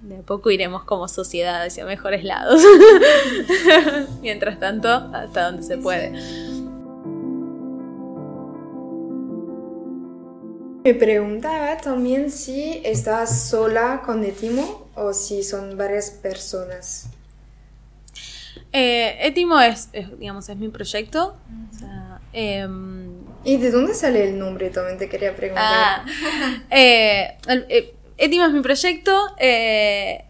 de 0.00 0.16
a 0.16 0.22
poco 0.22 0.50
iremos 0.50 0.84
como 0.84 1.06
sociedad 1.06 1.62
hacia 1.62 1.84
mejores 1.84 2.24
lados. 2.24 2.62
Mientras 4.22 4.58
tanto, 4.58 4.88
hasta 4.88 5.44
donde 5.44 5.62
se 5.62 5.76
puede. 5.76 6.12
Me 10.84 10.94
preguntaba 10.94 11.76
también 11.76 12.30
si 12.30 12.80
estás 12.84 13.48
sola 13.50 14.02
con 14.04 14.24
Etimo 14.24 14.88
o 14.94 15.12
si 15.12 15.42
son 15.42 15.76
varias 15.76 16.10
personas. 16.10 17.06
Eh, 18.72 19.18
Etimo 19.20 19.60
es, 19.60 19.90
es, 19.92 20.18
digamos, 20.18 20.48
es 20.48 20.56
mi 20.56 20.68
proyecto. 20.68 21.36
O 21.70 21.78
sea, 21.78 22.01
em, 22.32 23.10
¿Y 23.44 23.56
de 23.56 23.70
dónde 23.70 23.94
sale 23.94 24.24
el 24.24 24.38
nombre? 24.38 24.70
También 24.70 24.98
te 24.98 25.08
quería 25.08 25.34
preguntar. 25.34 25.64
ah, 25.66 26.04
eh, 26.70 27.36
eh, 27.68 27.94
Etimo 28.18 28.44
es 28.46 28.52
mi 28.52 28.60
proyecto. 28.62 29.12
eh, 29.38 30.24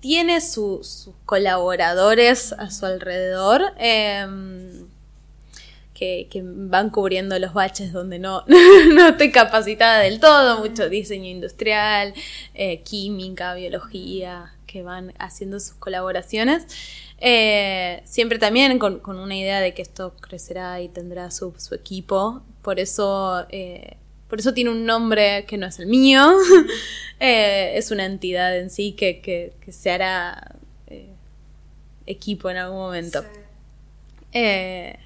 tiene 0.00 0.40
su- 0.40 0.80
sus 0.82 1.14
colaboradores 1.24 2.52
a 2.52 2.70
su 2.70 2.84
alrededor. 2.86 3.62
em, 3.78 4.86
que, 5.94 6.26
que 6.30 6.42
van 6.44 6.90
cubriendo 6.90 7.38
los 7.38 7.52
baches 7.54 7.92
donde 7.92 8.18
no, 8.18 8.42
no 8.94 9.08
estoy 9.08 9.30
capacitada 9.30 10.00
del 10.00 10.18
todo, 10.18 10.58
mucho 10.58 10.88
diseño 10.88 11.28
industrial, 11.30 12.12
eh, 12.54 12.80
química, 12.82 13.54
biología, 13.54 14.52
que 14.66 14.82
van 14.82 15.12
haciendo 15.18 15.60
sus 15.60 15.74
colaboraciones. 15.74 16.66
Eh, 17.24 18.02
siempre 18.04 18.40
también 18.40 18.80
con, 18.80 18.98
con 18.98 19.20
una 19.20 19.36
idea 19.36 19.60
de 19.60 19.74
que 19.74 19.82
esto 19.82 20.16
crecerá 20.20 20.80
y 20.80 20.88
tendrá 20.88 21.30
su, 21.30 21.54
su 21.56 21.72
equipo. 21.76 22.42
Por 22.62 22.80
eso, 22.80 23.46
eh, 23.50 23.96
por 24.28 24.40
eso 24.40 24.52
tiene 24.52 24.70
un 24.70 24.84
nombre 24.84 25.44
que 25.46 25.56
no 25.56 25.66
es 25.66 25.78
el 25.78 25.86
mío. 25.86 26.30
Eh, 27.24 27.78
es 27.78 27.92
una 27.92 28.04
entidad 28.04 28.58
en 28.58 28.68
sí 28.68 28.94
que, 28.94 29.20
que, 29.20 29.52
que 29.64 29.70
se 29.70 29.92
hará 29.92 30.56
equipo 32.04 32.50
en 32.50 32.56
algún 32.56 32.78
momento. 32.78 33.22
Eh, 34.32 34.98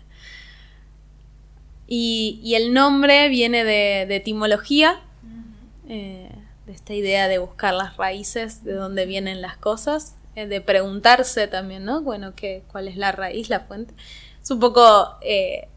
y, 1.86 2.40
y 2.42 2.54
el 2.54 2.72
nombre 2.72 3.28
viene 3.28 3.64
de, 3.64 4.06
de 4.08 4.16
etimología, 4.16 5.02
de 5.86 6.32
esta 6.68 6.94
idea 6.94 7.28
de 7.28 7.36
buscar 7.36 7.74
las 7.74 7.98
raíces, 7.98 8.64
de 8.64 8.72
dónde 8.72 9.04
vienen 9.04 9.42
las 9.42 9.58
cosas, 9.58 10.14
de 10.44 10.60
preguntarse 10.60 11.48
también, 11.48 11.84
¿no? 11.84 12.02
Bueno, 12.02 12.34
¿qué, 12.36 12.62
¿cuál 12.70 12.88
es 12.88 12.96
la 12.96 13.12
raíz, 13.12 13.48
la 13.48 13.60
fuente? 13.60 13.94
Es 14.42 14.50
un 14.50 14.60
poco 14.60 15.16
eh, 15.22 15.68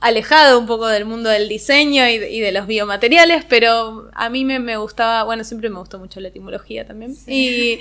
alejado 0.00 0.58
un 0.58 0.66
poco 0.66 0.86
del 0.86 1.04
mundo 1.04 1.30
del 1.30 1.48
diseño 1.48 2.08
y 2.08 2.18
de, 2.18 2.30
y 2.30 2.40
de 2.40 2.52
los 2.52 2.66
biomateriales, 2.66 3.44
pero 3.48 4.10
a 4.12 4.28
mí 4.28 4.44
me, 4.44 4.58
me, 4.58 4.76
gustaba, 4.76 5.24
bueno, 5.24 5.44
siempre 5.44 5.70
me 5.70 5.78
gustó 5.78 5.98
mucho 5.98 6.20
la 6.20 6.28
etimología 6.28 6.86
también. 6.86 7.16
Y 7.26 7.78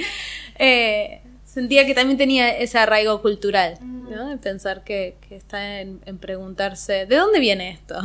eh, 0.59 1.21
sentía 1.43 1.85
que 1.85 1.93
también 1.93 2.17
tenía 2.17 2.55
ese 2.55 2.77
arraigo 2.77 3.21
cultural, 3.21 3.77
¿no? 3.81 4.29
De 4.29 4.37
pensar 4.37 4.83
que, 4.83 5.15
que 5.27 5.35
está 5.35 5.81
en, 5.81 6.01
en, 6.05 6.17
preguntarse, 6.17 7.05
¿de 7.05 7.15
dónde 7.15 7.39
viene 7.39 7.71
esto? 7.71 7.95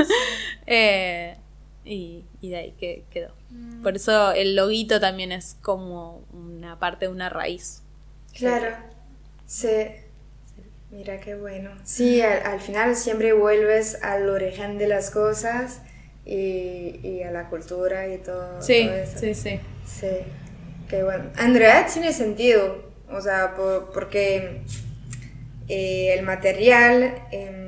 eh, 0.66 1.36
y, 1.88 2.24
y, 2.40 2.50
de 2.50 2.56
ahí 2.56 2.74
que 2.78 3.04
quedó. 3.10 3.34
Mm. 3.50 3.82
Por 3.82 3.96
eso 3.96 4.32
el 4.32 4.54
loguito 4.54 5.00
también 5.00 5.32
es 5.32 5.56
como 5.62 6.24
una 6.32 6.78
parte 6.78 7.06
de 7.06 7.12
una 7.12 7.28
raíz. 7.28 7.82
Claro. 8.34 8.76
Sí. 9.46 9.86
Mira 10.90 11.20
qué 11.20 11.34
bueno. 11.34 11.70
Sí, 11.84 12.22
al, 12.22 12.46
al, 12.46 12.60
final 12.60 12.96
siempre 12.96 13.32
vuelves 13.32 14.02
al 14.02 14.28
origen 14.28 14.78
de 14.78 14.88
las 14.88 15.10
cosas 15.10 15.82
y, 16.24 17.00
y 17.02 17.22
a 17.22 17.30
la 17.30 17.48
cultura 17.48 18.06
y 18.08 18.18
todo, 18.18 18.60
sí, 18.62 18.84
todo 18.86 18.94
eso. 18.94 19.18
Sí, 19.18 19.34
sí. 19.34 19.60
Sí, 19.86 20.06
qué 20.88 21.02
bueno. 21.02 21.30
Andrea 21.36 21.86
tiene 21.92 22.12
sentido, 22.12 22.90
o 23.10 23.20
sea, 23.20 23.54
por, 23.54 23.90
porque 23.92 24.62
eh, 25.68 26.14
el 26.16 26.24
material, 26.24 27.22
eh, 27.32 27.67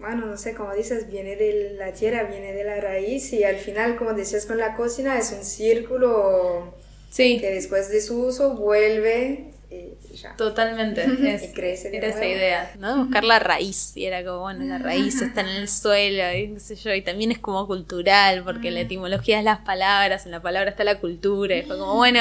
bueno, 0.00 0.26
no 0.26 0.36
sé 0.36 0.54
cómo 0.54 0.74
dices, 0.74 1.10
viene 1.10 1.36
de 1.36 1.74
la 1.78 1.92
tierra, 1.92 2.24
viene 2.24 2.52
de 2.52 2.64
la 2.64 2.80
raíz 2.80 3.32
y 3.32 3.44
al 3.44 3.56
final, 3.56 3.96
como 3.96 4.14
decías 4.14 4.46
con 4.46 4.58
la 4.58 4.74
cocina, 4.74 5.18
es 5.18 5.32
un 5.32 5.44
círculo 5.44 6.74
sí. 7.10 7.38
que 7.38 7.50
después 7.50 7.90
de 7.90 8.00
su 8.00 8.20
uso 8.20 8.54
vuelve 8.54 9.50
y 9.70 10.16
ya. 10.16 10.34
Totalmente. 10.36 11.04
Es, 11.34 11.44
y 11.44 11.52
crece 11.52 11.88
era 11.96 12.08
nuevo. 12.08 12.22
esa 12.22 12.26
idea, 12.26 12.72
¿no? 12.78 13.04
Buscar 13.04 13.24
la 13.24 13.38
raíz. 13.38 13.96
Y 13.96 14.06
era 14.06 14.24
como, 14.24 14.40
bueno, 14.40 14.64
la 14.64 14.78
raíz 14.78 15.20
está 15.22 15.42
en 15.42 15.48
el 15.48 15.68
suelo, 15.68 16.32
y 16.32 16.58
sé 16.58 16.74
yo. 16.76 16.92
Y 16.94 17.02
también 17.02 17.30
es 17.30 17.38
como 17.38 17.66
cultural, 17.66 18.42
porque 18.44 18.70
la 18.70 18.80
etimología 18.80 19.38
es 19.38 19.44
las 19.44 19.60
palabras, 19.60 20.26
en 20.26 20.32
la 20.32 20.42
palabra 20.42 20.70
está 20.70 20.82
la 20.82 20.98
cultura. 20.98 21.56
Y 21.56 21.62
fue 21.62 21.78
como, 21.78 21.94
bueno, 21.96 22.20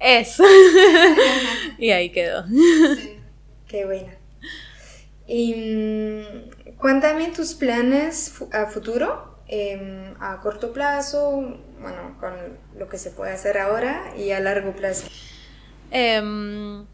eso. 0.00 0.44
y 1.78 1.90
ahí 1.90 2.10
quedó. 2.10 2.46
Sí. 2.46 3.16
Qué 3.68 3.84
buena. 3.84 4.15
Y 5.26 5.54
mm, 5.54 6.76
cuéntame 6.76 7.28
tus 7.28 7.54
planes 7.54 8.34
a 8.52 8.66
futuro, 8.66 9.38
eh, 9.48 10.14
a 10.20 10.40
corto 10.40 10.72
plazo, 10.72 11.58
bueno, 11.80 12.16
con 12.20 12.32
lo 12.78 12.88
que 12.88 12.98
se 12.98 13.10
puede 13.10 13.32
hacer 13.32 13.58
ahora 13.58 14.14
y 14.16 14.30
a 14.30 14.40
largo 14.40 14.72
plazo. 14.72 15.06
Eh, 15.90 16.84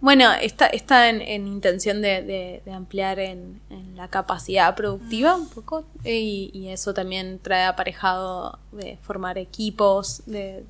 bueno, 0.00 0.30
está, 0.40 0.66
está 0.66 1.08
en, 1.08 1.22
en 1.22 1.48
intención 1.48 2.02
de, 2.02 2.62
ampliar 2.72 3.18
en, 3.18 3.60
la 3.94 4.08
capacidad 4.08 4.74
productiva 4.76 5.34
un 5.34 5.48
poco 5.48 5.84
y, 6.04 6.68
eso 6.68 6.92
también 6.92 7.38
trae 7.38 7.64
aparejado 7.64 8.58
de 8.72 8.98
formar 9.02 9.38
equipos 9.38 10.22
de, 10.26 10.64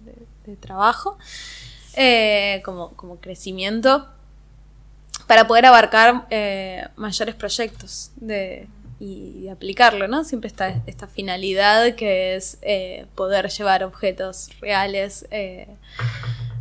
de 0.46 0.56
trabajo 0.56 1.18
eh, 1.96 2.62
como, 2.64 3.18
crecimiento 3.20 4.06
para 5.27 5.47
poder 5.47 5.66
abarcar 5.66 6.27
eh, 6.31 6.87
mayores 6.97 7.35
proyectos 7.35 8.11
de, 8.16 8.68
y, 9.01 9.49
aplicarlo, 9.49 10.09
¿no? 10.09 10.24
Siempre 10.24 10.49
está 10.49 10.83
esta 10.87 11.07
finalidad 11.07 11.95
que 11.95 12.37
es 12.37 12.59
eh, 12.62 13.07
poder 13.14 13.49
llevar 13.49 13.85
objetos 13.85 14.51
reales 14.61 15.27
eh, 15.31 15.68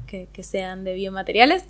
que, 0.07 0.27
que, 0.31 0.43
sean 0.43 0.83
de 0.83 0.93
biomateriales. 0.93 1.63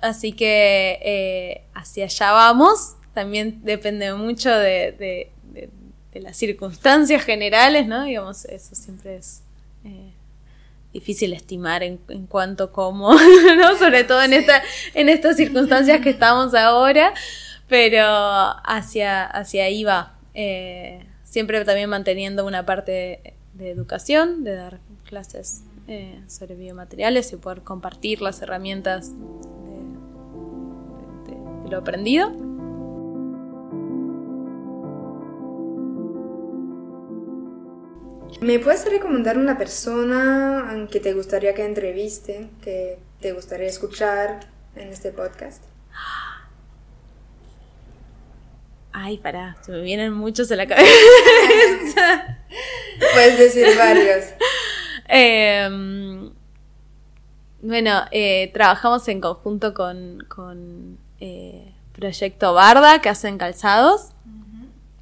Así 0.00 0.32
que 0.32 1.64
hacia 1.74 2.04
allá 2.04 2.32
vamos. 2.32 2.96
También 3.14 3.60
depende 3.64 4.12
mucho 4.14 4.50
de, 4.50 4.92
de, 4.92 5.30
de, 5.52 6.20
las 6.20 6.36
circunstancias 6.36 7.22
generales, 7.24 7.86
¿no? 7.86 8.04
Digamos, 8.04 8.46
eso 8.46 8.74
siempre 8.74 9.16
es 9.16 9.42
difícil 10.98 11.32
estimar 11.32 11.82
en, 11.82 12.00
en 12.08 12.26
cuanto 12.26 12.72
cómo, 12.72 13.12
¿no? 13.56 13.76
Sobre 13.78 14.04
todo 14.04 14.22
en, 14.22 14.32
esta, 14.32 14.62
en 14.94 15.08
estas 15.08 15.36
circunstancias 15.42 16.00
que 16.00 16.10
estamos 16.10 16.54
ahora, 16.54 17.12
pero 17.68 18.04
hacia, 18.64 19.24
hacia 19.24 19.64
ahí 19.64 19.84
va. 19.84 20.14
Eh, 20.34 21.04
siempre 21.24 21.64
también 21.64 21.90
manteniendo 21.90 22.46
una 22.46 22.64
parte 22.66 23.34
de 23.54 23.70
educación, 23.70 24.44
de 24.44 24.54
dar 24.54 24.80
clases 25.04 25.62
eh, 25.88 26.20
sobre 26.28 26.54
biomateriales 26.56 27.32
y 27.32 27.36
poder 27.36 27.62
compartir 27.62 28.20
las 28.22 28.42
herramientas 28.42 29.10
de, 31.24 31.32
de- 31.32 31.62
de 31.64 31.68
lo 31.70 31.78
aprendido. 31.78 32.32
¿Me 38.40 38.58
puedes 38.58 38.84
recomendar 38.90 39.38
una 39.38 39.56
persona 39.56 40.86
que 40.90 41.00
te 41.00 41.12
gustaría 41.12 41.54
que 41.54 41.64
entreviste, 41.64 42.48
que 42.62 42.98
te 43.20 43.32
gustaría 43.32 43.66
escuchar 43.66 44.40
en 44.74 44.88
este 44.88 45.10
podcast? 45.10 45.64
Ay, 48.92 49.18
pará, 49.18 49.56
se 49.62 49.72
me 49.72 49.82
vienen 49.82 50.12
muchos 50.12 50.50
a 50.52 50.56
la 50.56 50.66
cabeza. 50.66 50.86
Puedes 53.14 53.38
decir 53.38 53.66
varios. 53.76 54.24
Eh, 55.08 56.30
bueno, 57.62 58.02
eh, 58.12 58.50
trabajamos 58.52 59.08
en 59.08 59.20
conjunto 59.20 59.74
con, 59.74 60.24
con 60.28 60.98
eh, 61.20 61.74
Proyecto 61.94 62.54
Barda, 62.54 63.00
que 63.00 63.08
hacen 63.08 63.38
calzados. 63.38 64.10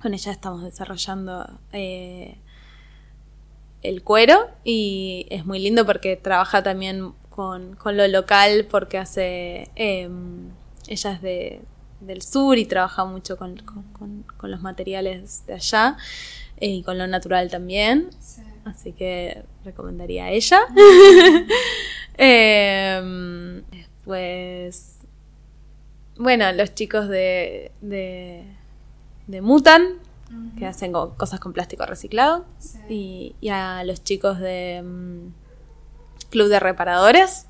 Con 0.01 0.15
ella 0.15 0.33
estamos 0.33 0.63
desarrollando 0.63 1.59
eh, 1.73 2.39
el 3.85 4.03
cuero 4.03 4.49
y 4.65 5.27
es 5.31 5.47
muy 5.47 5.59
lindo 5.61 5.87
porque 5.87 6.17
trabaja 6.17 6.63
también 6.63 7.13
con, 7.31 7.77
con 7.77 7.97
lo 7.97 8.07
local 8.09 8.67
porque 8.71 8.99
hace... 8.99 9.69
eh, 9.77 10.09
ella 10.89 11.13
es 11.13 11.23
de, 11.23 11.61
del 12.01 12.21
sur 12.23 12.59
y 12.59 12.67
trabaja 12.67 13.05
mucho 13.05 13.37
con, 13.37 13.57
con- 13.59 14.25
los 14.51 14.61
materiales 14.61 15.47
de 15.47 15.55
allá 15.55 15.97
eh, 16.59 16.69
y 16.69 16.83
con 16.83 16.99
lo 16.99 17.07
natural 17.07 17.51
también. 17.51 18.11
Así 18.67 18.93
que 18.93 19.43
recomendaría 19.65 20.25
a 20.27 20.31
ella. 20.31 20.61
Em, 22.17 23.63
después, 23.71 24.97
bueno, 26.17 26.51
los 26.53 26.75
chicos 26.75 27.09
de, 27.09 27.73
de, 27.81 28.45
de 29.27 29.41
Mutan, 29.41 29.95
que 30.57 30.67
hacen 30.67 30.93
co- 30.93 31.15
cosas 31.17 31.41
con 31.41 31.53
plástico 31.53 31.85
reciclado. 31.87 32.45
Y, 32.89 33.35
y 33.41 33.49
a 33.49 33.83
los 33.85 34.03
chicos 34.05 34.39
de 34.41 34.83
mm, 34.85 36.31
Club 36.31 36.49
de 36.49 36.61
Reparadores, 36.61 37.47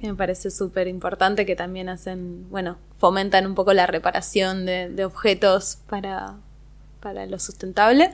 que 0.00 0.08
me 0.08 0.14
parece 0.14 0.50
súper 0.50 0.88
importante, 0.88 1.46
que 1.46 1.54
también 1.56 1.88
hacen, 1.88 2.48
bueno, 2.50 2.78
fomentan 2.98 3.46
un 3.46 3.54
poco 3.54 3.72
la 3.72 3.86
reparación 3.86 4.64
de, 4.66 4.88
de 4.88 5.04
objetos 5.04 5.78
para, 5.88 6.34
para 7.00 7.26
lo 7.26 7.38
sustentable. 7.38 8.12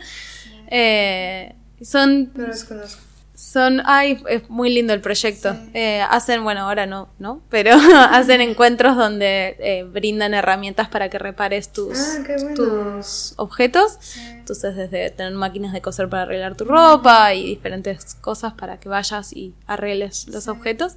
Eh, 0.70 1.54
son 1.82 2.32
No 2.34 2.46
los 2.46 2.64
conozco. 2.64 3.02
Son, 3.38 3.82
ay, 3.84 4.20
es 4.28 4.50
muy 4.50 4.68
lindo 4.68 4.92
el 4.92 5.00
proyecto. 5.00 5.56
Eh, 5.72 6.00
hacen, 6.10 6.42
bueno, 6.42 6.62
ahora 6.62 6.86
no, 6.86 7.08
¿no? 7.20 7.40
Pero 7.50 7.70
hacen 8.10 8.40
encuentros 8.40 8.96
donde 8.96 9.54
eh, 9.60 9.84
brindan 9.84 10.34
herramientas 10.34 10.88
para 10.88 11.08
que 11.08 11.20
repares 11.20 11.72
tus, 11.72 11.96
Ah, 11.96 12.22
qué 12.26 12.34
bueno. 12.36 12.56
tus 12.56 13.34
objetos. 13.36 13.96
Entonces, 14.32 14.74
desde 14.74 15.10
tener 15.10 15.34
máquinas 15.34 15.72
de 15.72 15.80
coser 15.80 16.08
para 16.08 16.22
arreglar 16.22 16.56
tu 16.56 16.64
ropa 16.64 17.32
y 17.32 17.44
diferentes 17.46 18.16
cosas 18.16 18.54
para 18.54 18.80
que 18.80 18.88
vayas 18.88 19.32
y 19.32 19.54
arregles 19.68 20.26
los 20.26 20.48
objetos. 20.48 20.96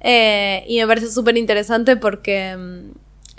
Eh, 0.00 0.64
y 0.66 0.80
me 0.80 0.88
parece 0.88 1.08
súper 1.08 1.36
interesante 1.36 1.94
porque 1.94 2.56
mm, 2.56 2.90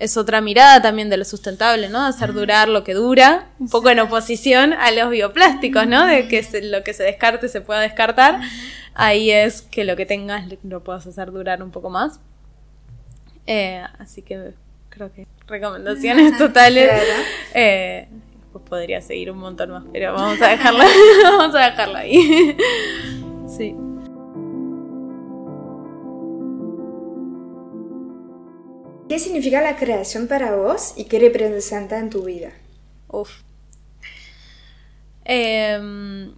es 0.02 0.18
otra 0.18 0.41
mirada 0.41 0.82
también 0.82 1.10
de 1.10 1.18
lo 1.18 1.26
sustentable, 1.26 1.88
¿no? 1.89 2.04
Hacer 2.06 2.34
durar 2.34 2.68
lo 2.68 2.84
que 2.84 2.93
dura, 2.93 3.49
un 3.60 3.70
poco 3.70 3.89
en 3.89 3.99
oposición 3.99 4.74
a 4.74 4.91
los 4.91 5.10
bioplásticos, 5.10 5.86
¿no? 5.88 6.06
De 6.08 6.28
que 6.28 6.41
se- 6.43 6.62
lo 6.64 6.84
que 6.84 6.93
se 6.93 7.04
descarte 7.04 7.47
se 7.49 7.62
pueda 7.62 7.80
descartar. 7.82 8.39
Ahí 8.93 9.32
es 9.32 9.62
que 9.62 9.84
lo 9.84 9.95
que 9.95 10.06
tengas 10.06 10.45
lo 10.64 10.84
puedas 10.84 11.06
hacer 11.08 11.32
durar 11.32 11.62
un 11.64 11.72
poco 11.72 11.89
más. 11.89 12.20
Eh, 13.47 13.84
así 13.99 14.22
que 14.22 14.54
creo 14.89 15.12
que 15.14 15.28
recomendaciones 15.47 16.38
totales. 16.38 16.89
Claro. 16.89 17.24
Eh, 17.54 18.08
pues 18.52 18.66
podría 18.68 19.02
seguir 19.02 19.32
un 19.32 19.38
montón 19.38 19.70
más, 19.72 19.84
pero 19.93 20.14
vamos 20.14 20.41
a 20.41 20.47
dejarla, 20.49 20.86
vamos 21.24 21.56
a 21.56 21.60
dejarla 21.70 21.99
ahí. 21.99 22.58
Sí. 23.58 23.76
¿Qué 29.12 29.20
significa 29.20 29.59
la 29.59 29.76
creación 29.76 30.30
para 30.30 30.55
vos 30.55 30.93
y 30.95 31.03
qué 31.03 31.20
representa 31.20 31.99
en 31.99 32.09
tu 32.09 32.24
vida? 32.24 32.53
Uf. 33.09 33.41
Em, 35.26 36.34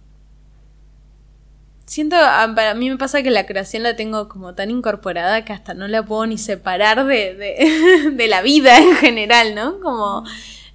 siento, 1.86 2.16
ah, 2.18 2.52
para 2.54 2.74
mí 2.74 2.90
me 2.90 2.96
pasa 2.98 3.22
que 3.22 3.30
la 3.30 3.46
creación 3.46 3.82
la 3.82 3.96
tengo 3.96 4.28
como 4.28 4.54
tan 4.54 4.70
incorporada 4.70 5.44
que 5.44 5.52
hasta 5.52 5.74
no 5.74 5.86
la 5.88 6.04
puedo 6.04 6.26
ni 6.26 6.38
separar 6.38 7.06
de, 7.06 7.34
de, 7.34 8.10
de 8.12 8.28
la 8.28 8.42
vida 8.42 8.78
en 8.78 8.94
general, 8.96 9.54
¿no? 9.54 9.80
Como 9.80 10.24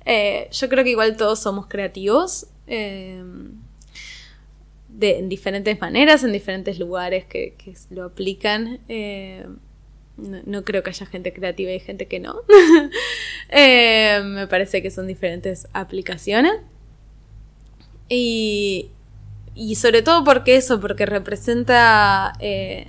eh, 0.05 0.47
yo 0.51 0.69
creo 0.69 0.83
que 0.83 0.91
igual 0.91 1.17
todos 1.17 1.39
somos 1.39 1.67
creativos. 1.67 2.47
em, 2.67 3.59
de, 4.89 5.19
en 5.19 5.29
diferentes 5.29 5.79
maneras, 5.79 6.23
en 6.23 6.31
diferentes 6.33 6.77
lugares 6.79 7.25
que, 7.25 7.55
que 7.57 7.73
lo 7.91 8.05
aplican. 8.05 8.79
eh, 8.89 9.45
no, 10.45 10.63
creo 10.63 10.83
que 10.83 10.89
haya 10.91 11.05
gente 11.05 11.33
creativa 11.33 11.71
y 11.71 11.79
gente 11.79 12.07
que 12.07 12.19
no. 12.19 12.35
Eh, 13.51 14.21
me 14.25 14.45
parece 14.47 14.83
que 14.83 14.91
son 14.91 15.07
diferentes 15.07 15.67
aplicaciones. 15.73 16.53
Y, 18.07 18.89
y 19.55 19.75
sobre 19.75 20.01
todo 20.01 20.23
porque 20.23 20.55
eso, 20.55 20.79
porque 20.79 21.05
representa 21.05 22.33
eh, 22.39 22.87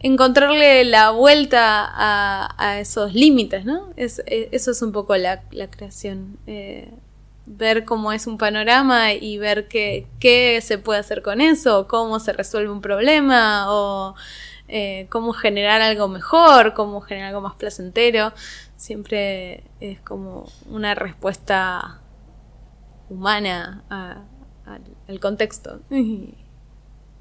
encontrarle 0.00 0.84
la 0.84 1.10
vuelta 1.10 1.84
a, 1.86 2.54
a 2.58 2.80
esos 2.80 3.14
límites, 3.14 3.64
¿no? 3.64 3.92
Es, 3.96 4.22
es- 4.26 4.48
eso 4.52 4.70
es 4.70 4.82
un 4.82 4.92
poco 4.92 5.16
la, 5.16 5.42
la 5.50 5.70
creación. 5.70 6.38
eh, 6.46 6.90
ver 7.46 7.84
cómo 7.84 8.12
es 8.12 8.26
un 8.26 8.38
panorama 8.38 9.12
y 9.12 9.38
ver 9.38 9.68
qué, 9.68 10.06
qué 10.18 10.60
se 10.62 10.78
puede 10.78 11.00
hacer 11.00 11.22
con 11.22 11.40
eso, 11.40 11.86
cómo 11.88 12.20
se 12.20 12.32
resuelve 12.32 12.70
un 12.70 12.80
problema 12.80 13.66
o 13.68 14.14
eh, 14.66 15.06
cómo 15.10 15.32
generar 15.32 15.82
algo 15.82 16.08
mejor, 16.08 16.72
cómo 16.74 17.00
generar 17.00 17.28
algo 17.28 17.42
más 17.42 17.54
placentero. 17.54 18.32
Siempre 18.76 19.64
es 19.80 20.00
como 20.00 20.50
una 20.70 20.94
respuesta 20.94 22.00
humana 23.08 23.84
al, 25.08 25.20
contexto. 25.20 25.80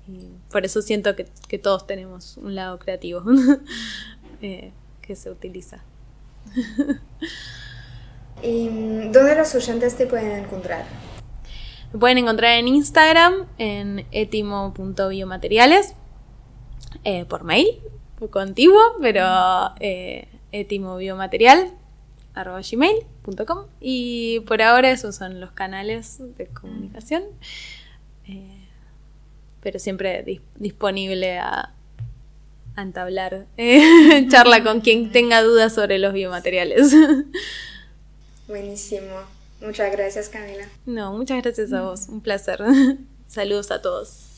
Y 0.06 0.34
por 0.52 0.66
eso 0.66 0.82
siento 0.82 1.16
que, 1.16 1.30
que 1.48 1.58
todos 1.58 1.88
tenemos 1.88 2.36
un 2.36 2.56
lado 2.56 2.78
creativo 2.78 3.24
eh, 4.42 4.74
que 5.02 5.16
se 5.16 5.32
utiliza. 5.32 5.82
¿Y 8.42 8.70
mm, 8.70 9.12
dónde 9.12 9.36
los 9.36 9.54
oyentes 9.56 9.96
te 9.96 10.08
pueden 10.08 10.44
encontrar? 10.44 10.86
Me 11.94 12.00
pueden 12.00 12.18
encontrar 12.18 12.58
en 12.58 12.68
Instagram 12.68 13.46
en 13.58 14.06
etimo.biomateriales 14.12 15.94
eh, 17.04 17.26
por 17.26 17.44
mail, 17.44 17.68
poco 18.20 18.40
antiguo, 18.40 18.82
pero 19.02 19.24
eh, 19.80 20.28
etimobiomaterial 20.52 21.72
arroba 22.36 22.62
gmail.com 22.68 23.66
y 23.80 24.40
por 24.48 24.62
ahora 24.64 24.90
esos 24.90 25.16
son 25.16 25.40
los 25.40 25.52
canales 25.52 26.18
de 26.36 26.48
comunicación 26.48 27.22
eh, 28.28 28.68
pero 29.62 29.78
siempre 29.78 30.26
dis- 30.26 30.42
disponible 30.58 31.38
a, 31.38 31.74
a 32.76 32.82
entablar 32.82 33.46
eh, 33.58 34.26
charla 34.32 34.64
con 34.64 34.82
quien 34.82 35.12
tenga 35.12 35.44
dudas 35.44 35.76
sobre 35.76 36.00
los 36.00 36.12
biomateriales 36.14 36.96
Buenísimo. 38.54 39.16
Muchas 39.62 39.92
gracias, 39.92 40.30
Camila. 40.30 40.66
no 40.86 41.12
muchas 41.14 41.42
gracias 41.42 41.74
a 41.74 41.82
vos 41.82 42.08
un 42.08 42.22
placer 42.22 42.60
saludos 43.28 43.72
a 43.72 43.82
todos 43.82 44.33